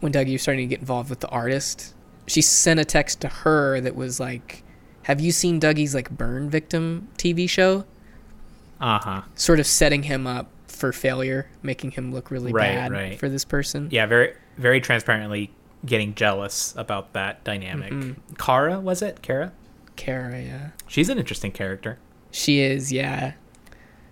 [0.00, 1.94] when Dougie was starting to get involved with the artist?
[2.26, 4.62] She sent a text to her that was like,
[5.02, 7.84] "Have you seen Dougie's like burn victim TV show?"
[8.80, 9.22] Uh huh.
[9.34, 13.18] Sort of setting him up for failure, making him look really Right, bad right.
[13.18, 13.88] for this person.
[13.90, 15.50] Yeah, very very transparently
[15.86, 17.92] getting jealous about that dynamic.
[18.38, 19.22] Cara was it?
[19.22, 19.52] Cara.
[19.96, 20.68] Cara, yeah.
[20.86, 21.98] She's an interesting character.
[22.30, 23.32] She is, yeah.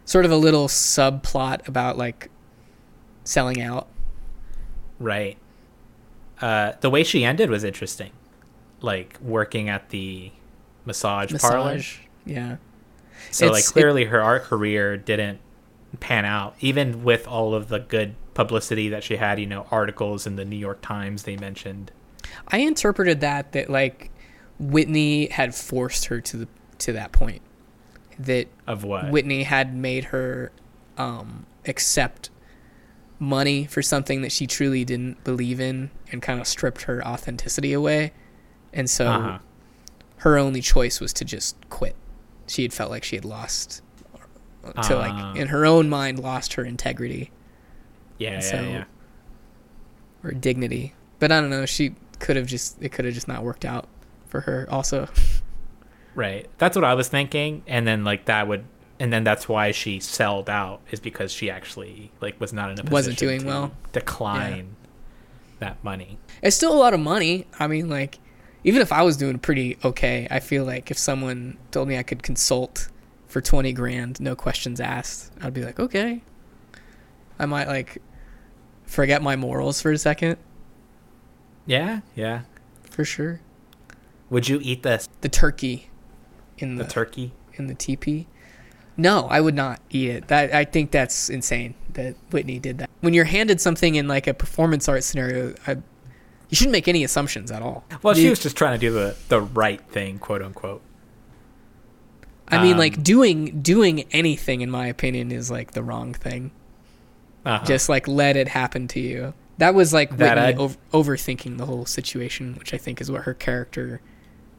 [0.04, 2.30] Sort of a little subplot about like
[3.24, 3.88] selling out.
[4.98, 5.36] Right.
[6.40, 8.10] Uh, the way she ended was interesting.
[8.80, 10.30] Like working at the
[10.84, 11.80] massage, parlor.
[12.24, 12.56] Yeah.
[13.36, 15.40] So like It's- it- clearly her art career didn't
[16.00, 19.38] pan out, even with all of the good publicity that she had.
[19.40, 21.90] You know, articles in the New York Times they mentioned.
[22.48, 24.10] I interpreted that that like
[24.58, 26.48] Whitney had forced her to the
[26.78, 27.42] to that point.
[28.18, 29.10] That Of what?
[29.10, 30.50] Whitney had made her
[30.98, 32.30] um accept
[33.18, 37.72] money for something that she truly didn't believe in and kind of stripped her authenticity
[37.72, 38.12] away.
[38.72, 39.38] And so Uh-huh.
[40.18, 41.96] her only choice was to just quit.
[42.46, 43.82] She had felt like she had lost
[44.64, 44.98] to Ah.
[44.98, 47.30] like in her own mind lost her integrity
[48.18, 48.84] Yeah, yeah, so- yeah.
[50.24, 50.94] or dignity.
[51.18, 53.86] But I don't know, she could have just it could have just not worked out
[54.26, 55.08] for her also.
[56.14, 56.48] Right.
[56.58, 58.64] That's what I was thinking, and then like that would,
[58.98, 62.72] and then that's why she sold out is because she actually like was not in
[62.78, 63.72] a position Wasn't doing to well.
[63.92, 64.76] decline
[65.58, 66.18] that money.
[66.42, 67.46] It's still a lot of money.
[67.58, 68.18] I mean like
[68.66, 72.02] even if I was doing pretty okay, I feel like if someone told me I
[72.02, 72.88] could consult
[73.28, 76.20] for 20 grand, no questions asked, I'd be like, okay.
[77.38, 78.02] I might like
[78.84, 80.36] forget my morals for a second,
[81.64, 82.42] Yeah, yeah.
[82.90, 83.40] for sure.
[84.30, 85.08] Would you eat this?
[85.20, 85.90] The turkey
[86.58, 87.32] in the the, turkey?
[87.54, 88.26] in the teepee.
[88.96, 90.28] No, I would not eat it.
[90.28, 92.90] That I think that's insane that Whitney did that.
[93.00, 95.76] When you're handed something in like a performance art scenario, I,
[96.48, 97.84] you shouldn't make any assumptions at all.
[98.02, 100.82] Well, she was just trying to do the the right thing, quote unquote.
[102.48, 106.52] I mean, um, like doing doing anything, in my opinion, is like the wrong thing.
[107.44, 107.64] Uh-huh.
[107.64, 109.34] Just like let it happen to you.
[109.58, 113.22] That was like That Whitney I'd- overthinking the whole situation, which I think is what
[113.22, 114.00] her character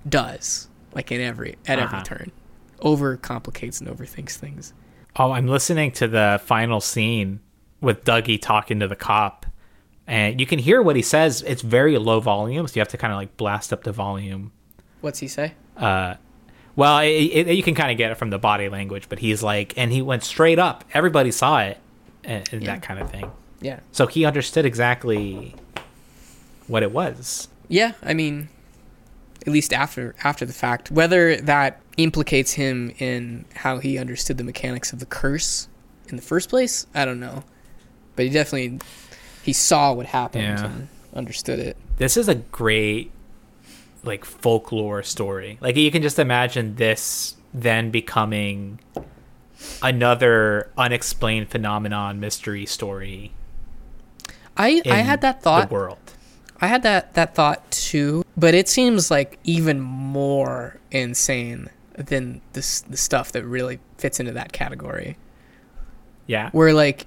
[0.07, 0.69] does.
[0.93, 1.97] Like in every at Uh-huh.
[1.97, 2.31] every turn,
[2.79, 4.73] overcomplicates and overthinks things.
[5.15, 7.39] Oh, I'm listening to the final scene
[7.81, 9.45] with Dougie talking to the cop,
[10.07, 11.41] and you can hear what he says.
[11.45, 14.51] It's very low volume, so you have to kind of like blast up the volume.
[15.01, 15.53] What's he say?
[15.75, 16.15] Uh,
[16.75, 19.43] well, it, it, you can kind of get it from the body language, but he's
[19.43, 20.83] like, and he went straight up.
[20.93, 21.77] Everybody saw it,
[22.23, 22.73] and, and Yeah.
[22.75, 23.31] that kind of thing.
[23.61, 25.55] Yeah, So he understood exactly
[26.67, 27.47] what it was.
[27.67, 27.93] yeah.
[28.03, 28.49] I mean,
[29.45, 34.43] at least after after the fact, whether that implicates him in how he understood the
[34.43, 35.67] mechanics of the curse
[36.09, 37.43] in the first place, I don't know.
[38.15, 38.79] But he definitely
[39.47, 40.65] he saw what happened Yeah.
[40.65, 41.75] and understood it.
[41.97, 43.09] this is a great
[44.03, 48.79] like folklore story like you can just imagine this then becoming
[49.81, 53.31] another unexplained phenomenon mystery story
[54.55, 55.69] I I had that thought.
[55.69, 55.97] the world
[56.59, 62.81] I had that that thought too, but it seems like even more insane than this
[62.81, 65.17] the stuff that really fits into that category.
[66.25, 67.05] yeah Where like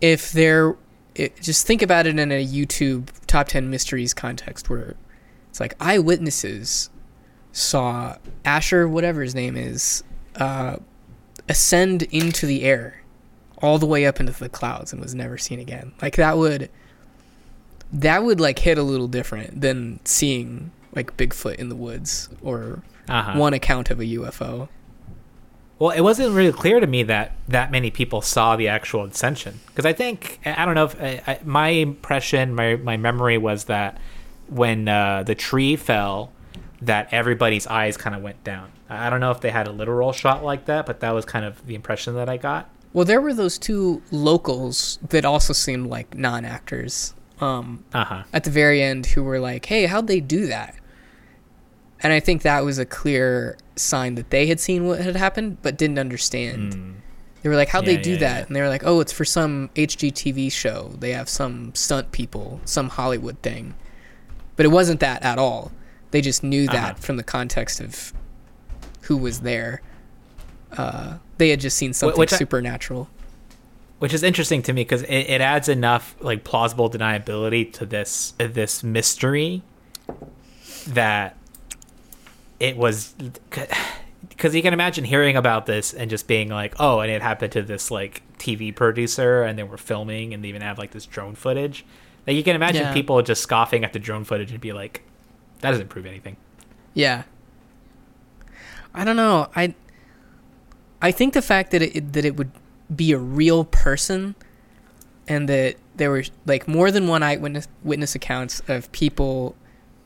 [0.00, 0.76] if there
[1.14, 4.96] it, just think about it in a YouTube top 10 mysteries context where
[5.48, 6.90] it's like eyewitnesses
[7.52, 10.04] saw Asher whatever his name is
[10.36, 10.76] uh
[11.48, 13.02] ascend into the air
[13.62, 15.92] all the way up into the clouds and was never seen again.
[16.00, 16.70] Like that would
[17.92, 22.82] that would like hit a little different than seeing like Bigfoot in the woods or
[23.08, 23.38] uh-huh.
[23.38, 24.68] one account of a UFO.
[25.80, 29.58] Well it wasn't really clear to me that that many people saw the actual ascension
[29.66, 33.64] because i think i don't know if I, I, my impression my, my memory was
[33.64, 33.98] that
[34.48, 36.32] when uh, the tree fell
[36.82, 38.72] that everybody's eyes kind of went down.
[38.88, 41.44] I don't know if they had a literal shot like that but that was kind
[41.44, 42.68] of the impression that i got.
[42.92, 48.24] Well, there were those two locals that also seemed like non-actors um, uh-huh.
[48.32, 50.74] at the very end who were like, "Hey, how'd they do that?"
[52.02, 55.58] And I think that was a clear sign that they had seen what had happened
[55.62, 57.02] but didn't understand.
[57.42, 57.86] They were like, "How'd.
[57.86, 58.46] Yeah, they do yeah, that?" yeah.
[58.46, 60.92] And they were like, "Oh, it's for some HGTV show.
[60.98, 63.74] They have some stunt people, some Hollywood thing."
[64.56, 65.72] But it wasn't that at all.
[66.10, 66.94] They just knew that Uh-huh.
[67.00, 68.12] from the context of
[69.02, 69.80] who was there.
[70.76, 73.08] Uh, they had just seen something which I- supernatural.
[73.98, 78.32] which is interesting to me because it, it adds enough like plausible deniability to this
[78.38, 79.62] this mystery
[80.86, 81.36] that
[82.60, 83.14] it was
[84.28, 87.52] because you can imagine hearing about this and just being like oh and it happened
[87.52, 91.06] to this like tv producer and they were filming and they even have like this
[91.06, 91.84] drone footage
[92.26, 92.92] like you can imagine Yeah.
[92.92, 95.02] people just scoffing at the drone footage and be like
[95.60, 96.36] that doesn't prove anything
[96.94, 97.24] Yeah.
[98.94, 99.48] I don't know.
[99.54, 99.74] I
[101.00, 102.50] I think the fact that it that it would
[102.94, 104.34] be a real person
[105.28, 109.54] and that there were like more than one eyewitness witness accounts of people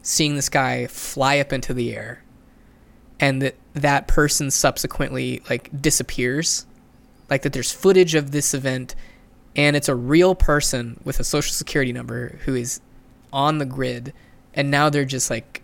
[0.02, 2.22] seeing this guy fly up into the air
[3.20, 6.66] and that that person subsequently like disappears.
[7.30, 8.94] Like that there's footage of this event
[9.56, 12.80] and it's a real person with a social security number who is
[13.32, 14.12] on the grid
[14.52, 15.62] and now they're just like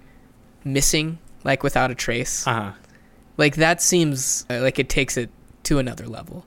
[0.64, 2.46] missing like without a trace.
[2.46, 2.72] Uh-huh.
[3.36, 5.30] Like that seems uh, like it takes it
[5.64, 6.44] to another level.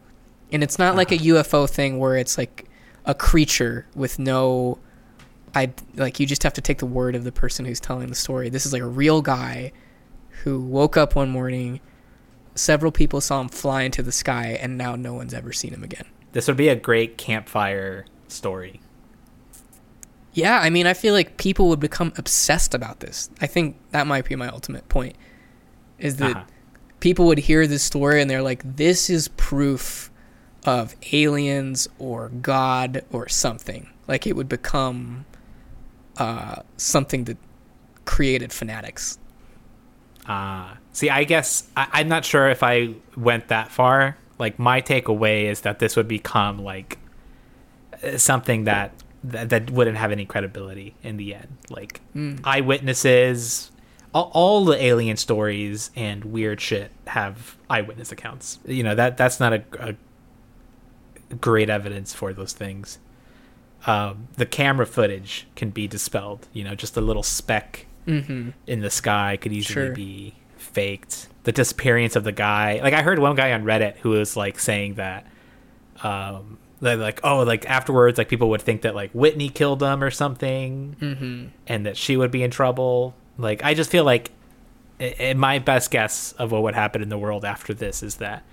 [0.52, 2.68] And it's not like a ufo thing where it's like
[3.06, 4.80] a creature with no
[5.56, 8.16] i like you just have to take the word of the person who's telling the
[8.16, 8.50] story.
[8.50, 9.72] This is like a real guy
[10.44, 11.80] who woke up one morning
[12.56, 15.84] several people saw him fly into the sky and now no one's ever seen him
[15.84, 18.80] again this would be a great campfire story
[20.34, 23.30] Yeah, I mean, I feel like people would become obsessed about this.
[23.40, 25.16] I think that might be my ultimate point.
[26.00, 26.46] Is that Uh-huh.
[27.00, 30.10] people would hear this story and they're like, "This is proof
[30.66, 35.26] of aliens or God or something." Like it would become
[36.18, 37.38] uh, something that
[38.06, 39.18] created fanatics.
[40.28, 44.18] Uh, see, I guess I, I'm not sure if I went that far.
[44.40, 46.98] Like, my takeaway is that this would become like
[48.18, 48.92] something that
[49.24, 51.58] that, that wouldn't have any credibility in the end.
[51.70, 52.02] Like
[52.44, 53.72] eyewitnesses
[54.14, 58.60] all, all the alien stories and weird shit have eyewitness accounts.
[58.66, 59.96] You know that that's not a, a
[61.36, 63.00] great evidence for those things.
[63.86, 66.48] Um, the camera footage can be dispelled.
[66.54, 69.92] You know, just a little speck in the sky could easily Sure.
[69.94, 71.28] be faked.
[71.44, 74.60] The disappearance of the guy, like I heard one guy on Reddit who was like
[74.60, 75.26] saying that,
[76.04, 80.04] um, that, like oh, like afterwards, like people would think that like Whitney killed them
[80.04, 81.48] or something, mm-hmm.
[81.68, 83.14] and that she would be in trouble.
[83.38, 84.32] Like I just feel like,
[85.36, 88.44] my best guess of what would happen in the world after this is that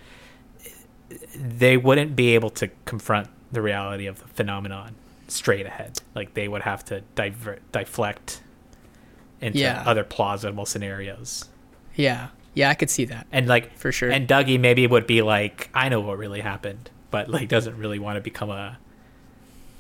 [1.37, 4.95] they wouldn't be able to confront the reality of the phenomenon
[5.29, 6.01] straight ahead.
[6.15, 8.43] Like they would have to divert, deflect
[9.41, 9.83] into Yeah.
[9.87, 11.47] other plausible scenarios.
[11.95, 12.29] Yeah.
[12.55, 13.27] Yeah, I could see that.
[13.33, 14.11] And like For sure.
[14.11, 17.99] And Dougie maybe would be like, I know what really happened, but like doesn't really
[17.99, 18.79] want to become a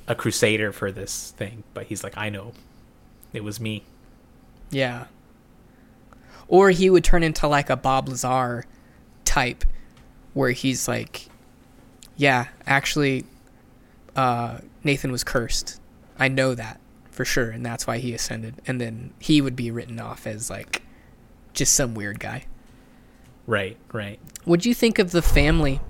[0.07, 1.63] a crusader for this thing.
[1.75, 2.53] But he's like, I know,
[3.33, 3.85] it was me.
[4.71, 5.07] Yeah.
[6.49, 8.65] Or he would turn into like a Bob Lazar
[9.25, 9.65] type
[10.35, 11.29] where he's like,
[12.17, 13.25] yeah, actually,
[14.17, 15.81] uh, Nathan was cursed.
[16.19, 16.81] I know that
[17.11, 17.51] for sure.
[17.51, 18.57] And that's why he ascended.
[18.67, 20.83] And then he would be written off as like
[21.53, 22.45] just some weird guy.
[23.47, 24.21] Right, right.
[24.45, 25.81] What'd you think of the family,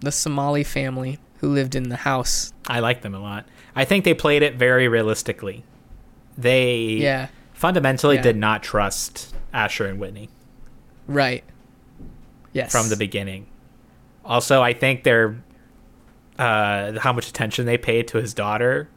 [0.00, 2.52] the Somali family who lived in the house?
[2.66, 3.46] I like them a lot.
[3.76, 5.64] I think they played it very realistically.
[6.38, 7.28] They Yeah.
[7.52, 8.22] fundamentally Yeah.
[8.22, 10.28] did not trust Asher and Whitney.
[11.06, 11.44] Right.
[12.54, 12.70] Yes.
[12.70, 13.46] from the beginning.
[14.24, 15.42] Also, I think their
[16.38, 18.88] uh, how much attention they paid to his daughter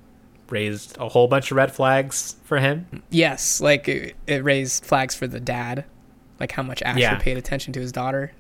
[0.50, 3.04] raised a whole bunch of red flags for him.
[3.10, 5.86] Yes, like it, it raised flags for the dad,
[6.40, 7.18] like how much Asher Yeah.
[7.18, 8.32] paid attention to his daughter.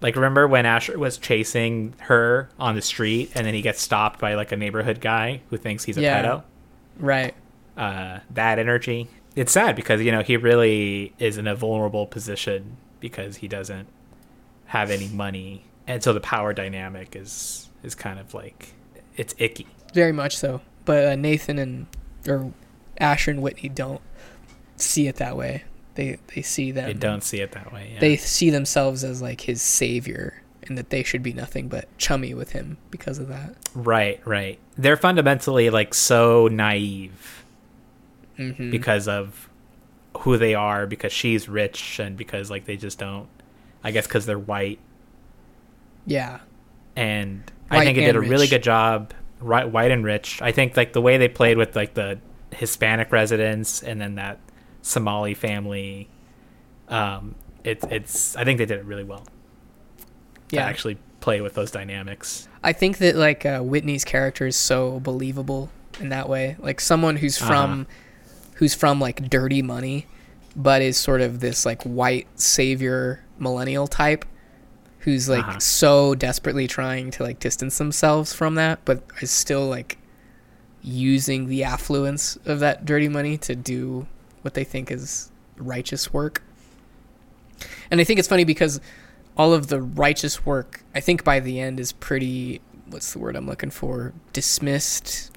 [0.00, 4.18] Like, remember when Asher was chasing her on the street, and then he gets stopped
[4.18, 6.22] by like a neighborhood guy who thinks he's a Yeah.
[6.22, 6.42] pedo.
[6.98, 7.34] Right.
[7.76, 9.08] Uh, that energy.
[9.36, 13.88] It's sad because you know he really is in a vulnerable position because he doesn't
[14.66, 18.74] have any money, and so the power dynamic is is kind of like
[19.16, 19.66] it's icky.
[19.94, 20.60] Very much so.
[20.84, 21.86] But uh, Nathan and
[22.26, 22.52] or
[22.98, 24.00] Asher and Whitney don't
[24.76, 25.64] see it that way.
[25.94, 26.86] They they see them.
[26.86, 27.90] They don't see it that way.
[27.94, 28.00] Yeah.
[28.00, 32.34] They see themselves as like his savior, and that they should be nothing but chummy
[32.34, 33.54] with him because of that.
[33.74, 34.58] Right, right.
[34.76, 37.44] They're fundamentally like so naive
[38.38, 38.70] Mm-hmm.
[38.70, 39.48] because of
[40.20, 43.28] who they are, because she's rich, and because like they just don't.
[43.84, 44.78] I guess because they're white,
[46.06, 46.40] Yeah.
[46.96, 49.12] and White I think it did a and really good job.
[49.42, 50.40] Right, white and rich.
[50.40, 52.18] I think like the way they played with like the
[52.52, 54.38] Hispanic residents and then that
[54.82, 56.08] Somali family.
[56.88, 58.36] Um, it's it's.
[58.36, 59.24] I think they did it really well
[60.48, 60.64] to Yeah.
[60.64, 62.48] actually play with those dynamics.
[62.62, 65.70] I think that like uh, Whitney's character is so believable
[66.00, 66.56] in that way.
[66.58, 67.86] Like someone who's from,
[68.54, 70.06] who's from like dirty money,
[70.56, 74.24] but is sort of this like white savior millennial type,
[75.02, 75.58] who's like Uh-huh.
[75.60, 79.98] so desperately trying to like distance themselves from that, but is still like
[80.82, 84.06] using the affluence of that dirty money to do
[84.42, 86.42] what they think is righteous work.
[87.90, 88.80] And I think it's funny because
[89.36, 93.36] all of the righteous work, I think by the end is pretty what's the word
[93.36, 94.12] I'm looking for?
[94.32, 95.30] Dismissed.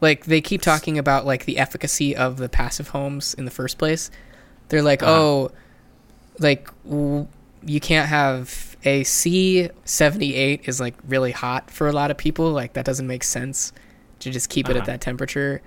[0.00, 3.78] Like they keep talking about like the efficacy of the passive homes in the first
[3.78, 4.10] place.
[4.68, 5.12] They're like, Uh-huh.
[5.12, 5.50] "Oh,
[6.38, 7.26] like w-
[7.64, 12.50] you can't have a C78 is like really hot for a lot of people.
[12.50, 13.72] Like that doesn't make sense
[14.20, 14.80] to just keep it Uh-huh.
[14.80, 15.62] at that temperature."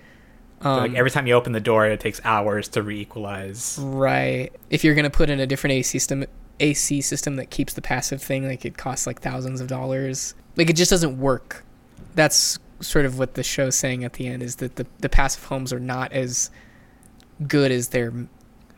[0.61, 3.77] So, like Um, every time you open the door, it takes hours to re-equalize.
[3.81, 4.51] Right.
[4.69, 6.25] If you're gonna put in a different AC system,
[6.59, 10.35] AC system that keeps the passive thing, like it costs like thousands of dollars.
[10.55, 11.65] Like it just doesn't work.
[12.15, 15.43] That's sort of what the show's saying at the end is that the the passive
[15.45, 16.49] homes are not as
[17.47, 18.13] good as they're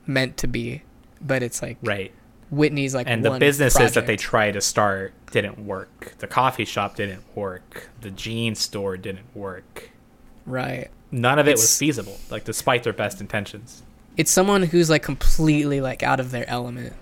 [0.08, 0.82] meant to be.
[1.22, 2.12] But it's like Right.
[2.56, 4.22] Whitney's like and the businesses that they project.
[4.22, 6.16] tried to start didn't work.
[6.20, 7.90] The coffee shop didn't work.
[8.02, 9.90] The jean store didn't work.
[10.46, 10.90] right.
[11.12, 13.84] None of it was feasible, like despite their best intentions.
[14.18, 16.94] It's someone who's like completely like out of their element.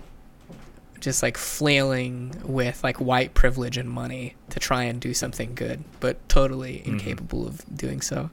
[1.00, 5.82] Just like flailing with like white privilege and money to try and do something good,
[6.00, 6.92] but totally Mm-hmm.
[6.92, 8.30] incapable of doing so.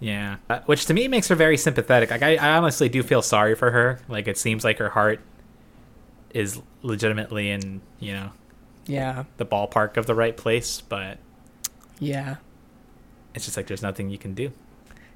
[0.00, 2.10] Yeah, uh, which to me makes her very sympathetic.
[2.10, 4.00] Like I, I honestly do feel sorry for her.
[4.08, 5.20] Like it seems like her heart
[6.34, 8.30] is legitimately in you know
[8.86, 9.24] Yeah.
[9.36, 11.18] the ballpark of the right place, but
[12.00, 12.36] Yeah.
[13.34, 14.52] it's just like there's nothing you can do.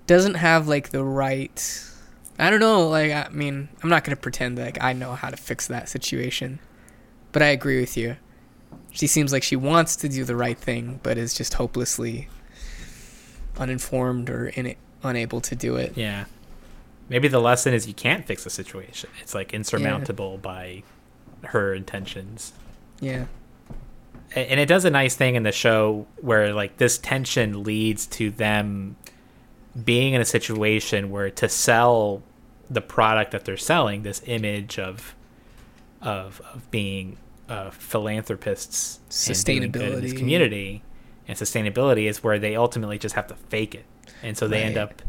[0.07, 1.83] Doesn't have like the right
[2.39, 5.31] I don't know, like I mean, I'm not going to pretend like I know how
[5.31, 6.59] to fix that situation.
[7.33, 8.17] But I agree with you.
[8.91, 12.29] She seems like she wants to do the right thing, but is just hopelessly
[13.59, 15.93] uninformed or in unable to do it.
[15.97, 16.25] Yeah,
[17.09, 19.11] maybe the lesson is you can't fix a situation.
[19.23, 20.83] It's like insurmountable by
[21.49, 22.53] her intentions.
[23.01, 23.27] Yeah.
[24.35, 28.31] And it does a nice thing in the show where like this tension leads to
[28.31, 28.97] them
[29.85, 32.23] being in a situation where to sell
[32.69, 35.15] the product that they're selling, this image of
[36.03, 37.17] of of being
[37.49, 39.05] uh, philanthropists, and
[39.65, 40.17] in this Sustainability.
[40.17, 40.83] community,
[41.29, 43.85] and sustainability is where they ultimately just have to fake it,
[44.23, 45.03] and so they end up.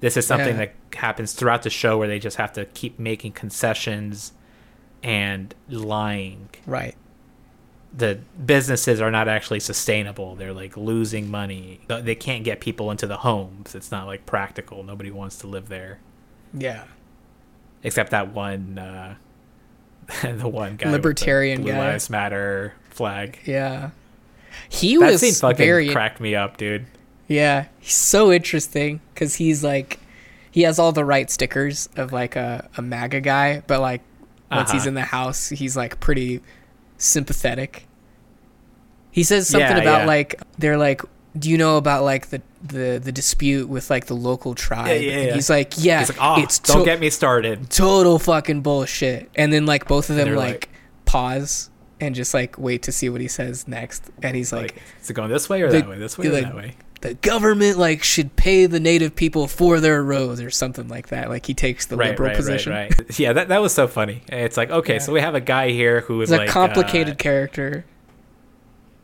[0.00, 0.66] This is something Yeah.
[0.66, 4.32] that happens throughout the show where they just have to keep making concessions
[5.02, 6.94] and lying Right.
[7.96, 10.34] the businesses are not actually sustainable.
[10.36, 11.80] They're like losing money.
[11.88, 13.74] They can't get people into the homes.
[13.74, 14.82] It's not like practical.
[14.82, 15.98] Nobody wants to live there
[16.56, 16.84] Yeah.
[17.82, 19.14] except that one, uh,
[20.22, 21.78] the one guy, Libertarian Blue guy.
[21.78, 23.38] Lives Matter flag.
[23.44, 23.90] Yeah.
[24.68, 26.86] He That was scene fucking very cracked me up, dude.
[27.28, 29.98] Yeah, he's so interesting because he's like,
[30.50, 34.02] he has all the right stickers of like a, a MAGA guy, but like
[34.54, 34.88] once he's Uh-huh.
[34.88, 36.40] in the house, he's like pretty
[36.98, 37.86] sympathetic.
[39.10, 40.06] He says something Yeah, about yeah.
[40.06, 41.02] like they're like,
[41.38, 45.00] do you know about like the the the dispute with like the local tribe?
[45.00, 45.34] yeah, And yeah.
[45.34, 47.70] he's like, yeah, He's like, oh, it's don't get me started.
[47.70, 49.30] total fucking bullshit.
[49.34, 50.68] And then like both of them like, like-
[51.04, 51.70] pause
[52.00, 54.10] and just like wait to see what he says next.
[54.22, 55.98] And he's like, Like, is it going this way or that way?
[55.98, 56.74] This way or like, that way?
[57.02, 61.28] The government like should pay the native people for their roads or something like that.
[61.28, 62.72] Like he takes the Right, liberal right, position.
[62.72, 63.18] right, right.
[63.18, 64.22] Yeah, that, that was so funny.
[64.28, 64.98] It's like, okay, Yeah.
[65.00, 67.84] so we have a guy here who is like a complicated uh, character.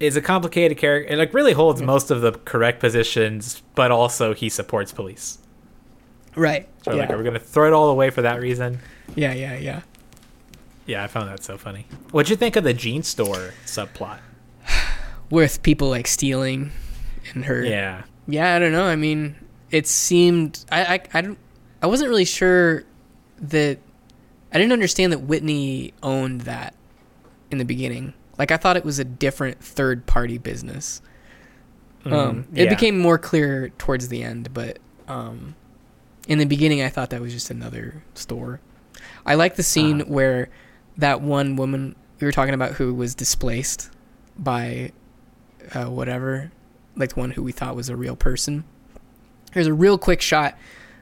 [0.01, 4.33] is a complicated character and like really holds most of the correct positions, but also
[4.33, 5.39] he supports police.
[6.37, 6.69] Right.
[6.85, 7.01] So yeah.
[7.01, 8.79] like, are we gonna throw it all away for that reason?
[9.17, 9.81] yeah, yeah, yeah.
[10.87, 11.87] Yeah, I found that so funny.
[12.13, 14.21] What'd you think of the jean store subplot?
[15.31, 16.71] With people like stealing
[17.39, 17.65] and her.
[17.65, 18.85] Yeah, Yeah, I don't know.
[18.85, 19.37] I mean,
[19.71, 21.39] it seemed I I I, don't,
[21.83, 22.85] I wasn't really sure
[23.41, 23.79] that
[24.53, 26.75] I didn't understand that Whitney owned that
[27.51, 28.15] in the beginning.
[28.39, 31.03] Like I thought it was a different third party business.
[32.05, 32.45] Um, Mhm.
[32.59, 32.71] it Yeah.
[32.71, 34.79] became more clear towards the end, but
[35.09, 35.55] um,
[36.29, 38.61] in the beginning, I thought that was just another store.
[39.27, 40.05] I like the scene Ah.
[40.07, 40.49] where
[40.97, 43.91] that one woman we were talking about who was displaced
[44.39, 44.93] by
[45.75, 46.51] uh, whatever,
[46.99, 48.65] like the one who we thought was a real person.
[49.53, 50.59] Here's a real quick shot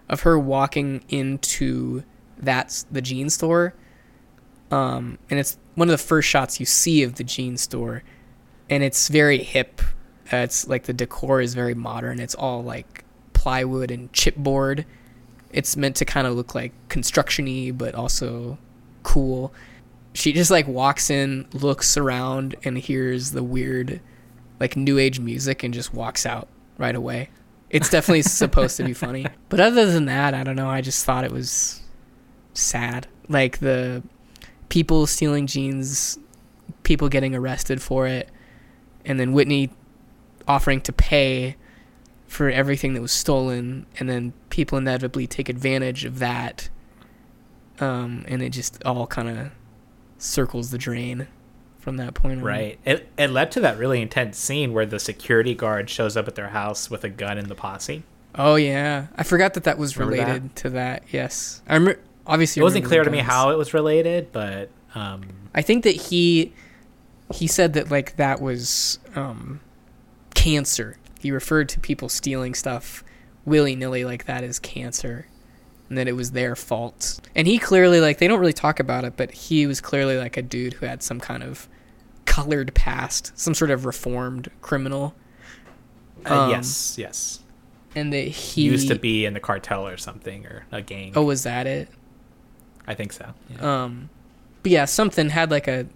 [0.08, 2.04] of her walking into
[2.38, 3.74] that's the jean store,
[4.70, 8.02] um, and it's one of the first shots you see of the jean store,
[8.70, 9.80] and it's very hip.
[10.32, 12.20] Uh, it's like the decor is very modern.
[12.20, 14.84] It's all like plywood and chipboard.
[15.52, 18.58] It's meant to kind of look like construction-y, but also
[19.02, 19.54] cool.
[20.14, 24.00] She just like walks in, looks around, and hears the weird,
[24.60, 27.30] like new age music, and just walks out right away.
[27.70, 30.68] It's definitely supposed to be funny, but other than that, I don't know.
[30.68, 31.82] I just thought it was
[32.54, 33.06] sad.
[33.28, 34.02] Like the
[34.68, 36.18] people stealing jeans,
[36.82, 38.30] people getting arrested for it,
[39.04, 39.70] and then Whitney
[40.48, 41.56] offering to pay
[42.26, 46.68] for everything that was stolen, and then people inevitably take advantage of that.
[47.78, 49.50] Um, and it just all kind of
[50.18, 51.28] circles the drain
[51.86, 52.44] from that point on.
[52.44, 52.80] right.
[52.84, 56.34] It it led to that really intense scene where the security guard shows up at
[56.34, 58.02] their house with a gun in the posse.
[58.34, 60.26] Oh yeah, I forgot that that was Remember that?
[60.26, 61.04] related to that.
[61.12, 62.00] Yes, I remember.
[62.26, 65.22] Obviously, It wasn't clear to me how it was related, but um,
[65.54, 66.52] I think that he
[67.32, 69.60] he said that like that was um,
[70.34, 70.98] cancer.
[71.20, 73.04] He referred to people stealing stuff
[73.44, 75.28] willy nilly like that as cancer,
[75.88, 77.20] and that it was their fault.
[77.36, 80.36] And he clearly like they don't really talk about it, but he was clearly like
[80.36, 81.68] a dude who had some kind of
[82.26, 85.14] colored past, some sort of reformed criminal,
[86.26, 87.40] uh, Um, yes, yes.
[87.94, 91.12] and that he Used to be in the cartel or something or a gang.
[91.16, 91.88] Oh, was that it?
[92.86, 93.32] I think so.
[93.50, 93.84] Yeah.
[93.84, 94.10] Um,
[94.62, 95.86] but yeah, something had like a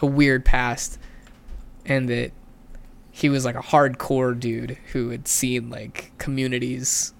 [0.00, 0.98] a weird past,
[1.86, 2.32] and that
[3.12, 7.12] he was like a hardcore dude who had seen like communities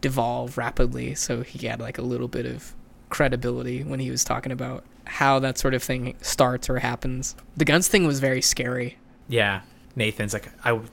[0.00, 1.14] devolve rapidly.
[1.14, 2.74] So he had like a little bit of
[3.10, 7.36] credibility when he was talking about how that sort of thing starts or happens.
[7.56, 8.98] The guns thing was very scary.
[9.28, 9.62] yeah.
[9.96, 10.88] Nathan's like, I, w-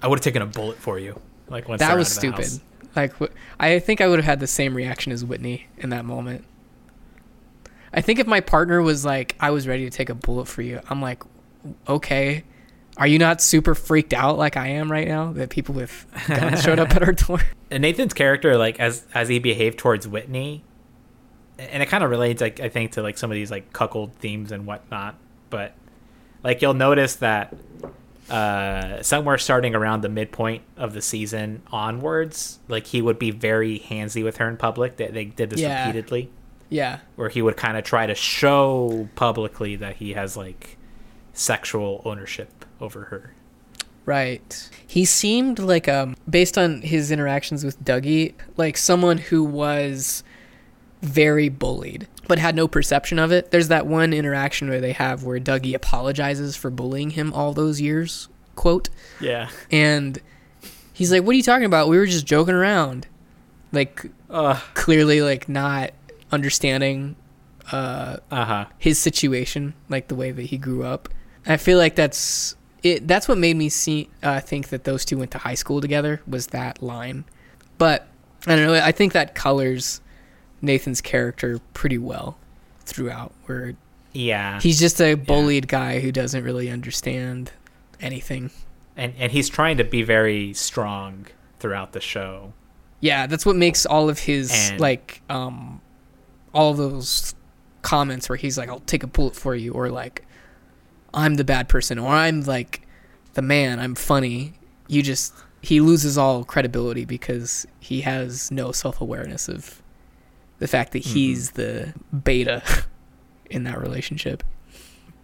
[0.00, 1.20] I would have taken a bullet for you.
[1.48, 2.62] Like once that was out of the stupid.
[2.96, 6.06] Like wh- I think I would have had the same reaction as Whitney in that
[6.06, 6.44] moment.
[7.92, 10.62] I think if my partner was like, I was ready to take a bullet for
[10.62, 11.22] you, I'm like,
[11.88, 12.44] okay.
[12.96, 16.62] Are you not super freaked out like I am right now that people with guns
[16.62, 17.40] showed up at our door?
[17.70, 20.64] And Nathan's character, like as as he behaved towards Whitney,
[21.58, 24.12] and it kind of relates, like I think, to like some of these like cuckold
[24.14, 25.16] themes and whatnot.
[25.50, 25.74] But
[26.42, 27.54] like you'll notice that
[28.30, 33.78] uh, somewhere starting around the midpoint of the season onwards, like he would be very
[33.78, 34.96] handsy with her in public.
[34.96, 35.86] They, they did this Yeah.
[35.86, 36.30] repeatedly,
[36.68, 36.98] Yeah.
[37.14, 40.76] where he would kind of try to show publicly that he has like
[41.32, 43.32] sexual ownership over her.
[44.04, 44.70] Right.
[44.86, 50.22] He seemed like um based on his interactions with Dougie, like someone who was
[51.02, 53.50] very bullied but had no perception of it.
[53.50, 57.80] There's that one interaction where they have where Dougie apologizes for bullying him all those
[57.80, 58.88] years, quote,
[59.20, 59.48] Yeah.
[59.70, 60.18] and
[60.92, 61.88] he's like, "What are you talking about?
[61.88, 63.06] We were just joking around."
[63.72, 65.90] Like Uh clearly like not
[66.32, 67.16] understanding
[67.70, 68.66] uh uh-huh.
[68.78, 71.08] his situation, like the way that he grew up.
[71.46, 73.06] I feel like that's it.
[73.06, 76.20] That's what made me see uh, think that those two went to high school together
[76.26, 77.24] was that line.
[77.78, 78.08] But
[78.46, 78.74] I don't know.
[78.74, 80.00] I think that colors
[80.62, 82.36] Nathan's character pretty well
[82.84, 83.32] throughout.
[83.46, 83.74] Where
[84.12, 84.60] Yeah.
[84.60, 87.52] he's just a bullied guy who doesn't really understand
[88.00, 88.50] anything.
[88.98, 91.26] and and he's trying to be very strong
[91.60, 92.52] throughout the show.
[93.00, 95.80] Yeah, that's what makes all of his And- like um
[96.54, 97.34] all of those
[97.82, 100.24] comments where he's like, "I'll take a bullet for you," or like,
[101.12, 102.86] "I'm the bad person," or "I'm like
[103.34, 103.78] the man.
[103.78, 104.54] I'm funny."
[104.88, 109.82] You just he loses all credibility because he has no self awareness of
[110.58, 111.14] the fact that mm-hmm.
[111.14, 112.62] he's the beta
[113.50, 114.42] in that relationship.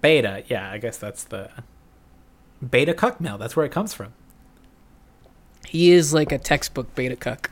[0.00, 1.50] Beta, yeah, I guess that's the
[2.68, 3.38] beta cuck male.
[3.38, 4.12] That's where it comes from.
[5.66, 7.50] He is like a textbook beta cuck.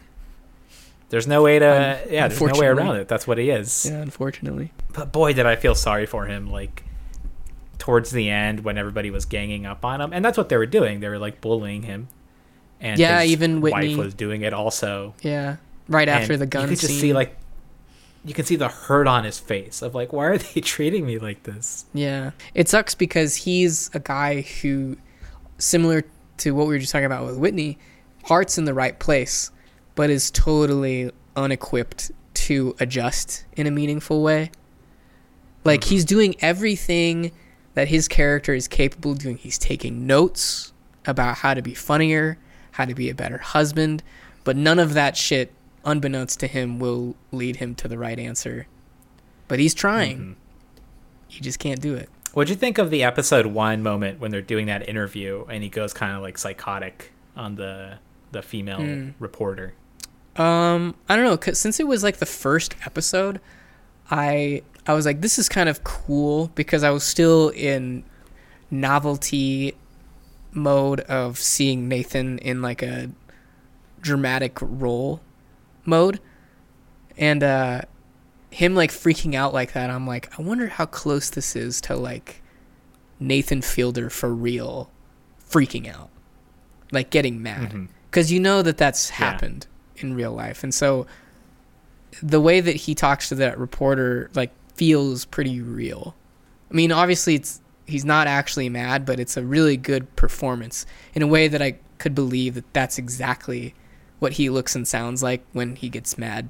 [1.10, 3.08] There's no way to, Un- yeah, there's no way around it.
[3.08, 3.86] That's what he is.
[3.90, 4.72] Yeah, unfortunately.
[4.92, 6.50] But boy, did I feel sorry for him.
[6.50, 6.84] Like
[7.78, 10.66] towards the end, when everybody was ganging up on him, and that's what they were
[10.66, 11.00] doing.
[11.00, 12.08] They were like bullying him.
[12.80, 15.14] And Yeah, his even Whitney- wife was doing it also.
[15.22, 15.56] Yeah,
[15.88, 17.00] right after And the gun you could just scene.
[17.00, 17.36] see like
[18.24, 21.18] you can see the hurt on his face of like, why are they treating me
[21.18, 21.86] like this?
[21.94, 22.32] Yeah.
[22.54, 24.96] It sucks because he's a guy who,
[25.58, 26.04] similar
[26.38, 27.78] to what we were just talking about with Whitney,
[28.24, 29.50] heart's in the right place,
[29.94, 34.50] but is totally unequipped to adjust in a meaningful way.
[35.64, 35.90] Like, mm-hmm.
[35.90, 37.32] he's doing everything
[37.74, 39.36] that his character is capable of doing.
[39.36, 40.72] He's taking notes
[41.06, 42.38] about how to be funnier,
[42.72, 44.02] how to be a better husband,
[44.44, 45.52] but none of that shit,
[45.84, 48.66] unbeknownst to him, will lead him to the right answer.
[49.48, 50.36] But he's trying.
[51.28, 52.08] He just can't do it.
[52.32, 55.68] What'd you think of the episode one moment when they're doing that interview and he
[55.68, 57.98] goes kind of like psychotic on the
[58.32, 59.08] the female Hmm.
[59.18, 59.74] reporter?
[60.36, 63.40] Um, I don't know, 'cause since it was like the first episode,
[64.10, 68.04] I I was like, this is kind of cool because I was still in
[68.70, 69.74] novelty
[70.52, 73.10] mode of seeing Nathan in like a
[74.00, 75.20] dramatic role
[75.90, 76.20] mode,
[77.18, 77.82] and uh,
[78.50, 79.90] him like freaking out like that.
[79.90, 82.40] I'm like, I wonder how close this is to like
[83.18, 84.90] Nathan Fielder for real
[85.48, 86.08] freaking out,
[86.92, 89.16] like getting mad, because you know that that's Yeah.
[89.16, 91.06] happened in real life, and so
[92.22, 96.14] the way that he talks to that reporter like feels pretty real.
[96.70, 101.22] I mean, obviously it's he's not actually mad, but it's a really good performance in
[101.22, 103.74] a way that I could believe that that's exactly
[104.20, 106.48] what he looks and sounds like when he gets mad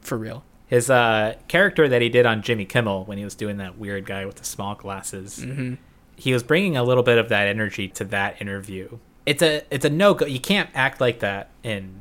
[0.00, 0.44] for real.
[0.68, 4.06] His uh, character that he did on Jimmy Kimmel when he was doing that weird
[4.06, 5.74] guy with the small glasses, Mm-hmm.
[6.16, 8.98] he was bringing a little bit of that energy to that interview.
[9.26, 10.24] It's a it's a no go.
[10.26, 12.00] You can't act like that in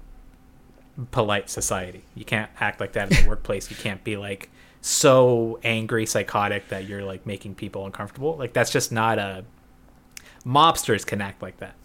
[1.12, 2.04] polite society.
[2.16, 3.70] You can't act like that in the workplace.
[3.72, 4.50] You can't be like
[4.82, 8.36] so angry, psychotic that you're like making people uncomfortable.
[8.38, 9.44] Like that's just not a.
[10.46, 11.76] Mobsters can act like that.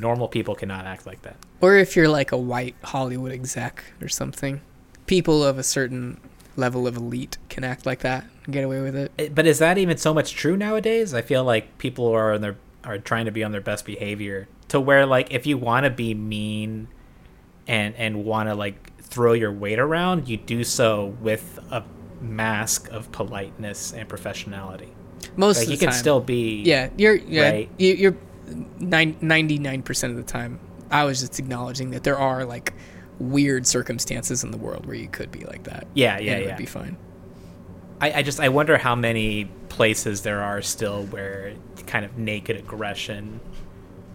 [0.00, 1.36] Normal people cannot act like that.
[1.60, 4.60] Or if you're like a white Hollywood exec or something,
[5.06, 6.20] people of a certain
[6.56, 9.12] level of elite can act like that and get away with it.
[9.18, 11.14] It- But is that even so much true nowadays?
[11.14, 14.48] I feel like people are on their are trying to be on their best behavior
[14.68, 16.88] to where like if you want to be mean
[17.66, 21.82] and and want to like throw your weight around, you do so with a
[22.20, 24.88] mask of politeness and professionality.
[25.36, 25.98] Most Like of the you can time.
[25.98, 27.68] still be Yeah, you're yeah, Right.
[27.78, 28.16] you, you're
[28.78, 30.60] ninety nine percent of the time.
[30.90, 32.74] I was just acknowledging that there are like
[33.18, 35.86] weird circumstances in the world where you could be like that.
[35.94, 36.46] Yeah, and yeah, it yeah.
[36.48, 36.96] would be fine.
[38.00, 41.54] I, I just I wonder how many places there are still where
[41.86, 43.40] kind of naked aggression,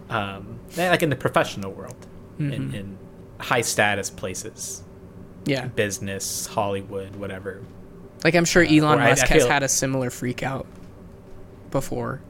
[0.08, 2.06] um, eh, like in the professional world,
[2.38, 2.74] in, mm-hmm.
[2.74, 2.98] in
[3.38, 4.82] high status places,
[5.44, 7.62] Yeah, business, Hollywood, whatever.
[8.24, 10.42] like I'm sure uh, Elon or I- Musk I has feel- had a similar freak
[10.42, 10.66] out
[11.70, 12.20] before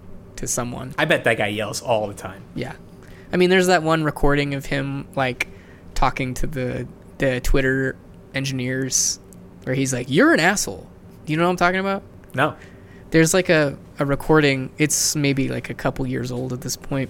[0.45, 0.95] to someone.
[0.99, 2.43] I bet that guy yells all the time.
[2.55, 2.75] Yeah,
[3.33, 5.49] I mean, there's that one recording of him like
[5.95, 6.87] talking to the
[7.19, 7.97] the Twitter
[8.35, 9.19] engineers
[9.65, 10.87] where he's like, "You're an asshole."
[11.25, 12.03] Do you know what I'm talking about?
[12.35, 12.55] No,
[13.11, 17.09] there's like a, a recording it's maybe like a couple years old at this point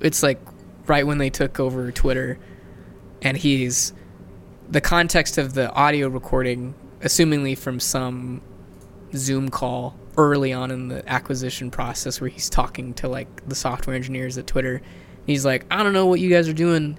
[0.00, 0.40] It's like
[0.86, 2.38] right when they took over Twitter,
[3.20, 3.92] and he's
[4.70, 8.40] the context of the audio recording, assumingly from some
[9.14, 13.96] Zoom call early on in the acquisition process where he's talking to like the software
[13.96, 14.82] engineers at Twitter.
[15.26, 16.98] He's like, I don't know what you guys are doing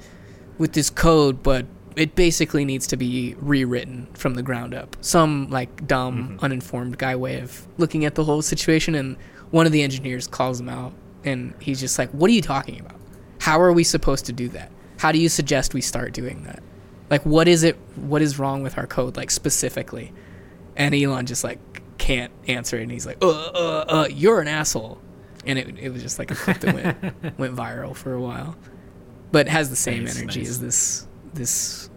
[0.58, 1.66] with this code, but
[1.96, 4.96] it basically needs to be rewritten from the ground up.
[5.02, 6.46] Some like dumb, mm-hmm.
[6.46, 9.18] uninformed guy way of looking at the whole situation, and
[9.52, 10.94] one of the engineers calls him out,
[11.26, 12.96] and he's just like, "What are you talking about?
[13.40, 14.72] How are we supposed to do that?
[14.98, 16.62] How do you suggest we start doing that?
[17.10, 17.78] Like, what is it?
[17.96, 20.14] What is wrong with our code, like specifically?"
[20.78, 21.60] And Elon just like
[22.00, 25.00] can't answer it, and he's like, "Uh, uh, uh, you're an asshole,"
[25.46, 28.56] and it it was just like a clip that went went viral for a while,
[29.32, 30.50] but has the same Nice, energy nice.
[30.50, 31.90] as this this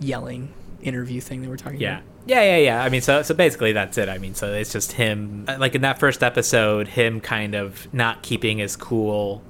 [0.00, 0.52] yelling
[0.82, 1.98] interview thing that we're talking Yeah.
[1.98, 2.04] about.
[2.26, 2.82] Yeah, yeah, yeah.
[2.82, 4.08] I mean, so so basically that's it.
[4.08, 7.92] I mean, so it's just him uh, like in that first episode, him kind of
[7.94, 9.42] not keeping his cool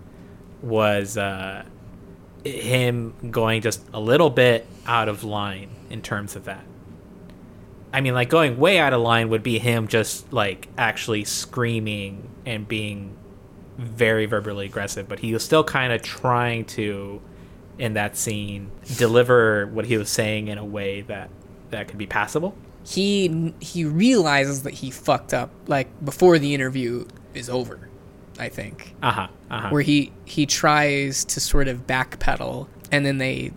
[0.60, 1.64] was uh
[2.44, 6.64] him going just a little bit out of line in terms of that.
[7.94, 12.28] I mean, like going way out of line would be him just like actually screaming
[12.44, 13.16] and being
[13.78, 17.22] very verbally aggressive, but he was still kind of trying to
[17.78, 21.30] in that scene deliver what he was saying in a way that
[21.70, 22.56] that could be passable.
[22.84, 27.88] He he realizes that he fucked up like before the interview is over.
[28.40, 29.28] I think Uh-huh.
[29.50, 29.68] Uh-huh.
[29.70, 33.52] where he he tries to sort of backpedal, and then they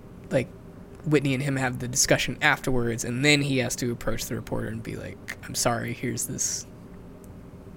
[1.08, 4.68] Whitney and him have the discussion afterwards, and then he has to approach the reporter
[4.68, 5.94] and be like, "I'm sorry.
[5.94, 6.66] Here's this.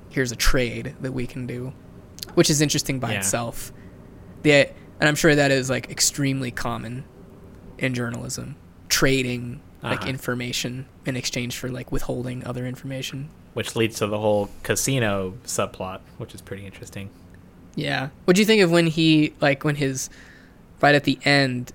[0.09, 1.73] Here's a trade that we can do,"
[2.35, 3.19] which is interesting by Yeah.
[3.20, 3.73] itself.
[4.43, 4.70] The
[5.01, 7.05] and I'm sure that is like extremely common
[7.78, 8.57] in journalism,
[8.90, 10.11] trading like Uh-huh.
[10.11, 13.31] information in exchange for like withholding other information.
[13.52, 17.11] which leads to the whole casino subplot, which is pretty interesting.
[17.74, 18.11] Yeah.
[18.24, 20.09] What do you think of when he like when his
[20.81, 21.73] right at the end,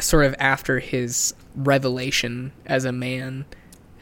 [0.00, 3.44] sort of after his revelation as a man,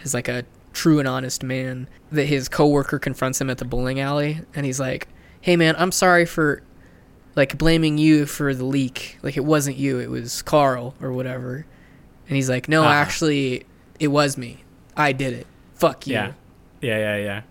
[0.04, 4.00] as like a true and honest man, that his coworker confronts him at the bowling
[4.00, 5.08] alley, and he's like,
[5.40, 6.62] "Hey man, I'm sorry for
[7.36, 9.18] like blaming you for the leak.
[9.22, 11.64] Like it wasn't you, it was Carl or whatever."
[12.28, 12.92] And he's like, "No, Uh-huh.
[12.92, 13.64] actually,
[13.98, 14.62] it was me.
[14.96, 15.46] I did it.
[15.74, 16.32] Fuck you." Yeah.
[16.80, 17.42] Yeah, yeah, yeah.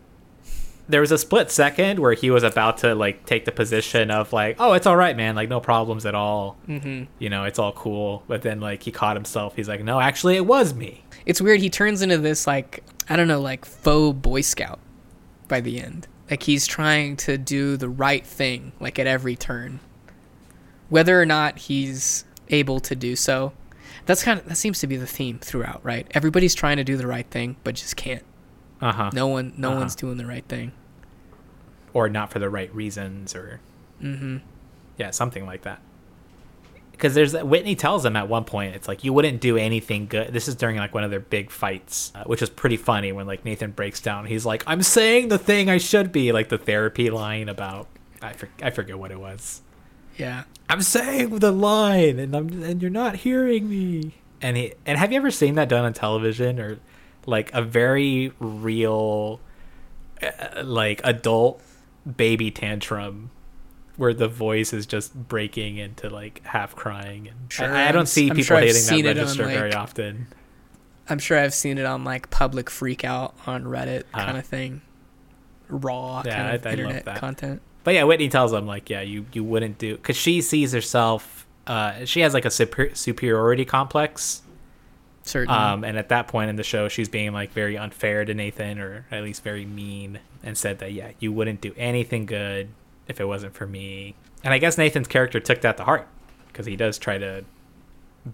[0.89, 4.33] There was a split second where he was about to like take the position of
[4.33, 5.35] like, "Oh, it's all right, man.
[5.35, 6.57] Like no problems at all.
[6.67, 7.03] Mm-hmm.
[7.19, 9.55] You know, it's all cool." But then like he caught himself.
[9.55, 13.15] He's like, "No, actually, it was me." it's weird he turns into this like i
[13.17, 14.79] don't know like faux boy scout
[15.49, 19.79] by the end like he's trying to do the right thing like at every turn
[20.87, 23.51] whether or not he's able to do so
[24.05, 26.95] that's kind of that seems to be the theme throughout right everybody's trying to do
[26.95, 28.23] the right thing but just can't
[28.81, 29.09] Uh huh.
[29.13, 29.79] no one no Uh-huh.
[29.79, 30.71] one's doing the right thing
[31.93, 33.59] Or not for the right reasons, or
[34.01, 34.37] mm-hmm
[34.99, 35.79] yeah, something like that.
[36.91, 40.33] Because there's Whitney tells him at one point, it's like you wouldn't do anything good.
[40.33, 43.25] This is during like one of their big fights, uh, which is pretty funny when
[43.25, 44.25] like Nathan breaks down.
[44.25, 47.87] He's like, "I'm saying the thing I should be," like the therapy line about
[48.21, 49.61] I for, I forget what it was.
[50.17, 54.15] yeah I'm saying the line, and I'm and you're not hearing me.
[54.41, 56.79] And he and have you ever seen that done on television or
[57.25, 59.39] like a very real,
[60.21, 61.61] uh, like adult
[62.17, 63.31] baby tantrum
[63.97, 68.07] where the voice is just breaking into like half crying and Sure, I, I don't
[68.07, 70.27] see I'm people sure I've hitting that it on, register very like- often.
[71.09, 74.25] i'm sure i've seen it on like public freakout on reddit Uh-huh.
[74.25, 74.81] kind of thing
[75.67, 77.17] raw Yeah, kind of I- internet that.
[77.17, 80.73] content But yeah, Whitney tells him like, yeah, you you wouldn't do because she sees
[80.73, 81.47] herself.
[81.65, 84.41] Uh, she has like a super, superiority complex.
[85.29, 88.33] Certainly Um, and at that point in the show, she's being like very unfair to
[88.33, 92.69] Nathan, or at least very mean, and said that yeah, you wouldn't do anything good
[93.07, 94.15] if it wasn't for me.
[94.43, 96.07] And I guess Nathan's character took that to heart
[96.47, 97.43] because he does try to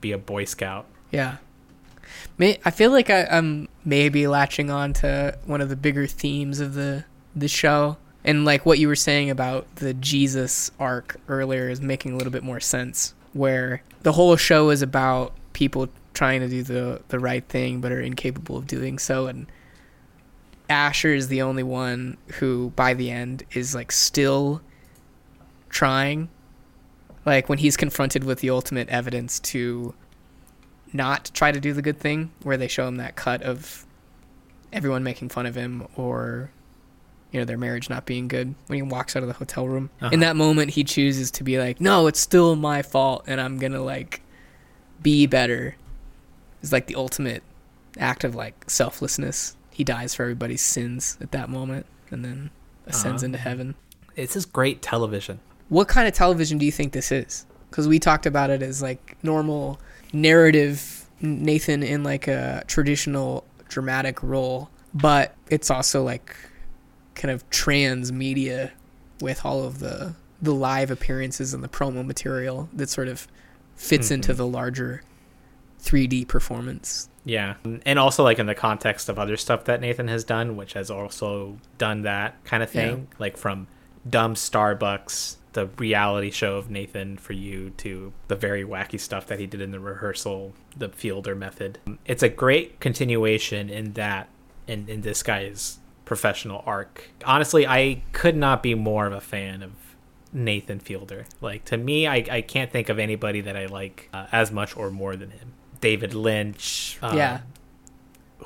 [0.02, 0.86] be a Boy Scout.
[1.12, 1.38] Yeah.
[2.38, 6.60] May, I feel like I, I'm maybe latching on to one of the bigger themes
[6.60, 7.06] of the
[7.36, 12.14] the show, and like what you were saying about the Jesus arc earlier is making
[12.14, 13.14] a little bit more sense.
[13.34, 17.92] Where the whole show is about people trying to do the the right thing but
[17.92, 19.46] are incapable of doing so, and
[20.70, 24.62] Asher is the only one who, by the end, is like still
[25.70, 26.30] trying.
[27.26, 29.94] Like when he's confronted with the ultimate evidence to
[30.94, 33.86] not try to do the good thing where they show him that cut of
[34.72, 36.50] everyone making fun of him or
[37.32, 39.90] you know their marriage not being good when he walks out of the hotel room
[40.02, 40.12] Uh-huh.
[40.14, 43.58] in that moment he chooses to be like no it's still my fault and i'm
[43.58, 44.22] gonna like
[45.02, 45.76] be better
[46.66, 47.44] it's like the ultimate
[47.98, 52.50] act of like selflessness he dies for everybody's sins at that moment and then
[52.88, 53.28] ascends Uh-huh.
[53.28, 53.76] into heaven
[54.16, 55.40] This is great television.
[55.70, 57.46] what kind of television do you think this is?
[57.70, 59.80] Because we talked about it as like normal
[60.14, 66.36] narrative Nathan in like a traditional dramatic role, but it's also like
[67.16, 68.72] kind of trans media
[69.22, 73.28] with all of the the live appearances and the promo material that sort of
[73.76, 75.02] fits into the larger
[75.86, 77.10] 3D performance.
[77.24, 77.56] Yeah.
[77.86, 80.92] And also like in the context of other stuff that Nathan has done, which has
[80.92, 83.68] also done that kind of thing, like from
[84.08, 89.40] dumb Starbucks, the reality show of Nathan for you to the very wacky stuff that
[89.40, 91.80] he did in the rehearsal, the fielder method.
[92.06, 94.28] It's a great continuation in that
[94.68, 97.10] in, in this guy's professional arc.
[97.26, 99.72] Honestly, I could not be more of a fan of
[100.34, 101.26] Nathan Fielder.
[101.42, 104.76] Like to me, I, I can't think of anybody that I like uh, as much
[104.76, 105.54] or more than him.
[105.82, 106.98] David Lynch.
[107.02, 107.40] Uh, Yeah.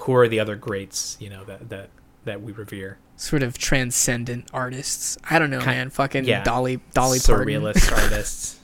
[0.02, 1.18] Who are the other greats?
[1.20, 1.90] You know that that
[2.26, 2.98] that we revere.
[3.18, 5.18] Sort of transcendent artists.
[5.30, 5.90] I don't know, Kind- man.
[5.90, 6.44] Fucking yeah.
[6.44, 7.48] Dolly Dolly Parton.
[7.48, 8.60] surrealist artists.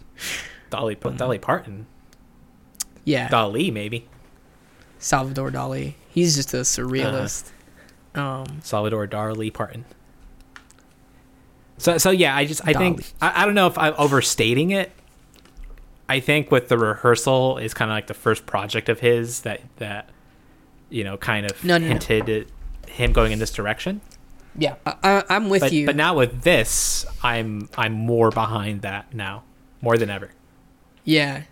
[0.70, 1.88] Dolly Dolly Parton.
[3.04, 3.28] Yeah.
[3.28, 4.08] Dali maybe.
[4.98, 5.96] Salvador Dali.
[6.10, 7.52] He's just a surrealist.
[8.16, 8.22] Uh-huh.
[8.50, 9.84] Um, Salvador Dali Parton.
[11.78, 12.78] So so yeah, I just I Dali.
[12.78, 14.92] think I, I don't know if I'm overstating it.
[16.08, 19.62] I think with the rehearsal is kind of like the first project of his that
[19.78, 20.10] that
[20.90, 21.94] you know kind of No, no, no.
[21.94, 24.02] hinted at him going in this direction.
[24.58, 25.86] yeah, I, I, I'm with But you.
[25.86, 29.44] but now with this, I'm I'm more behind that now,
[29.82, 30.32] more than ever.
[31.04, 31.44] Yeah.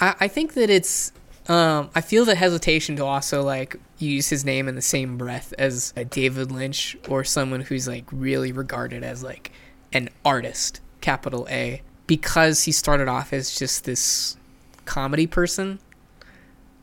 [0.00, 1.12] I, I think that it's
[1.48, 5.52] um I feel the hesitation to also like use his name in the same breath
[5.58, 9.50] as a David Lynch or someone who's like really regarded as like
[9.92, 14.36] an artist, capital A, because he started off as just this
[14.84, 15.78] comedy person.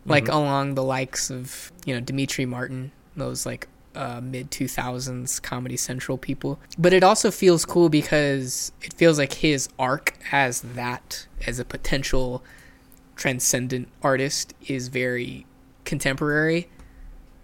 [0.03, 5.77] Like along the likes of, you know, Demetri Martin, those like uh, mid 2000s Comedy
[5.77, 6.59] Central people.
[6.77, 11.65] But it also feels cool because it feels like his arc as that, as a
[11.65, 12.43] potential
[13.15, 15.45] transcendent artist, is very
[15.85, 16.67] contemporary.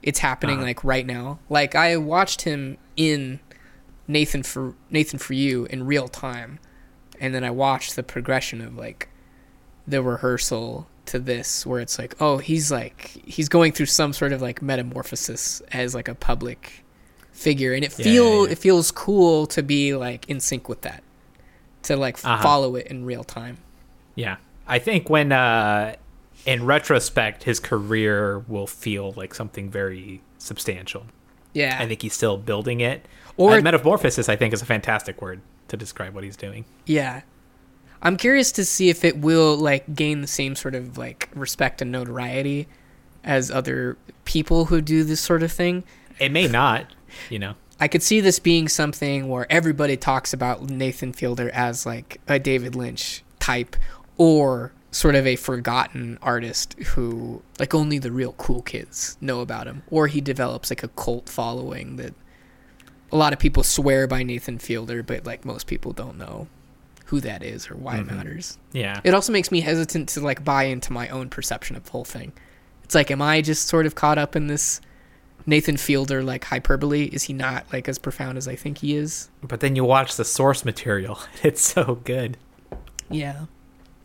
[0.01, 0.65] It's happening Uh-huh.
[0.65, 1.37] like right now.
[1.49, 3.39] Like I watched him in
[4.07, 6.57] Nathan for Nathan for You in real time,
[7.19, 9.09] and then I watched the progression of like
[9.87, 14.33] the rehearsal to this where it's like oh he's like he's going through some sort
[14.33, 16.83] of like metamorphosis as like a public
[17.31, 20.81] figure and it Yeah, feel yeah, it feels cool to be like in sync with
[20.81, 21.03] that
[21.83, 22.43] to like Uh-huh.
[22.43, 23.57] follow it in real time
[24.15, 24.37] Yeah.
[24.67, 25.95] I think when uh
[26.45, 31.05] in retrospect his career will feel like something very substantial.
[31.53, 33.05] yeah I think he's still building it.
[33.37, 36.65] Or- Or metamorphosis I think is a fantastic word to describe what he's doing.
[36.85, 37.21] yeah
[38.01, 41.81] i'm curious to see if it will like gain the same sort of like respect
[41.81, 42.67] and notoriety
[43.23, 45.83] as other people who do this sort of thing
[46.19, 46.93] It may not,
[47.29, 47.55] you know.
[47.79, 52.39] I could see this being something where everybody talks about Nathan Fielder as like a
[52.39, 53.75] David Lynch type
[54.17, 59.67] or sort of a forgotten artist who like only the real cool kids know about
[59.67, 62.13] him or he develops like a cult following that
[63.11, 66.47] a lot of people swear by Nathan Fielder but like most people don't know
[67.07, 68.57] who that is or why it matters.
[68.73, 68.99] Yeah.
[69.03, 72.03] It also makes me hesitant to like buy into my own perception of the whole
[72.03, 72.33] thing.
[72.83, 74.81] It's like, am I just sort of caught up in this
[75.45, 77.05] Nathan Fielder like hyperbole?
[77.05, 79.29] Is he not like as profound as I think he is?
[79.41, 81.19] But then you watch the source material.
[81.43, 82.37] It's so good.
[83.09, 83.45] Yeah,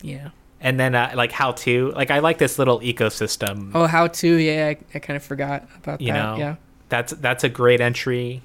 [0.00, 0.30] yeah.
[0.60, 3.72] And then uh, like how to like I like this little ecosystem.
[3.74, 4.28] Oh, how to?
[4.28, 6.22] Yeah, I, I kind of forgot about you that.
[6.22, 6.56] know yeah.
[6.88, 8.42] that's that's a great entry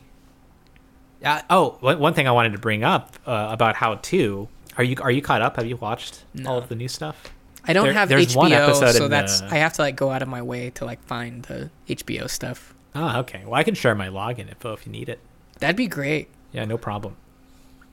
[1.24, 4.96] uh, oh one, thing i wanted to bring up uh, about how to are you
[5.02, 6.52] are you caught up have you watched No.
[6.52, 7.32] all of the new stuff
[7.70, 10.22] I don't There- have HBO, episode so that's the- I have to like go out
[10.22, 12.74] of my way to like find the HBO stuff.
[12.96, 15.20] oh okay well i can share my login info if you need it
[15.60, 16.30] That'd be great.
[16.54, 17.18] yeah no problem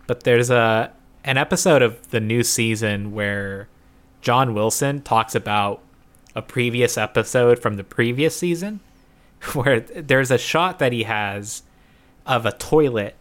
[0.06, 0.92] but there's a
[1.24, 3.66] an episode of the new season where
[4.20, 5.80] john wilson talks about
[6.36, 8.78] a previous episode from the previous season
[9.54, 11.63] where there's a shot that he has
[12.26, 13.14] of a toilet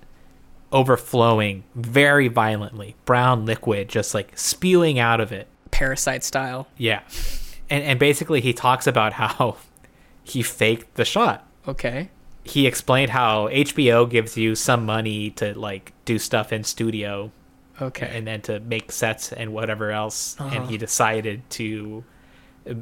[0.72, 6.68] overflowing very violently brown liquid just like spewing out of it Parasite style.
[6.78, 7.02] yeah
[7.70, 9.58] and and basically he talks about how
[10.24, 12.10] he faked the shot Okay.
[12.44, 17.32] he explained how HBO gives you some money to like do stuff in studio
[17.82, 18.10] Okay.
[18.12, 20.68] and then to make sets and whatever else and Uh-huh.
[20.68, 22.04] he decided to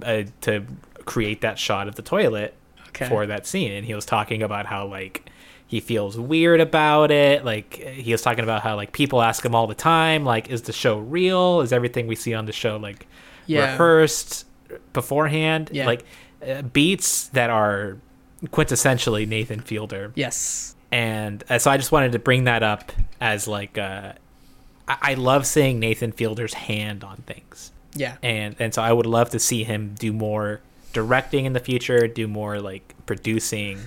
[0.03, 0.65] uh, to
[1.06, 2.53] create that shot of the toilet
[2.89, 3.07] Okay.
[3.07, 5.30] for that scene and he was talking about how like
[5.72, 9.56] he feels weird about it like he was talking about how like people ask him
[9.56, 12.76] all the time like is the show real is everything we see on the show
[12.76, 13.07] like
[13.48, 13.72] Yeah.
[13.72, 14.45] rehearsed
[14.91, 15.85] beforehand Yeah.
[15.85, 16.03] like
[16.45, 17.98] uh, beats that are
[18.48, 20.76] quintessentially Nathan Fielder yes.
[20.91, 22.91] and uh, so I just wanted to bring that up
[23.22, 24.14] as like uh,
[24.88, 28.18] I, I love seeing Nathan Fielder's hand on things, Yeah.
[28.23, 30.60] and and so I would love to see him do more
[30.91, 33.77] directing in the future, do more like producing.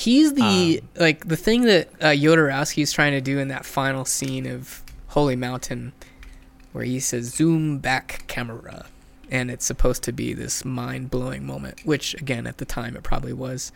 [0.00, 3.66] He's the Um, like the thing that uh, Jodorowsky is trying to do in that
[3.66, 5.92] final scene of Holy Mountain,
[6.72, 8.86] where he says "zoom back camera,"
[9.30, 11.84] and it's supposed to be this mind blowing moment.
[11.84, 13.72] Which again, at the time, it probably was.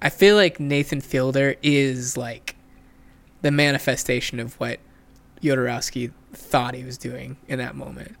[0.00, 2.56] I feel like Nathan Fielder is like
[3.42, 4.80] the manifestation of what
[5.42, 8.16] Jodorowsky thought he was doing in that moment.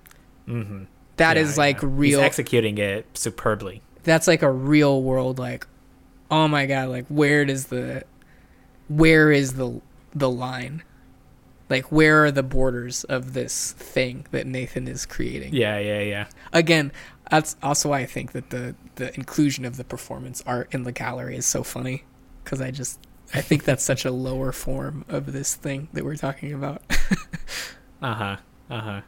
[0.46, 0.84] Mm-hmm.
[1.16, 2.18] That is like real.
[2.18, 3.80] He's executing it superbly.
[4.04, 5.66] that's like a real world like
[6.30, 8.04] oh my god like where does the
[8.88, 9.80] where is the
[10.14, 10.82] the line
[11.68, 16.26] like where are the borders of this thing that nathan is creating Yeah, yeah, yeah.
[16.52, 16.92] again
[17.30, 20.92] that's also why i think that the the inclusion of the performance art in the
[20.92, 22.04] gallery is so funny
[22.44, 23.00] because i just
[23.34, 26.82] i think that's such a lower form of this thing that we're talking about
[28.02, 28.36] Uh huh.
[28.70, 29.00] Uh huh.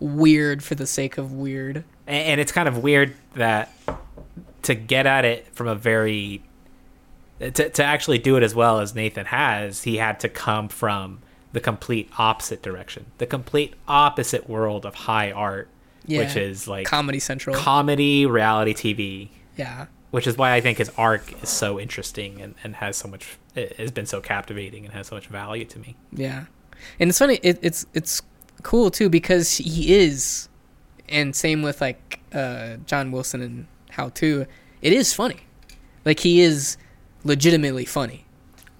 [0.00, 3.70] weird for the sake of weird and, and it's kind of weird that
[4.66, 6.42] to get at it from a very
[7.40, 11.20] to, to actually do it as well as nathan has he had to come from
[11.52, 15.68] the complete opposite direction the complete opposite world of high art
[16.06, 17.56] which is like comedy central.
[17.56, 19.86] comedy reality tv yeah.
[20.12, 23.38] Which is why i think his arc is so interesting and, and has so much
[23.78, 25.96] has been so captivating and has so much value to me.
[26.12, 26.44] Yeah,
[27.00, 27.38] and it's funny.
[27.42, 28.22] It, it's it's
[28.62, 30.48] cool too because he is,
[31.08, 33.66] and same with like uh, John Wilson and
[33.96, 34.46] How to.
[34.82, 35.40] It is funny,
[36.04, 36.76] like he is
[37.24, 38.26] legitimately funny,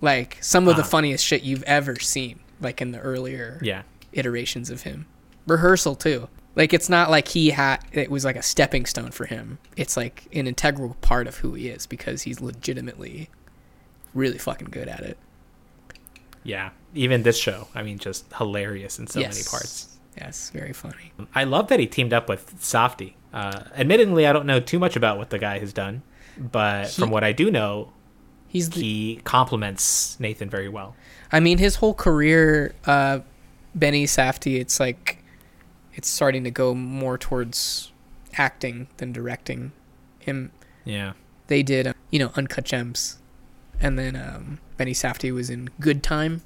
[0.00, 0.90] like some of the Uh-huh.
[0.90, 3.82] funniest shit you've ever seen, like in the earlier yeah
[4.12, 5.06] iterations of him.
[5.46, 6.28] Rehearsal too.
[6.54, 9.58] Like it's not like he had it was like a stepping stone for him.
[9.76, 13.28] It's like an integral part of who he is because he's legitimately
[14.14, 15.18] really fucking good at it.
[16.44, 21.12] yeah even this show i mean just hilarious in so many parts Yes, very funny.
[21.34, 23.14] I love that he teamed up with Safdie.
[23.32, 26.02] Uh, admittedly, I don't know too much about what the guy has done,
[26.38, 27.92] but He- from what I do know,
[28.48, 30.96] He's the, he complements Nathan very well.
[31.30, 33.18] I mean, his whole career, uh,
[33.74, 35.22] Benny Safdie, it's like
[35.94, 37.92] it's starting to go more towards
[38.38, 39.72] acting than directing.
[40.20, 40.52] Him,
[40.84, 41.12] Yeah.
[41.48, 43.18] they did, uh, you know, Uncut Gems,
[43.80, 46.42] and then um, Benny Safdie was in Good Time,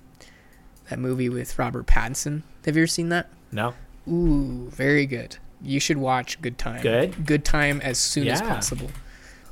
[0.89, 2.43] that movie with Robert Pattinson.
[2.65, 3.29] Have you ever seen that?
[3.53, 3.75] No.
[4.09, 5.37] Ooh, very good.
[5.63, 6.83] You should watch Good Time.
[6.83, 7.27] Good?
[7.27, 8.91] Good Time as soon as possible.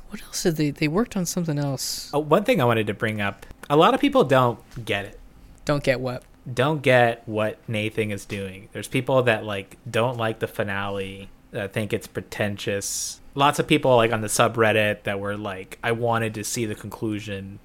[0.09, 0.71] What else did they?
[0.71, 2.09] They worked on something else.
[2.13, 5.19] Oh, one thing I wanted to bring up: a lot of people don't get it.
[5.65, 6.23] Don't get what?
[6.51, 8.69] Don't get what Nathan is doing.
[8.73, 11.29] There's people that like don't like the finale.
[11.51, 13.21] That think it's pretentious.
[13.35, 16.75] Lots of people like on the subreddit that were like, "I wanted to see the
[16.75, 17.59] conclusion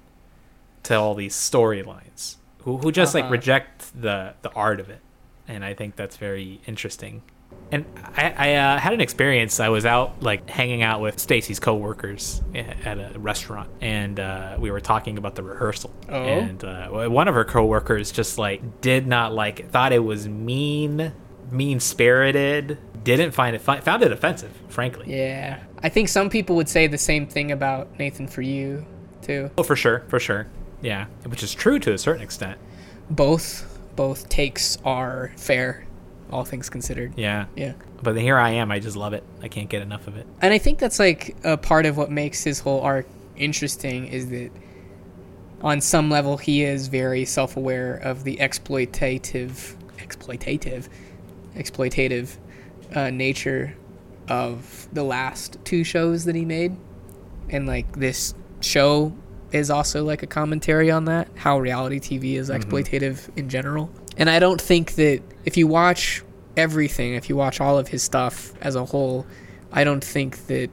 [0.83, 3.31] to all these storylines." Who who just like Uh-huh.
[3.31, 5.01] reject the the art of it,
[5.47, 7.21] and I think that's very interesting.
[7.71, 7.85] And
[8.15, 9.59] I, I uh, had an experience.
[9.59, 14.71] I was out like hanging out with Stacy's coworkers at a restaurant, and uh, we
[14.71, 15.91] were talking about the rehearsal.
[16.09, 16.23] Oh.
[16.23, 20.27] And uh, one of her coworkers just like did not like it, thought it was
[20.27, 21.11] mean,
[21.51, 22.77] mean spirited.
[23.03, 25.15] Didn't find it found it offensive, frankly.
[25.15, 28.85] Yeah, I think some people would say the same thing about Nathan for you
[29.21, 29.49] too.
[29.57, 30.47] Oh, for sure, for sure.
[30.81, 32.59] Yeah, which is true to a certain extent.
[33.09, 35.85] Both both takes are fair,
[36.31, 37.13] all things considered.
[37.17, 37.45] Yeah.
[37.55, 37.73] Yeah.
[38.01, 38.71] But here I am.
[38.71, 39.23] I just love it.
[39.41, 40.27] I can't get enough of it.
[40.41, 44.29] And I think that's like a part of what makes his whole arc interesting is
[44.29, 44.51] that
[45.61, 50.87] on some level he is very self-aware of the exploitative exploitative
[51.55, 52.37] exploitative
[52.93, 53.75] uh, nature
[54.29, 56.75] of the last two shows that he made
[57.49, 59.15] and like this show
[59.55, 62.61] is also like a commentary on that how reality tv is mm-hmm.
[62.61, 63.89] exploitative in general.
[64.17, 66.23] And i don't think that if you watch
[66.57, 69.25] everything if you watch all of his stuff as a whole
[69.73, 70.69] i don't think that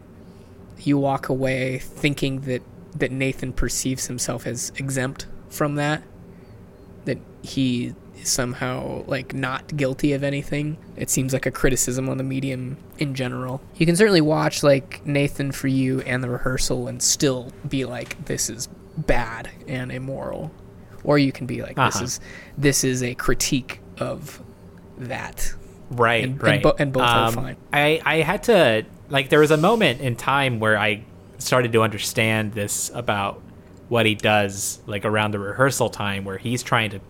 [0.79, 2.63] you walk away thinking that
[2.95, 6.05] that nathan perceives himself as exempt from that
[7.05, 10.77] that he somehow like not guilty of anything.
[10.97, 13.61] It seems like a criticism on the medium in general.
[13.77, 18.25] You can certainly watch like Nathan for you and the rehearsal and still be like
[18.27, 20.51] this is bad and immoral.
[21.05, 22.05] Or you can be like this Uh-huh.
[22.05, 22.21] is
[22.57, 24.41] this is a critique of
[24.99, 25.53] that.
[25.91, 26.63] Right, And- and right.
[26.63, 27.57] bo- and both are Um, fine.
[27.73, 31.03] I I had to like there was a moment in time where I
[31.39, 33.43] started to understand this about
[33.89, 37.01] what he does like around the rehearsal time where he's trying to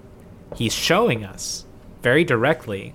[0.57, 1.67] he's showing us
[2.03, 2.95] very directly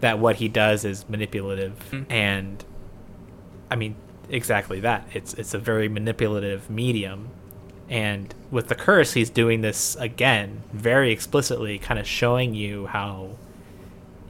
[0.00, 2.10] that what he does is manipulative Mm-hmm.
[2.10, 2.64] and
[3.70, 3.96] I mean
[4.28, 5.06] exactly that.
[5.12, 7.28] It's it's a very manipulative medium
[7.88, 13.30] and with the curse he's doing this again very explicitly kind of showing you how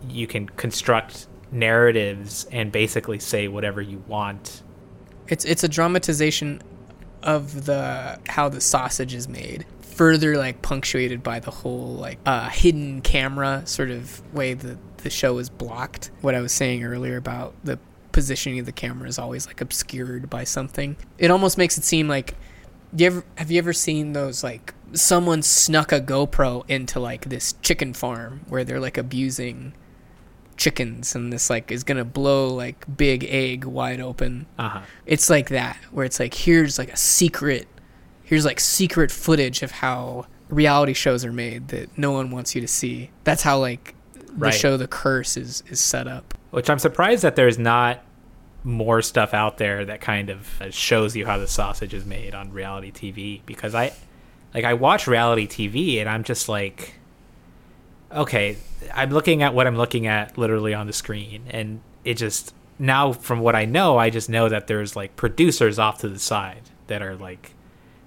[0.09, 4.63] you can construct narratives and basically say whatever you want.
[5.29, 6.63] It's it's a dramatization
[7.23, 9.65] of the how the sausage is made.
[10.03, 15.11] Further like punctuated by the whole like uh, hidden camera sort of way that the
[15.11, 16.11] show is blocked.
[16.23, 17.79] What I was saying earlier about the
[18.11, 20.97] positioning of the camera is always like obscured by something.
[21.19, 22.35] It almost makes it seem like
[22.97, 27.53] you ever have you ever seen those like someone snuck a GoPro into like this
[27.63, 29.73] chicken farm where they're like abusing
[30.57, 34.47] chickens and this like is gonna blow like big egg wide open.
[34.59, 34.81] Uh-huh.
[35.07, 37.69] It's like that where it's like here's like a secret
[38.33, 42.63] here's like secret footage of how reality shows are made that no one wants you
[42.63, 43.11] to see.
[43.25, 44.55] That's how like the Right.
[44.55, 46.33] show The Curse is is set up.
[46.51, 48.03] Which I'm surprised that there's not
[48.65, 52.35] more stuff out there that kind of uh, shows you how the sausage is made
[52.35, 53.93] on reality TV because I
[54.55, 56.95] like I watch reality TV and I'm just like
[58.11, 58.57] okay,
[58.95, 63.13] I'm looking at what I'm looking at literally on the screen and it just now
[63.13, 66.63] from what I know, I just know that there's like producers off to the side
[66.87, 67.53] that are like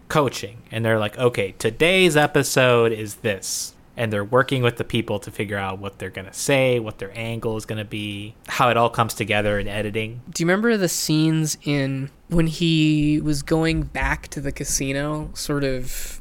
[0.07, 5.19] coaching and they're like, "Okay, today's episode is this." And they're working with the people
[5.19, 8.36] to figure out what they're going to say, what their angle is going to be,
[8.49, 10.19] how it all comes together in editing.
[10.30, 15.64] Do you remember the scenes in when he was going back to the casino, sort
[15.64, 16.19] of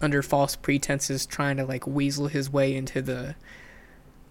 [0.00, 3.34] under false pretenses, trying to like weasel his way into the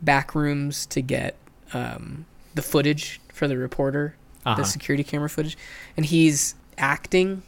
[0.02, 1.36] back rooms to get
[1.74, 2.26] um,
[2.56, 4.16] the footage for the reporter,
[4.46, 4.56] Uh-huh.
[4.56, 5.58] the security camera footage,
[5.98, 7.42] and he's acting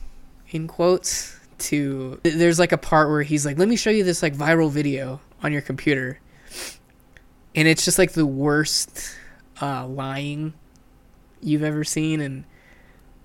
[0.50, 2.20] in quotes to.
[2.24, 5.20] There's like a part where he's like, "Let me show you this like viral video
[5.44, 6.20] on your computer,"
[7.56, 9.16] and it's just like the worst
[9.62, 10.54] uh, lying
[11.42, 12.44] you've ever seen and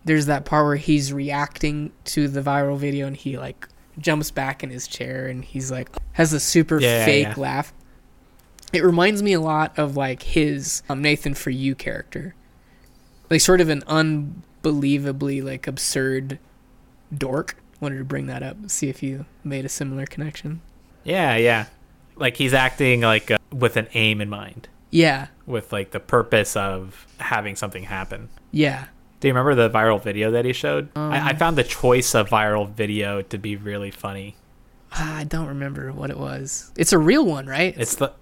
[0.04, 3.68] there's that part where he's reacting to the viral video and he like
[3.98, 7.34] jumps back in his chair and he's like has a super Yeah, fake yeah.
[7.36, 7.72] laugh
[8.72, 12.36] it reminds me a lot of like his um, nathan for you character
[13.30, 16.38] like sort of an unbelievably like absurd
[17.18, 20.60] dork wanted to bring that up see if you made a similar connection
[21.04, 21.66] Yeah, yeah.
[22.16, 26.56] Like he's acting like uh, with an aim in mind, yeah with like the purpose
[26.56, 28.28] of having something happen.
[28.52, 28.86] yeah
[29.20, 30.88] Do you remember the viral video that he showed?
[30.96, 31.36] I, I Um.
[31.36, 34.36] found the choice of viral video to be really funny.
[34.92, 38.12] Ah, i don't remember what it was it's a real one right It's the,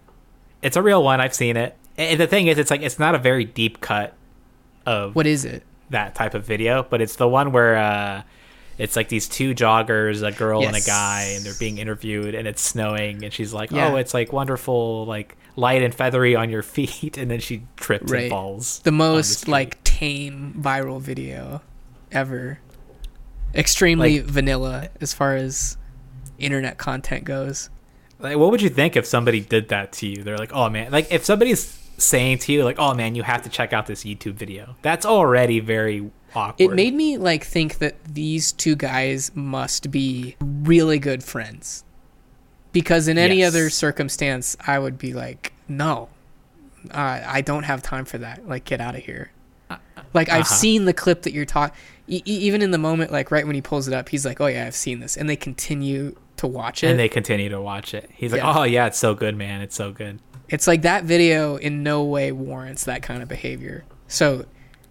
[0.62, 1.20] it's a real one.
[1.20, 1.77] I've seen it.
[1.98, 4.14] And the thing is, it's like it's not a very deep cut
[4.86, 8.23] of what is it that type of video, but it's the one where uh,
[8.82, 12.46] it's like these two joggers, a girl and a guy, and they're being interviewed, and
[12.48, 13.92] it's snowing, and she's like, Yeah.
[13.92, 18.10] "Oh, it's like wonderful, like light and feathery on your feet," and then she trips
[18.10, 18.22] Right.
[18.22, 18.80] and falls.
[18.80, 19.52] the most street.
[19.52, 21.62] like tame viral video
[22.10, 22.59] ever.
[23.54, 25.76] Extremely Like- vanilla as far as
[26.38, 27.68] internet content goes.
[28.18, 30.22] Like, what would you think if somebody did that to you?
[30.22, 33.42] They're like, "Oh man!" Like if somebody's saying to you, like, "Oh man, you have
[33.42, 36.64] to check out this YouTube video." That's already very awkward.
[36.64, 41.84] It made me like think that these two guys must be really good friends.
[42.72, 43.48] Because in any Yes.
[43.48, 46.09] other circumstance, I would be like, no,
[46.90, 48.48] uh, I don't have time for that.
[48.48, 49.30] Like, get out of here.
[50.14, 50.54] Like, I've Uh-huh.
[50.54, 51.76] seen the clip that you're talking.
[52.09, 54.46] E- even in the moment, like right when he pulls it up, he's like, "Oh
[54.46, 56.88] yeah, I've seen this," and they continue to watch it.
[56.88, 58.10] and they continue to watch it.
[58.14, 58.54] He's like, Yeah.
[58.59, 59.60] "Oh yeah, it's so good, man.
[59.62, 60.18] It's so good."
[60.48, 63.84] It's like that video in no way warrants that kind of behavior.
[64.09, 64.44] So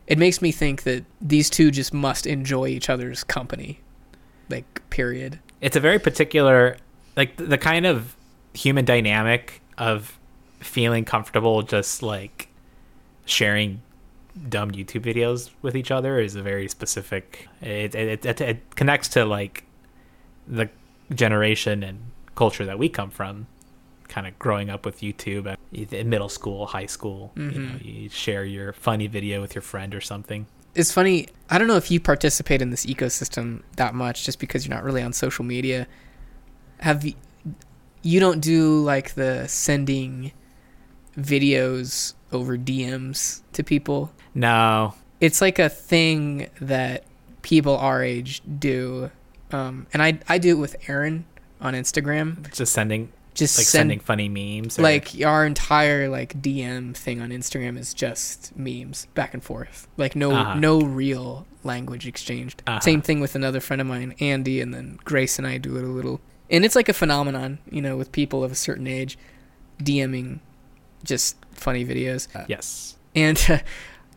[0.07, 3.79] it makes me think that these two just must enjoy each other's company.
[4.49, 5.39] Like, period.
[5.61, 6.75] it's a very particular
[7.15, 8.15] like the kind of
[8.53, 10.19] human dynamic of
[10.59, 12.49] feeling comfortable just like
[13.25, 13.81] sharing
[14.49, 19.07] dumb youtube videos with each other is a very specific it it, it, it connects
[19.07, 19.63] to like
[20.47, 20.69] the
[21.13, 21.99] generation and
[22.35, 23.47] culture that we come from
[24.11, 28.43] kind of growing up with youtube in middle school high school you know you share
[28.43, 31.27] your funny video with your friend or something It's funny.
[31.49, 34.85] I don't know if you participate in this ecosystem that much just because you're not
[34.85, 35.85] really on social media.
[36.79, 37.15] Have you,
[38.03, 40.31] you don't do like the sending
[41.17, 44.11] videos over DMs to people?
[44.33, 47.03] no it's like a thing that
[47.41, 49.11] people our age do
[49.51, 51.25] um, and I, I do it with aaron
[51.59, 56.41] on instagram just sending just like send, sending funny memes or- like our entire like
[56.41, 59.87] dm thing on instagram is just memes back and forth.
[59.97, 60.55] Like no Uh-huh.
[60.55, 62.61] no real language exchanged.
[62.67, 62.79] Uh-huh.
[62.81, 65.83] same thing with another friend of mine andy and then grace and i do it
[65.83, 66.19] a little.
[66.49, 69.17] And it's like a phenomenon you know with people of a certain age
[69.81, 70.39] dming
[71.03, 72.27] just funny videos.
[72.47, 72.95] Yes.
[73.15, 73.57] And uh,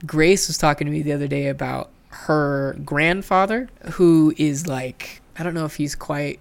[0.07, 5.43] Grace was talking to me the other day about her grandfather, who is like, I
[5.43, 6.39] don't know if he's quite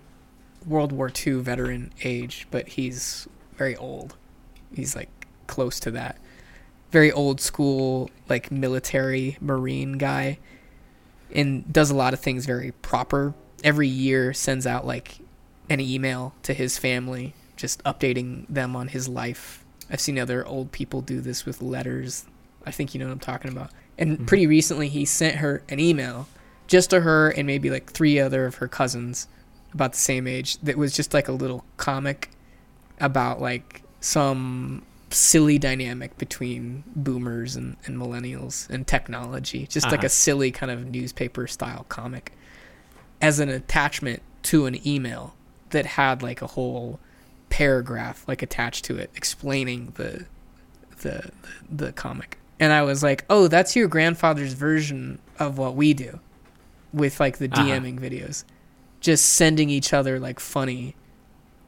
[0.65, 3.27] World War II veteran age, but he's
[3.57, 4.15] very old.
[4.73, 5.09] He's like
[5.47, 6.17] close to that.
[6.91, 10.39] Very old school, like military marine guy,
[11.33, 13.33] and does a lot of things very proper.
[13.63, 15.19] Every year sends out like
[15.69, 19.63] an email to his family, just updating them on his life.
[19.89, 22.25] I've seen other old people do this with letters.
[22.65, 23.71] I think you know what I'm talking about.
[23.97, 24.25] And mm-hmm.
[24.25, 26.27] pretty recently, he sent her an email,
[26.67, 29.27] just to her and maybe like three other of her cousins,
[29.73, 30.57] about the same age.
[30.59, 32.29] That was just like a little comic
[32.99, 39.67] about like some silly dynamic between boomers and, and millennials and technology.
[39.67, 40.07] Just like Uh-huh.
[40.07, 42.33] a silly kind of newspaper style comic
[43.21, 45.35] as an attachment to an email
[45.69, 46.99] that had like a whole
[47.49, 50.25] paragraph like attached to it explaining the
[51.01, 51.29] the
[51.69, 52.37] the, the comic.
[52.59, 56.19] And I was like, "Oh, that's your grandfather's version of what we do
[56.93, 57.63] with like the Uh-huh.
[57.63, 58.43] DMing videos.
[59.03, 60.95] Just sending each other like funny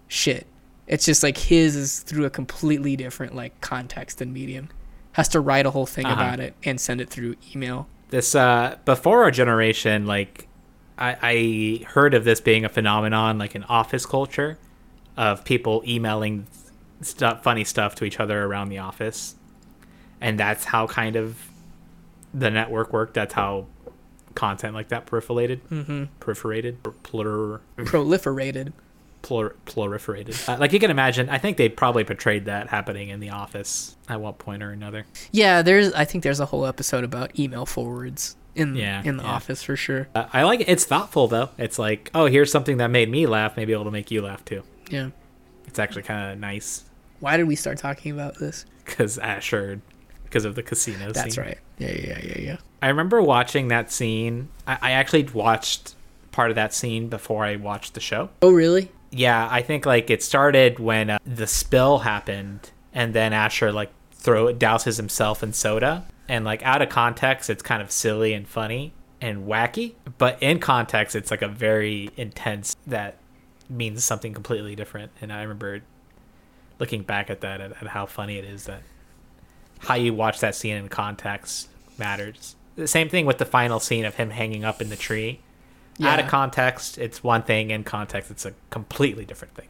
[0.08, 0.48] shit.
[0.88, 4.70] It's just like his is through a completely different like context and medium.
[5.14, 6.16] Has to write a whole thing Uh-huh.
[6.16, 7.88] about it and send it through email.
[8.10, 10.48] this uh before our generation like
[10.98, 14.58] I, I heard of this being a phenomenon like an office culture
[15.18, 16.48] of people emailing
[17.02, 19.36] stuff funny stuff to each other around the office
[20.22, 21.38] and that's how kind of
[22.34, 23.66] the network worked that's how
[24.36, 26.04] content like that proliferated mm-hmm.
[26.20, 28.74] proliferated plur, Proliferated.
[29.22, 33.20] plur, proliferated uh, like you can imagine i think they probably portrayed that happening in
[33.20, 37.04] the office at one point or another Yeah, there's I think there's a whole episode
[37.04, 39.30] about email forwards in Yeah, in the yeah.
[39.32, 40.08] office for sure.
[40.14, 43.26] uh, i like it it's thoughtful though it's like oh here's something that made me
[43.26, 45.10] laugh maybe it'll make you laugh too Yeah.
[45.66, 46.84] it's actually kind of nice
[47.20, 48.66] Why did we start talking about this?
[48.86, 49.82] because Asher,
[50.26, 51.12] because of the casino.
[51.12, 51.44] That's scene.
[51.46, 51.58] right.
[51.80, 52.58] Yeah, yeah, yeah, yeah.
[52.86, 54.50] I remember watching that scene.
[54.68, 55.96] I, I actually watched
[56.32, 58.30] part of that scene before I watched the show.
[58.44, 58.92] Oh, really?
[59.10, 63.92] Yeah, I think like it started when uh, the spill happened, and then Asher like
[64.12, 68.48] throw douses himself in soda, and like out of context, it's kind of silly and
[68.48, 73.18] funny and wacky, but in context, it's like a very intense that
[73.68, 75.12] means something completely different.
[75.22, 75.82] And I remember
[76.78, 78.84] looking back at that at, at how funny it is that
[79.80, 82.56] how you watch that scene in context matters.
[82.76, 85.40] The same thing with the final scene of him hanging up in the tree.
[86.04, 87.72] Out of context, it's one thing.
[87.72, 89.68] In context, it's a completely different thing.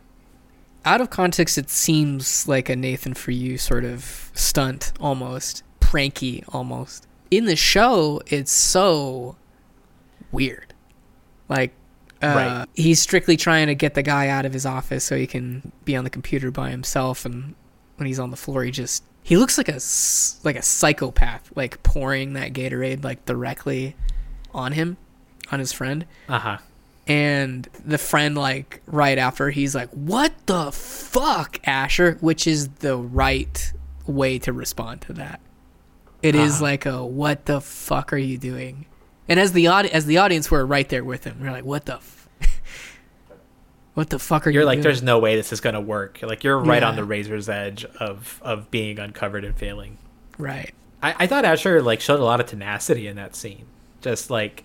[0.83, 6.43] Out of context, it seems like a Nathan for you sort of stunt, almost pranky,
[6.49, 7.07] almost.
[7.29, 9.35] In the show, it's so
[10.31, 10.73] weird.
[11.47, 11.73] Like,
[12.23, 12.65] uh, Right.
[12.75, 15.95] he's strictly trying to get the guy out of his office so he can be
[15.95, 17.23] on the computer by himself.
[17.25, 17.53] And
[17.97, 19.79] when he's on the floor, he just he looks like a
[20.43, 23.95] like a psychopath, like pouring that Gatorade like directly
[24.53, 24.97] on him,
[25.51, 26.57] on his friend Uh huh.
[27.07, 32.95] and the friend like right after he's like what the fuck asher which is the
[32.97, 33.73] right
[34.07, 35.39] way to respond to that
[36.21, 36.63] It is Uh-huh.
[36.63, 38.85] like a what the fuck are you doing
[39.27, 41.95] and as the as the audience we're right there with him we're like what the
[41.95, 42.29] f-
[43.95, 44.83] what the fuck are You're you like, doing?
[44.83, 46.19] there's no way this is gonna work.
[46.21, 49.97] Like you're right on the razor's edge of of being uncovered and failing.
[50.37, 53.65] right I, I thought Asher like showed a lot of tenacity in that scene.
[54.01, 54.63] Just like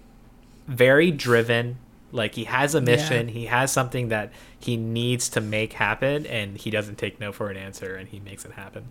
[0.69, 1.79] very driven.
[2.13, 3.29] Like he has a mission.
[3.29, 7.51] He has something that he needs to make happen, and he doesn't take no for
[7.51, 8.85] an answer, and he makes it happen.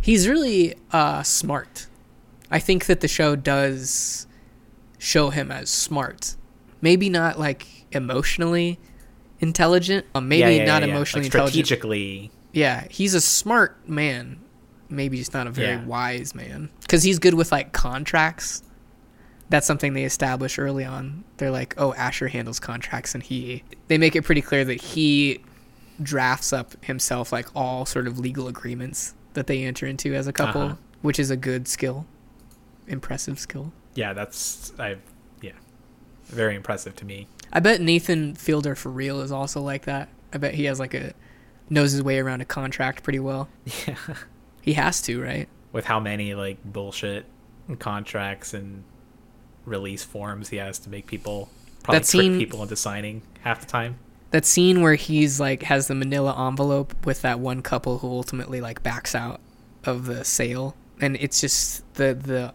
[0.00, 1.86] he's really uh smart
[2.50, 4.26] i think that the show does
[4.98, 6.36] show him as smart
[6.82, 8.78] maybe not like emotionally
[9.48, 12.30] intelligent um, maybe Yeah, yeah, not emotionally like, intelligent strategically.
[12.52, 14.40] Yeah, he's a smart man.
[14.88, 16.70] Maybe he's not a very wise man.
[16.80, 18.62] Because he's good with like contracts.
[19.50, 21.24] That's something they establish early on.
[21.36, 23.62] They're like, oh, Asher handles contracts, and he.
[23.88, 25.40] They make it pretty clear that he
[26.02, 30.32] drafts up himself like all sort of legal agreements that they enter into as a
[30.32, 30.74] couple, Uh-huh.
[31.02, 32.06] which is a good skill,
[32.88, 33.72] impressive skill.
[33.94, 34.96] Yeah, that's I.
[35.42, 35.52] Yeah,
[36.26, 37.26] very impressive to me.
[37.54, 40.08] I bet Nathan Fielder for real is also like that.
[40.32, 41.12] I bet he has like a
[41.70, 43.48] knows his way around a contract pretty well.
[43.86, 43.96] Yeah.
[44.60, 45.48] He has to, right?
[45.72, 47.26] With how many like bullshit
[47.78, 48.84] contracts and
[49.64, 51.48] release forms he has to make people
[51.82, 53.98] probably That trick people into signing half the time.
[54.30, 58.60] that scene where he's like has the manila envelope with that one couple who ultimately
[58.60, 59.40] like backs out
[59.84, 62.52] of the sale and it's just the the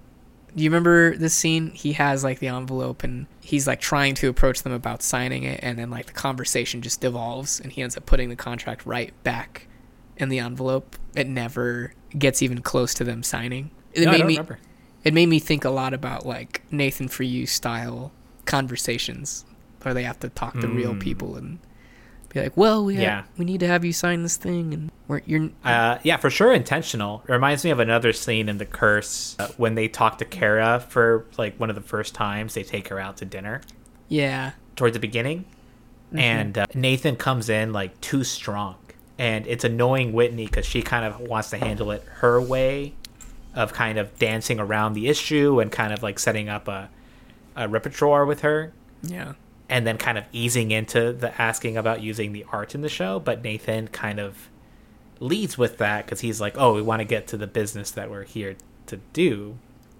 [0.60, 4.28] do you remember this scene he has like the envelope and he's like trying to
[4.28, 7.96] approach them about signing it and then like the conversation just devolves and he ends
[7.96, 9.68] up putting the contract right back
[10.18, 14.18] in the envelope it never gets even close to them signing it no, I made
[14.18, 14.60] don't me remember.
[15.06, 18.12] it made me think a lot about like Nathan for you style
[18.46, 19.46] conversations
[19.84, 21.00] where they have to talk to real Mm.
[21.00, 21.60] people and
[22.30, 23.24] Be like, well, we Yeah.
[23.38, 26.54] we need to have you sign this thing, and we're you're Uh, yeah, for sure
[26.54, 27.24] intentional.
[27.28, 30.80] It reminds me of another scene in The Curse uh, when they talk to Cara
[30.88, 33.62] for like one of the first times they take her out to dinner.
[34.08, 34.52] Yeah.
[34.76, 35.46] Towards the beginning,
[36.14, 38.76] and uh, Nathan comes in like too strong,
[39.18, 42.94] and it's annoying Whitney because she kind of wants to handle it her way,
[43.56, 46.90] of kind of dancing around the issue and kind of like setting up a,
[47.56, 49.34] a repertoire with her, yeah
[49.70, 53.20] and then kind of easing into the asking about using the art in the show.
[53.20, 54.50] But Nathan kind of
[55.20, 58.10] leads with that because he's like, "Oh, we want to get to the business that
[58.10, 58.56] we're here
[58.88, 59.58] to do,"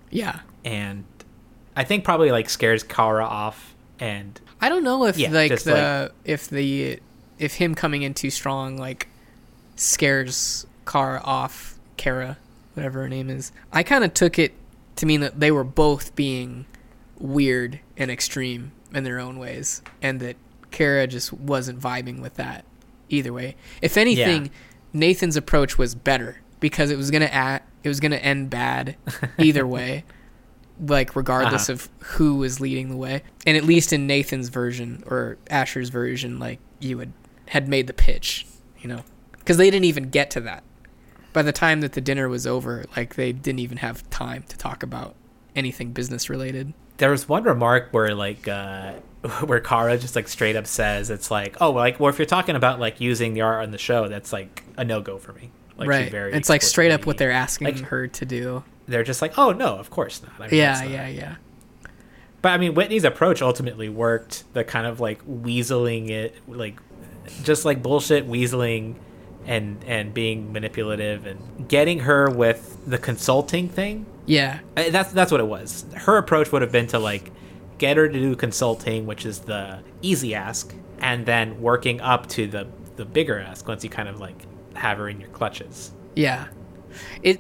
[0.10, 0.40] yeah.
[0.66, 1.06] and
[1.76, 3.76] I think probably like scares Cara off.
[4.00, 7.00] And I don't know if Yeah, like the if the
[7.38, 9.08] if him coming in too strong like
[9.76, 12.38] scares Cara off Cara,
[12.74, 13.52] whatever her name is.
[13.72, 14.54] I kind of took it
[14.96, 16.66] to mean that they were both being
[17.20, 20.36] weird and extreme in their own ways, and that
[20.72, 22.66] Cara just wasn't vibing with that
[23.10, 23.56] either way.
[23.82, 24.52] If anything, Yeah.
[24.94, 28.96] Nathan's approach was better because it was gonna at it was gonna end bad
[29.38, 30.04] either way
[30.86, 31.74] like regardless Uh-huh.
[31.74, 33.22] of who was leading the way.
[33.46, 37.12] And at least in Nathan's version or Asher's version, like you had
[37.48, 38.46] had made the pitch,
[38.80, 39.04] you know,
[39.40, 40.64] because they didn't even get to that.
[41.34, 44.58] By the time that the dinner was over, like they didn't even have time to
[44.58, 45.16] talk about
[45.56, 46.74] anything business related.
[47.00, 48.94] There was one remark where like uh
[49.46, 52.26] where Cara just like straight up says it's like, "Oh, well, like well if you're
[52.26, 55.34] talking about like using the art on the show, that's like a no go for
[55.34, 56.12] me." Like right.
[56.12, 58.64] very It's like straight up what they're asking like- her to do.
[58.88, 61.36] They're just like, "Oh no, of course not." I mean, Yeah, not- yeah, yeah.
[62.42, 64.46] But I mean, Whitney's approach ultimately worked.
[64.54, 66.80] The kind of like weaseling it, like
[67.44, 68.96] just like bullshit weaseling,
[69.46, 74.06] and and being manipulative and getting her with the consulting thing.
[74.26, 74.60] Yeah.
[74.76, 75.86] That's that's what it was.
[75.96, 77.32] Her approach would have been to like
[77.78, 82.48] get her to do consulting, which is the easy ask, and then working up to
[82.48, 84.36] the the bigger ask once you kind of like
[84.76, 85.92] have her in your clutches.
[86.16, 86.48] Yeah.
[87.24, 87.40] It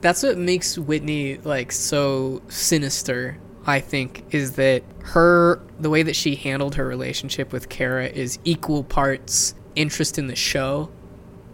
[0.00, 6.14] that's what makes Whitney like so sinister, I think, is that her the way that
[6.14, 10.90] she handled her relationship with Cara is equal parts interest in the show,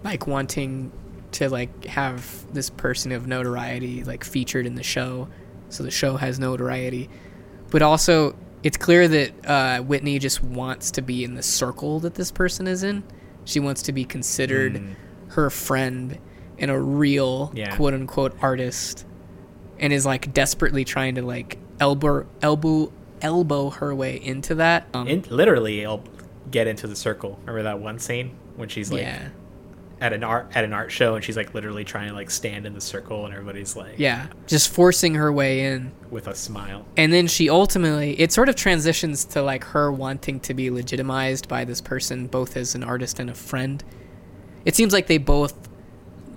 [0.05, 0.91] like wanting
[1.33, 5.29] to like have this person of notoriety like featured in the show
[5.69, 7.09] so the show has notoriety.
[7.71, 12.15] But also it's clear that uh, Whitney just wants to be in the circle that
[12.15, 13.05] this person is in.
[13.45, 14.83] She wants to be considered
[15.29, 16.19] her friend
[16.59, 17.75] and a real Yeah.
[17.77, 19.07] quote unquote artist
[19.79, 24.87] and is like desperately trying to like elbow elbow elbow her way into that.
[24.93, 26.03] Um, In, literally, I'll
[26.51, 27.39] get into the circle.
[27.43, 29.29] Remember that one scene when she's like yeah.
[30.01, 32.65] At an art at an art show and she's like literally trying to like stand
[32.65, 34.29] in the circle and everybody's like Yeah.
[34.47, 35.93] Just forcing her way in.
[36.11, 36.87] with a smile.
[36.97, 41.49] And then she ultimately it sort of transitions to like her wanting to be legitimized
[41.49, 43.85] by this person both as an artist and a friend.
[44.65, 45.69] It seems like they both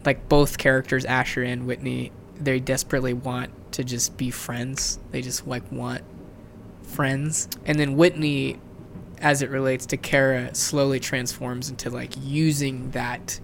[0.06, 5.00] like both characters Asher and Whitney they desperately want to just be friends.
[5.12, 6.02] They just like want
[6.82, 7.48] friends.
[7.66, 8.60] And then Whitney
[9.20, 13.40] as it relates to Cara slowly transforms into like using that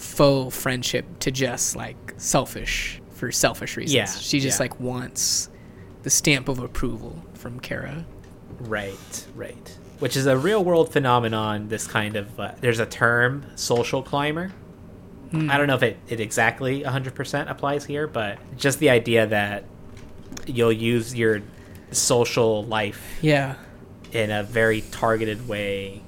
[0.00, 3.94] faux friendship to just like selfish for selfish reasons.
[3.94, 4.64] Yeah, She just yeah.
[4.64, 5.50] like wants
[6.02, 8.06] the stamp of approval from Cara.
[8.60, 9.78] Right, right.
[9.98, 11.68] Which is a real world phenomenon.
[11.68, 14.52] This kind of uh, there's a term, social climber.
[15.32, 19.62] I don't know if it, it exactly 100% applies here, but just the idea that
[20.44, 21.40] you'll use your
[21.92, 23.54] social life Yeah.
[24.10, 26.02] in a very targeted way.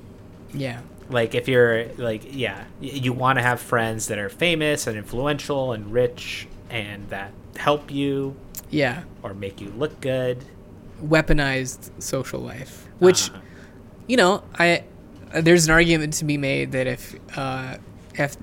[0.52, 0.81] Yeah.
[1.13, 5.73] Like if you're like yeah, you want to have friends that are famous and influential
[5.73, 8.35] and rich and that help you
[8.71, 9.03] Yeah.
[9.23, 10.45] or make you look good.
[11.05, 12.89] Weaponized social life.
[12.99, 13.41] Which Uh-huh.
[14.07, 14.85] you know, I
[15.35, 17.77] there's an argument to be made that if uh
[18.15, 18.37] if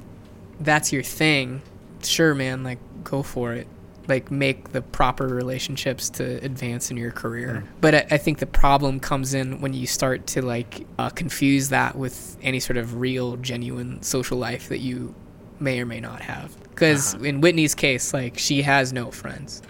[0.59, 1.61] that's your thing,
[2.03, 3.67] sure man, like go for it.
[4.09, 7.63] Like make the proper relationships to advance in your career.
[7.79, 11.69] But I, I think the problem comes in when you start to like uh, confuse
[11.69, 15.13] that with any sort of real, genuine social life that you
[15.59, 16.57] may or may not have.
[16.71, 17.23] Because Uh-huh.
[17.25, 19.61] in Whitney's case, like she has no friends.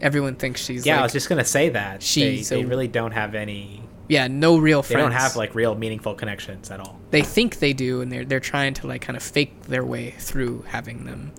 [0.00, 2.88] Everyone thinks she's yeah, I was just gonna say that they, she's they a- really
[2.88, 3.82] don't have any.
[4.08, 4.96] yeah, no real friends.
[4.96, 6.98] They don't have like real meaningful connections at all.
[7.10, 10.12] they think they do and they're they're trying to like kind of fake their way
[10.18, 11.32] through having them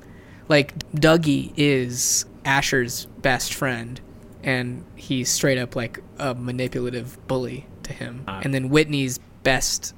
[0.49, 4.01] like dougie is asher's best friend
[4.43, 8.39] and he's straight up like a manipulative bully to him Ah.
[8.43, 9.93] and then whitney's best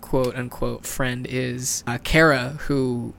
[0.00, 3.14] quote unquote friend is uh, cara who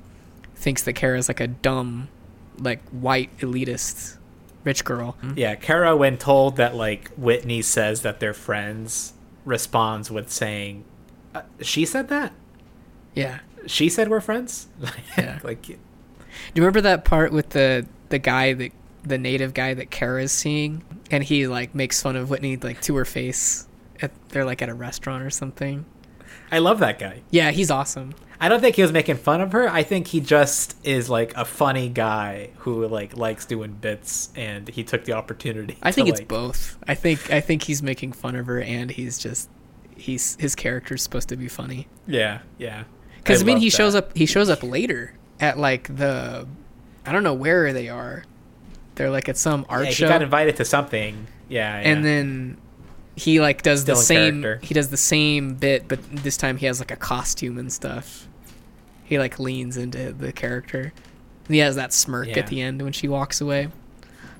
[0.55, 2.07] thinks that Cara is like a dumb
[2.59, 4.17] like white elitist
[4.63, 9.13] rich girl Yeah, Cara, when told that like Whitney says that they're friends,
[9.43, 10.83] responds with saying,
[11.61, 12.31] She said that.
[13.13, 13.39] Yeah.
[13.67, 14.67] She said we're friends.
[15.17, 15.37] Yeah.
[15.43, 15.75] like Do
[16.55, 18.71] you remember that part with the the guy that
[19.03, 22.95] the native guy that Cara's seeing, and he like makes fun of Whitney like to
[22.95, 23.67] her face?
[24.01, 25.85] At, they're like at a restaurant or something.
[26.51, 27.21] I love that guy.
[27.31, 28.13] Yeah, he's awesome.
[28.39, 29.69] I don't think he was making fun of her.
[29.69, 34.67] I think he just is like a funny guy who like likes doing bits, and
[34.67, 35.77] he took the opportunity.
[35.81, 36.77] I to, think it's like- both.
[36.87, 39.49] I think I think he's making fun of her, and he's just
[39.95, 41.87] he's his character's supposed to be funny.
[42.07, 42.83] Yeah, yeah.
[43.17, 44.15] Because I, mean, love he shows up.
[44.15, 46.47] He shows up later at like the,
[47.05, 48.23] I don't know where they are.
[48.95, 51.27] They're like at some art Yeah, he got invited to something.
[51.49, 51.89] Yeah, yeah.
[51.89, 52.57] and then
[53.15, 54.41] he like does Still the same.
[54.41, 54.65] character.
[54.65, 58.27] He does the same bit, but this time he has like a costume and stuff.
[59.03, 60.93] He like leans into the character.
[61.47, 62.39] And he has that smirk Yeah.
[62.39, 63.67] at the end when she walks away,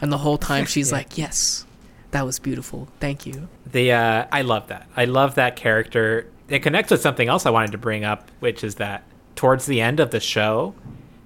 [0.02, 0.98] and the whole time she's Yeah.
[0.98, 1.66] like, "Yes,
[2.12, 2.88] that was beautiful.
[3.00, 4.88] Thank you." the uh, I love that.
[4.96, 6.28] I love that character.
[6.48, 9.04] It connects with something else I wanted to bring up, which is that
[9.36, 10.74] towards the end of the show,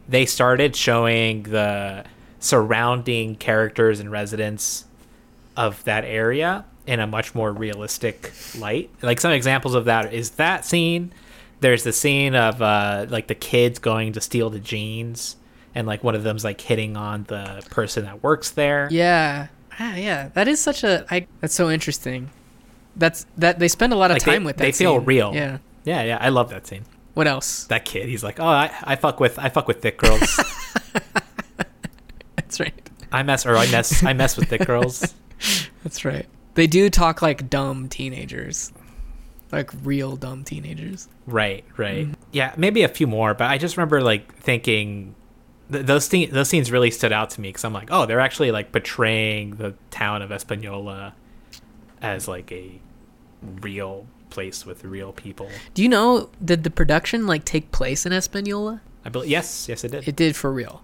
[0.10, 2.03] they started showing the
[2.40, 4.86] surrounding characters and residents
[5.56, 8.90] of that area in a much more realistic light.
[9.02, 11.14] Like some examples of that is that scene.
[11.60, 15.36] There's the scene of uh, like the kids going to steal the jeans,
[15.76, 18.88] and like one of them's like hitting on the person that works there.
[18.91, 19.48] Yeah.
[19.77, 20.30] Ah, yeah.
[20.34, 21.06] That is such a.
[21.11, 22.30] I, that's so interesting.
[22.95, 24.64] That's that they spend a lot of Like, they- time with that.
[24.64, 25.06] they feel scene.
[25.06, 25.34] real.
[25.36, 25.57] Yeah.
[25.84, 26.18] yeah, yeah.
[26.19, 26.86] I love that scene.
[27.20, 27.66] What else?
[27.66, 28.08] that kid.
[28.08, 30.22] He's like, oh, I, I fuck with I fuck with thick girls.
[32.38, 32.90] That's right.
[33.12, 35.14] I mess or I mess I mess with thick girls.
[35.84, 36.28] That's right.
[36.54, 38.72] They do talk like dumb teenagers,
[39.52, 41.10] like real dumb teenagers.
[41.28, 42.06] Right, right.
[42.06, 42.14] Mm-hmm.
[42.32, 45.14] Yeah, maybe a few more, but I just remember like thinking
[45.74, 48.22] th- those things those scenes really stood out to me because I'm like, oh, they're
[48.22, 51.16] actually like portraying the town of Espanola
[52.02, 52.80] as like a
[53.60, 55.49] real place with real people.
[55.73, 58.81] Do you know did the production like take place in Espanola?
[59.06, 60.07] I believe yes, yes, it did.
[60.07, 60.81] It did for real.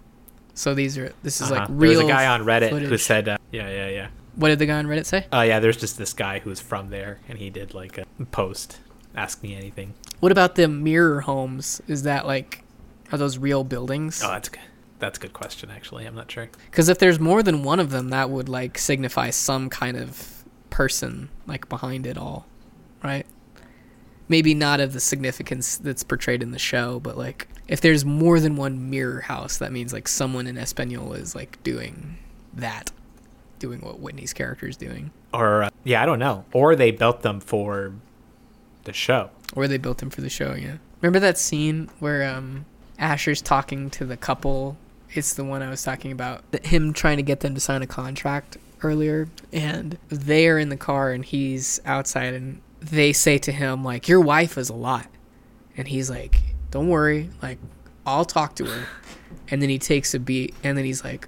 [0.54, 1.74] So these are this is like Uh-huh.
[1.74, 1.92] real.
[2.00, 3.04] There was a guy on Reddit who footage.
[3.04, 4.08] said, uh, yeah, yeah, yeah.
[4.36, 5.26] What did the guy on Reddit say?
[5.32, 8.80] Oh yeah, there's just this guy who's from there, and he did like a post,
[9.16, 9.94] ask me anything.
[10.20, 11.82] What about the mirror homes?
[11.88, 12.64] Is that like
[13.12, 14.22] are those real buildings?
[14.24, 14.62] Oh, that's good.
[15.00, 15.70] That's a good question.
[15.70, 16.48] Actually, I'm not sure.
[16.72, 20.44] Because if there's more than one of them, that would like signify some kind of
[20.70, 22.46] person like behind it all,
[23.04, 23.26] right?
[24.28, 28.40] Maybe not of the significance that's portrayed in the show, but like if there's more
[28.40, 32.18] than one mirror house, that means like someone in Espanol is like doing
[32.54, 32.92] that,
[33.60, 36.46] doing what Whitney's character is doing, Or uh, yeah, I don't know.
[36.54, 37.94] Or they built them for
[38.86, 39.30] the show.
[39.56, 40.54] or they built them for the show.
[40.56, 40.78] Yeah.
[41.02, 42.66] Remember that scene where um
[42.98, 44.78] Asher's talking to the couple?
[45.12, 46.44] It's the one I was talking about.
[46.64, 51.12] Him trying to get them to sign a contract earlier, and they're in the car
[51.12, 55.08] and he's outside, and they say to him like, "Your wife is a lot,"
[55.78, 56.42] and he's like,
[56.72, 57.58] "Don't worry, like
[58.06, 58.88] I'll talk to her."
[59.50, 61.28] And then he takes a beat, and then he's like,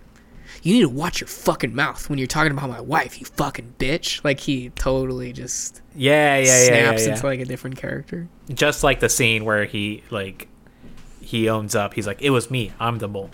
[0.64, 3.76] "You need to watch your fucking mouth when you're talking about my wife, you fucking
[3.80, 7.14] bitch." Like he totally just Yeah, yeah, yeah, snaps yeah, yeah.
[7.16, 8.28] into like a different character.
[8.54, 10.48] Just like the scene where he like
[11.22, 11.94] he owns up.
[11.96, 12.72] He's like, "It was me.
[12.80, 13.30] I'm the mole."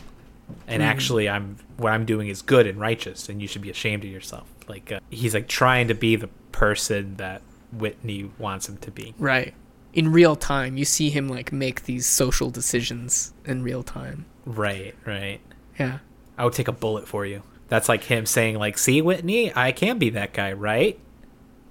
[0.67, 0.87] And Hmm.
[0.89, 4.09] actually, I'm what I'm doing is good and righteous, and you should be ashamed of
[4.09, 4.47] yourself.
[4.67, 7.41] Like uh, he's like trying to be the person that
[7.77, 9.13] Whitney wants him to be.
[9.17, 9.53] Right.
[9.93, 14.25] In real time, you see him like make these social decisions in real time.
[14.45, 15.39] Right, right.
[15.77, 15.99] Yeah.
[16.37, 17.43] I would take a bullet for you.
[17.69, 20.99] That's like him saying, like, "See, Whitney, I can be that guy, right?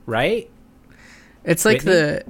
[0.06, 0.50] Right?
[1.44, 1.92] It's like Whitney?
[1.92, 2.24] the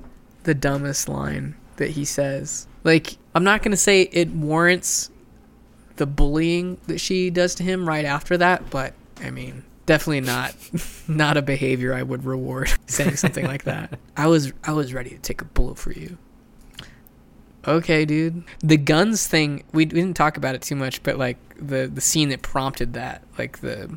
[0.44, 2.66] the dumbest line that he says.
[2.84, 5.10] Like I'm not going to say it warrants
[5.96, 10.54] the bullying that she does to him right after that, but I mean, definitely not
[11.08, 13.98] not a behavior I would reward saying something like that.
[14.16, 16.18] I was I was ready to take a bullet for you.
[17.66, 18.42] Okay, dude.
[18.60, 22.00] The guns thing, we, we didn't talk about it too much, but like the the
[22.00, 23.96] scene that prompted that, like the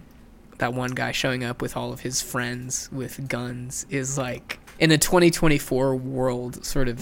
[0.60, 4.92] that one guy showing up with all of his friends with guns is like in
[4.92, 7.00] a 2024 world sort of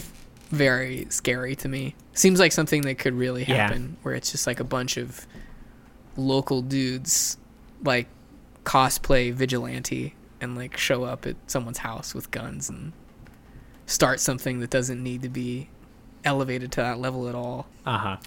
[0.50, 1.96] very scary to me.
[2.14, 3.56] Seems like something that could really Yeah.
[3.68, 5.28] happen where it's just like a bunch of
[6.16, 7.38] local dudes
[7.84, 8.08] like
[8.64, 12.94] cosplay vigilante and like show up at someone's house with guns and
[13.86, 15.70] start something that doesn't need to be
[16.24, 17.68] elevated to that level at all.
[17.86, 18.18] Uh huh.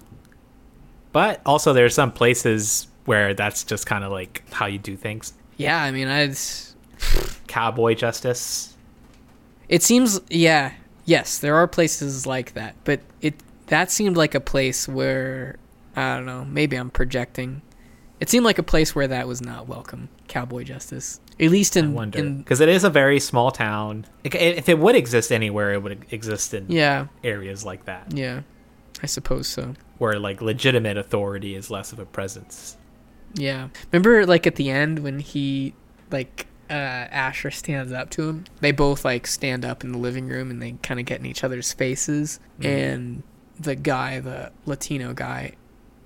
[1.11, 5.33] But also, there's some places where that's just kind of like how you do things.
[5.57, 6.33] Yeah, I mean, I
[7.47, 8.75] Cowboy justice.
[9.69, 10.73] It seems, yeah,
[11.05, 13.35] yes, there are places like that, but it
[13.67, 15.57] that seemed like a place where
[15.95, 17.61] I don't know, maybe I'm projecting.
[18.19, 20.09] It seemed like a place where that was not welcome.
[20.27, 21.19] Cowboy justice.
[21.39, 24.05] At least in, wonder because it is a very small town.
[24.23, 28.41] If it would exist anywhere, it would exist in yeah, areas like that, yeah,
[29.03, 29.75] I suppose so.
[29.99, 32.75] where like legitimate authority is less of a presence.
[33.35, 33.67] Yeah.
[33.91, 35.75] Remember like at the end when he
[36.09, 38.45] like uh Asher stands up to him?
[38.61, 41.25] They both like stand up in the living room and they kind of get in
[41.27, 43.21] each other's faces and
[43.59, 45.53] the guy, the Latino guy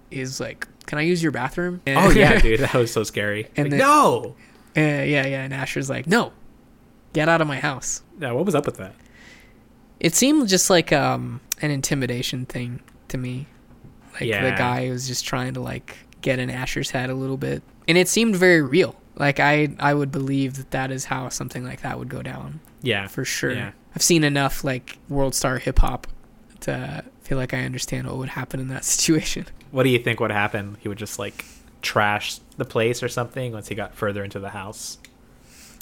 [0.10, 3.48] is like, "Can I use your bathroom?" Oh yeah, dude, that was so scary.
[3.56, 4.36] And Like, then- no,
[4.78, 6.32] Uh, yeah, yeah, and Asher's like, "No.
[7.14, 8.94] Get out of my house." yeah, what was up with that?
[10.00, 13.48] It seemed just like um an intimidation thing to me.
[14.14, 17.64] Like the guy was just trying to like get in Asher's head a little bit,
[17.88, 18.96] and it seemed very real.
[19.16, 22.60] Like I I would believe that that is how something like that would go down
[22.82, 23.54] Yeah, for sure.
[23.54, 23.72] Yeah.
[23.96, 26.08] I've seen enough like world star hip hop
[26.62, 29.46] to feel like I understand what would happen in that situation.
[29.72, 30.78] What do you think would happen?
[30.82, 31.46] He would just like
[31.82, 34.98] trash the place or something once he got further into the house.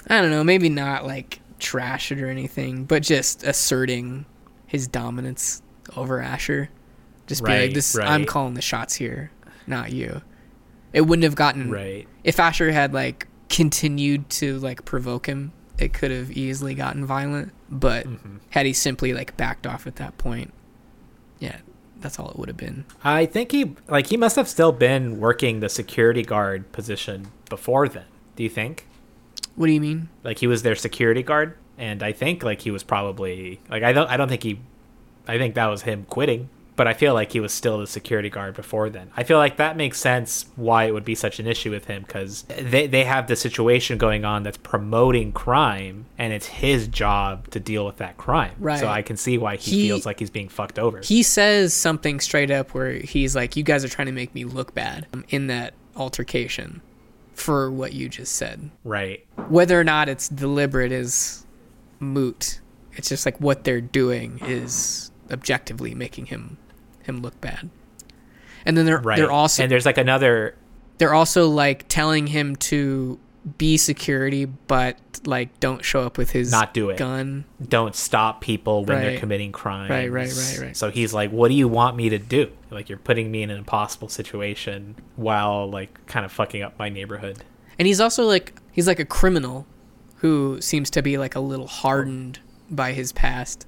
[0.08, 4.26] I don't know, maybe not like trash it or anything, but just asserting
[4.66, 5.62] his dominance
[5.96, 6.70] over Asher.
[7.28, 9.32] Just be like, Right, "This, I'm calling the shots here,
[9.68, 10.22] not you."
[10.94, 12.08] It wouldn't have gotten Right.
[12.24, 15.52] if Asher had like continued to like provoke him.
[15.78, 18.38] It could have easily gotten violent, but Mm-hmm.
[18.52, 20.54] had he simply like backed off at that point,
[21.40, 21.58] yeah,
[22.02, 22.86] that's all it would have been.
[23.04, 27.88] I think he like he must have still been working the security guard position before
[27.88, 28.06] then.
[28.36, 28.88] Do you think?
[29.56, 30.10] What do you mean?
[30.24, 33.92] Like he was their security guard, and I think like he was probably like I
[33.92, 34.60] don't I don't think he,
[35.28, 36.50] I think that was him quitting.
[36.80, 39.12] But I feel like he was still the security guard before then.
[39.18, 42.04] I feel like that makes sense why it would be such an issue with him
[42.04, 47.50] because they they have the situation going on that's promoting crime, and it's his job
[47.50, 48.54] to deal with that crime.
[48.60, 48.80] Right.
[48.80, 51.02] So I can see why he, He- feels like he's being fucked over.
[51.04, 54.46] He says something straight up where he's like, "You guys are trying to make me
[54.46, 56.80] look bad." um, In that altercation,
[57.34, 59.26] for what you just said, right.
[59.50, 61.46] whether or not it's deliberate is
[62.00, 62.62] moot.
[62.94, 66.58] It's just like what they're doing is objectively making him
[67.10, 67.70] him look bad.
[68.66, 69.18] And then they're Right.
[69.18, 70.56] they're also and there's like another
[71.00, 73.20] they're also like telling him to
[73.58, 76.98] be security, but like don't show up with his Not do it.
[76.98, 77.46] gun.
[77.68, 79.90] don't stop people when they're committing crimes.
[79.90, 80.78] Right, right, right, right.
[80.78, 82.52] So he's like, "What do you want me to do?
[82.70, 86.90] Like you're putting me in an impossible situation while like kind of fucking up my
[86.90, 87.40] neighborhood."
[87.80, 89.66] And he's also like he's like a criminal
[90.18, 93.66] who seems to be like a little hardened by his past.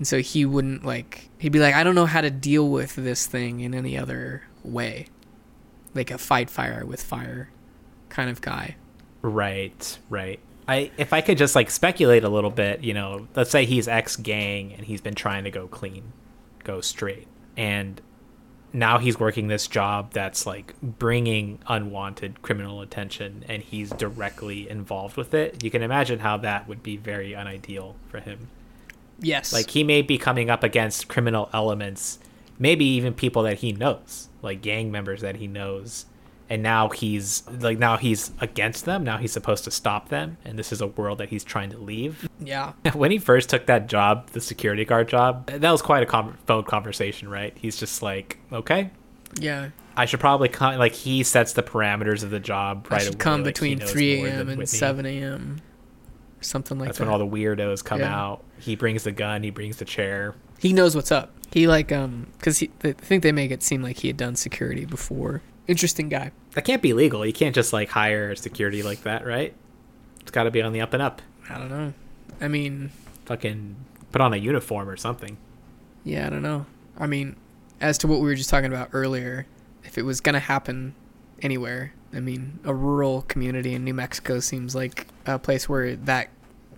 [0.00, 2.96] And so he wouldn't like he'd be like, I don't know how to deal with
[2.96, 5.08] this thing in any other way.
[5.94, 7.50] Like a fight fire with fire
[8.08, 8.76] kind of guy.
[9.20, 10.40] Right, right.
[10.66, 13.88] I if I could just like speculate a little bit, you know, let's say he's
[13.88, 16.14] ex gang and he's been trying to go clean,
[16.64, 17.28] go straight.
[17.58, 18.00] And
[18.72, 25.18] now he's working this job that's like bringing unwanted criminal attention and he's directly involved
[25.18, 25.62] with it.
[25.62, 28.48] You can imagine how that would be very unideal for him.
[29.20, 29.52] Yes.
[29.52, 32.18] Like he may be coming up against criminal elements,
[32.58, 36.06] maybe even people that he knows, like gang members that he knows.
[36.48, 39.04] And now he's like now he's against them.
[39.04, 41.78] Now he's supposed to stop them, and this is a world that he's trying to
[41.78, 42.28] leave.
[42.40, 42.72] yeah.
[42.94, 46.36] when he first took that job, the security guard job, that was quite a com-
[46.46, 47.56] phone conversation, right?
[47.56, 48.90] He's just like, okay,
[49.38, 49.68] Yeah.
[49.96, 50.76] I should probably come.
[50.76, 53.18] Like he sets the parameters of the job I right should away.
[53.18, 54.48] come like, between 3 a.m.
[54.48, 54.68] and.
[54.68, 55.60] 7 a.m.
[56.40, 57.04] something like That's that.
[57.04, 58.14] when all the weirdos come Yeah.
[58.16, 58.44] out.
[58.58, 59.42] He brings the gun.
[59.42, 60.34] He brings the chair.
[60.58, 61.32] he knows what's up.
[61.52, 64.84] He like um he I think they make it seem like he had done security
[64.84, 65.42] before.
[65.66, 66.32] Interesting guy.
[66.54, 67.24] That can't be legal.
[67.24, 69.54] You can't just like hire security like that, right?
[70.20, 71.22] It's got to be on the up and up.
[71.48, 71.92] I don't know.
[72.40, 72.90] I mean,
[73.26, 73.76] Fucking
[74.12, 75.36] put on a uniform or something.
[76.04, 76.66] Yeah, I don't know.
[76.98, 77.36] I mean,
[77.80, 79.46] as to what we were just talking about earlier,
[79.84, 80.94] if it was to happen
[81.42, 86.28] anywhere, I mean, a rural community in New Mexico seems like a place where that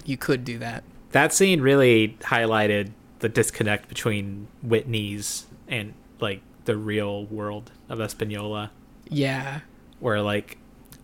[0.04, 0.84] you could do that.
[1.12, 2.90] That scene really highlighted
[3.20, 8.70] the disconnect between Whitney's and like the real world of Espanola,
[9.08, 9.60] Yeah.
[10.00, 10.58] where like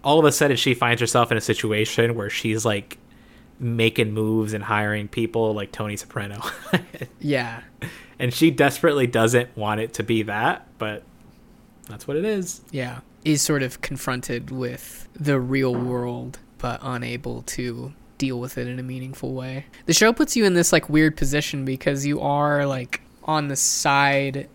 [0.04, 2.98] all of a sudden she finds herself in a situation where she's like
[3.60, 6.40] making moves and hiring people like Tony Soprano.
[7.20, 7.62] Yeah.
[8.18, 11.02] and she desperately doesn't want it to be that, but
[11.88, 12.60] that's what it is.
[12.70, 13.00] Yeah.
[13.28, 18.78] Is sort of confronted with the real world but unable to deal with it in
[18.78, 19.66] a meaningful way.
[19.84, 23.54] The show puts you in this like weird position because you are like on the
[23.54, 24.48] side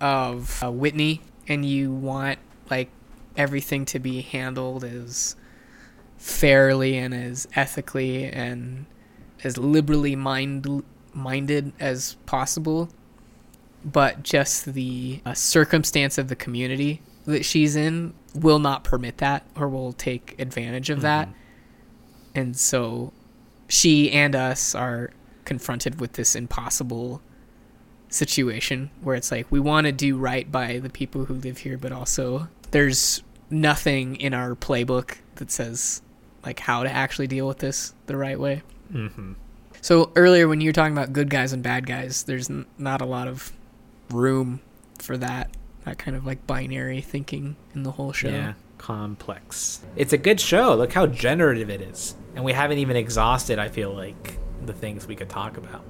[0.00, 2.38] of uh, Whitney and you want
[2.70, 2.88] like
[3.36, 5.36] everything to be handled as
[6.16, 8.86] fairly and as ethically and
[9.44, 10.82] as liberally mind
[11.12, 12.88] minded as possible
[13.84, 19.46] but just the uh, circumstance of the community that she's in will not permit that
[19.56, 21.28] or will take advantage of that.
[22.34, 23.12] And so
[23.68, 25.10] she and us are
[25.44, 27.20] confronted with this impossible
[28.08, 31.76] situation where it's like we want to do right by the people who live here
[31.76, 36.02] but also there's nothing in our playbook that says
[36.44, 38.62] like how to actually deal with this the right way.
[38.92, 39.32] Mm-hmm.
[39.80, 43.00] so earlier when you were talking about good guys and bad guys there's n- not
[43.00, 43.52] a lot of
[44.10, 44.60] room
[44.98, 45.50] for that
[45.86, 49.80] that kind of like binary thinking in the whole show Yeah, complex.
[49.96, 50.74] It's a good show.
[50.74, 53.58] Look how generative it is, and we haven't even exhausted.
[53.58, 55.84] I feel like the things we could talk about.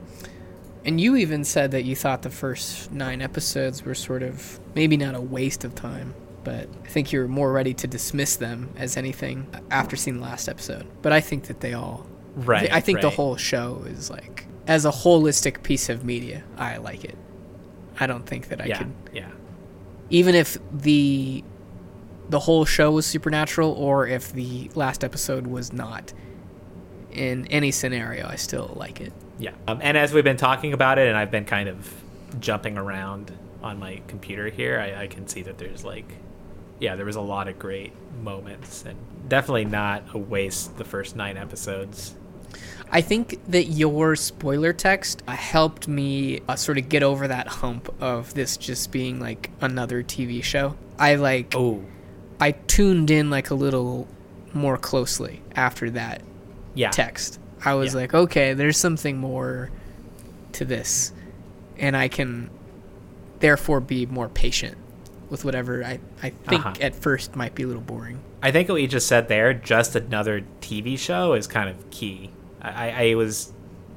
[0.84, 4.96] And you even said that you thought the first nine episodes were sort of maybe
[4.96, 6.14] not a waste of time,
[6.44, 10.48] but I think you're more ready to dismiss them as anything after seeing the last
[10.48, 10.86] episode.
[11.02, 12.06] But I think that they all,
[12.36, 12.70] Right.
[12.72, 17.02] I think the whole show is like, as a holistic piece of media, I like
[17.04, 17.16] it.
[17.98, 18.78] I don't think that I Yeah.
[18.78, 19.30] could, Yeah.
[20.10, 21.42] Even if the
[22.28, 26.12] the whole show was supernatural or if the last episode was not.
[27.12, 29.12] In any scenario, I still like it.
[29.38, 29.52] Yeah.
[29.68, 31.90] Um, and as we've been talking about it, and I've been kind of
[32.40, 36.12] jumping around on my computer here, I, I can see that there's like,
[36.78, 37.92] yeah, there was a lot of great
[38.22, 40.76] moments, and definitely not a waste.
[40.76, 42.14] The first nine episodes.
[42.90, 47.48] I think that your spoiler text uh, helped me uh, sort of get over that
[47.48, 50.76] hump of this just being like another TV show.
[50.98, 51.82] I like Oh,
[52.40, 54.06] I tuned in like a little
[54.54, 56.22] more closely after that
[56.74, 56.90] yeah.
[56.90, 57.38] text.
[57.64, 58.00] I was Yeah.
[58.02, 59.70] like, okay, there's something more
[60.52, 61.12] to this,
[61.78, 62.48] and I can
[63.40, 64.76] therefore be more patient
[65.28, 66.74] with whatever I I think Uh-huh.
[66.80, 68.20] at first might be a little boring.
[68.42, 72.30] I think what you just said there, just another TV show, is kind of key.
[72.60, 73.52] I, I was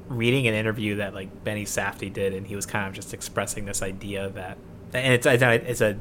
[0.08, 3.64] reading an interview that like Benny Safdie did, and he was kind of just expressing
[3.64, 4.58] this idea that,
[4.92, 5.96] and it's it's a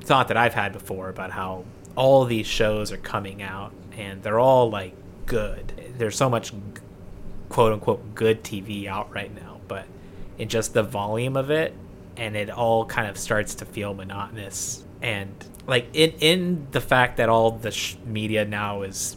[0.00, 1.64] thought that I've had before about how
[1.96, 4.94] all these shows are coming out and they're all like
[5.26, 5.94] good.
[5.96, 6.52] There's so much
[7.48, 9.86] quote unquote good TV out right now, but
[10.38, 11.74] in just the volume of it,
[12.16, 14.84] and it all kind of starts to feel monotonous.
[15.02, 15.32] And
[15.66, 19.16] like in in the fact that all the sh- media now has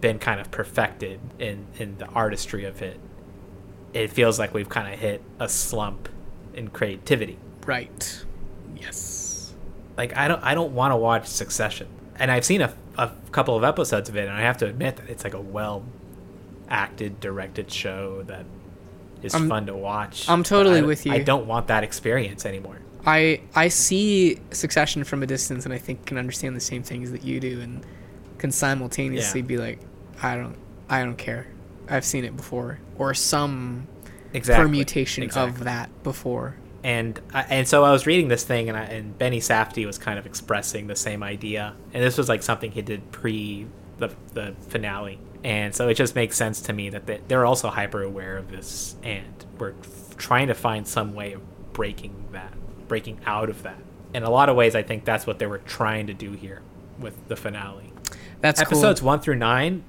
[0.00, 2.98] been kind of perfected in in the artistry of it,
[3.92, 6.08] it feels like we've kind of hit a slump
[6.54, 7.38] in creativity.
[7.66, 8.24] Right.
[8.76, 9.54] Yes.
[9.96, 13.56] Like I don't I don't want to watch Succession, and I've seen a, a couple
[13.56, 15.84] of episodes of it, and I have to admit that it's like a well
[16.68, 18.44] acted, directed show that
[19.22, 20.28] is I'm- fun to watch.
[20.28, 21.12] I'm totally I- with you.
[21.12, 22.78] I don't want that experience anymore.
[23.06, 27.12] I I see Succession from a distance, and I think can understand the same things
[27.12, 27.84] that you do, and
[28.38, 29.46] can simultaneously Yeah.
[29.46, 29.78] be like,
[30.22, 30.56] I don't
[30.88, 31.46] I don't care.
[31.88, 33.86] I've seen it before, or some
[34.32, 34.64] Exactly.
[34.64, 35.50] permutation Exactly.
[35.60, 36.56] of that before.
[36.84, 39.98] and I, and so I was reading this thing, and I, and Benny Safdie was
[39.98, 43.66] kind of expressing the same idea, and this was like something he did pre
[43.98, 47.68] the the finale, and so it just makes sense to me that they, they're also
[47.70, 49.24] hyper aware of this, and
[49.58, 51.40] we're f- trying to find some way of
[51.72, 52.52] breaking that,
[52.88, 53.78] breaking out of that.
[54.14, 56.62] In a lot of ways, I think that's what they were trying to do here
[57.00, 57.92] with the finale.
[58.40, 59.08] That's episodes cool.
[59.08, 59.84] one through nine,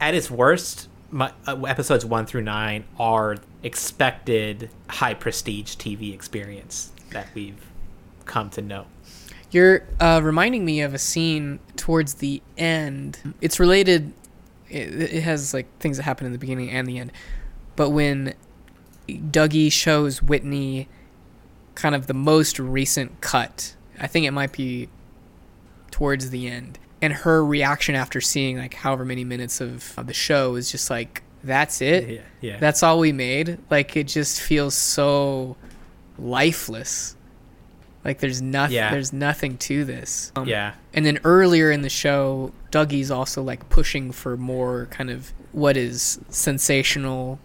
[0.00, 6.92] at its worst, my, uh, episodes one through nine are expected high prestige TV experience
[7.10, 7.64] that we've
[8.24, 8.86] come to know.
[9.50, 13.34] You're uh, reminding me of a scene towards the end.
[13.40, 14.12] It's related.
[14.68, 17.12] It, it has like things that happen in the beginning and the end.
[17.74, 18.34] But when
[19.08, 20.88] Dougie shows Whitney
[21.74, 24.88] kind of the most recent cut, I think it might be
[25.90, 30.14] towards the end, and her reaction after seeing like however many minutes of, of the
[30.14, 32.58] show is just like, "That's it." Yeah, yeah.
[32.58, 33.58] That's all we made.
[33.70, 35.56] Like it just feels so
[36.18, 37.16] lifeless.
[38.04, 38.76] Like there's nothing.
[38.76, 38.90] Yeah.
[38.90, 40.32] There's nothing to this.
[40.36, 45.10] Um, yeah, And then earlier in the show, Dougie's also like pushing for more kind
[45.10, 47.38] of what is sensational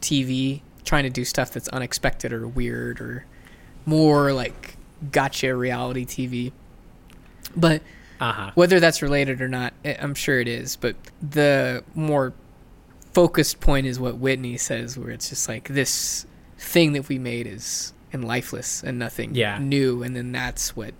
[0.00, 3.24] TV, trying to do stuff that's unexpected or weird or
[3.86, 4.76] more like
[5.12, 6.52] gotcha reality TV.
[7.56, 7.82] But
[8.20, 8.50] uh huh.
[8.54, 10.76] whether that's related or not, I- I'm sure it is.
[10.76, 12.32] But the more
[13.12, 16.26] focused point is what Whitney says, where it's just like this
[16.58, 19.58] thing that we made is and lifeless and nothing Yeah.
[19.58, 20.94] new, and then that's what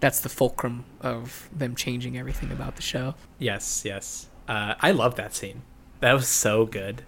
[0.00, 3.14] that's the fulcrum of them changing everything about the show.
[3.38, 4.28] Yes, yes.
[4.46, 5.62] Uh, I love that scene.
[6.00, 7.02] That was so good.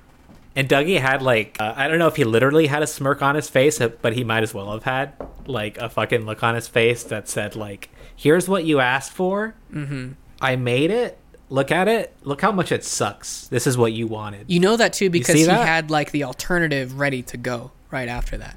[0.56, 3.36] And Dougie had like uh, I don't know if he literally had a smirk on
[3.36, 5.12] his face, but he might as well have had
[5.46, 7.88] like a fucking look on his face that said like,
[8.20, 9.54] "Here's what you asked for.
[9.72, 10.12] Mm-hmm.
[10.42, 11.16] I made it.
[11.48, 12.14] Look at it.
[12.22, 13.48] Look how much it sucks.
[13.48, 15.66] This is what you wanted." You know that too because he that?
[15.66, 18.56] had like the alternative ready to go right after that.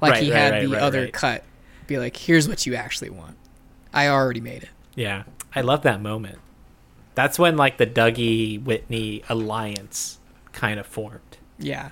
[0.00, 1.42] Like Right, he right, had right, the other cut.
[1.88, 3.36] Be like, here's what you actually want.
[3.92, 4.70] I already made it.
[4.94, 6.38] Yeah, I love that moment.
[7.16, 10.18] That's when like the Dougie Whitney alliance
[10.52, 11.38] kind of formed.
[11.58, 11.90] Yeah.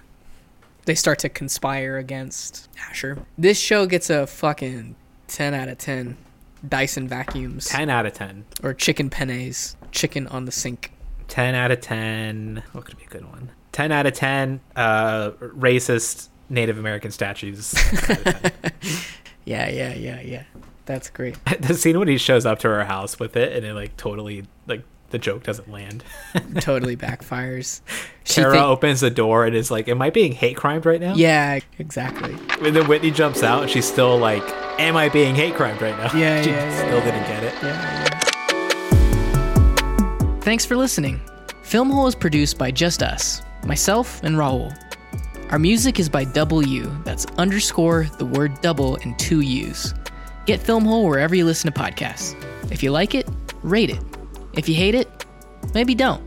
[0.84, 3.24] They start to conspire against Asher.
[3.38, 4.96] This show gets a fucking
[5.28, 6.16] 10 out of 10.
[6.68, 7.66] Dyson vacuums.
[7.66, 8.44] 10 out of 10.
[8.62, 9.76] Or chicken pennes.
[9.90, 10.92] Chicken on the sink.
[11.28, 12.62] 10 out of 10.
[12.72, 13.50] What could be a good one?
[13.72, 14.60] 10 out of 10.
[14.76, 17.74] Uh, racist Native American statues.
[19.44, 20.44] yeah, yeah, yeah, yeah.
[20.84, 21.36] That's great.
[21.60, 24.44] the scene when he shows up to her house with it and it like totally
[24.66, 24.82] like
[25.12, 26.02] the joke doesn't land.
[26.60, 27.80] totally backfires.
[28.24, 31.14] Cara think- opens the door and is like, "Am I being hate crimed right now?"
[31.14, 32.36] Yeah, exactly.
[32.60, 34.42] And then Whitney jumps out and she's still like,
[34.80, 37.04] "Am I being hate crimed right now?" Yeah, she yeah, still yeah.
[37.04, 37.54] didn't get it.
[37.62, 38.08] Yeah, yeah.
[40.40, 41.20] Thanks for listening.
[41.62, 44.76] Film Hole is produced by just us, myself and Raul.
[45.50, 46.90] Our music is by Double U.
[47.04, 49.94] That's underscore the word double and two U's.
[50.46, 52.34] Get Film Hole wherever you listen to podcasts.
[52.72, 53.28] If you like it,
[53.62, 54.00] rate it.
[54.54, 55.08] If you hate it,
[55.74, 56.22] maybe don't.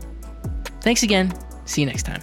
[0.80, 1.32] Thanks again.
[1.64, 2.22] See you next time.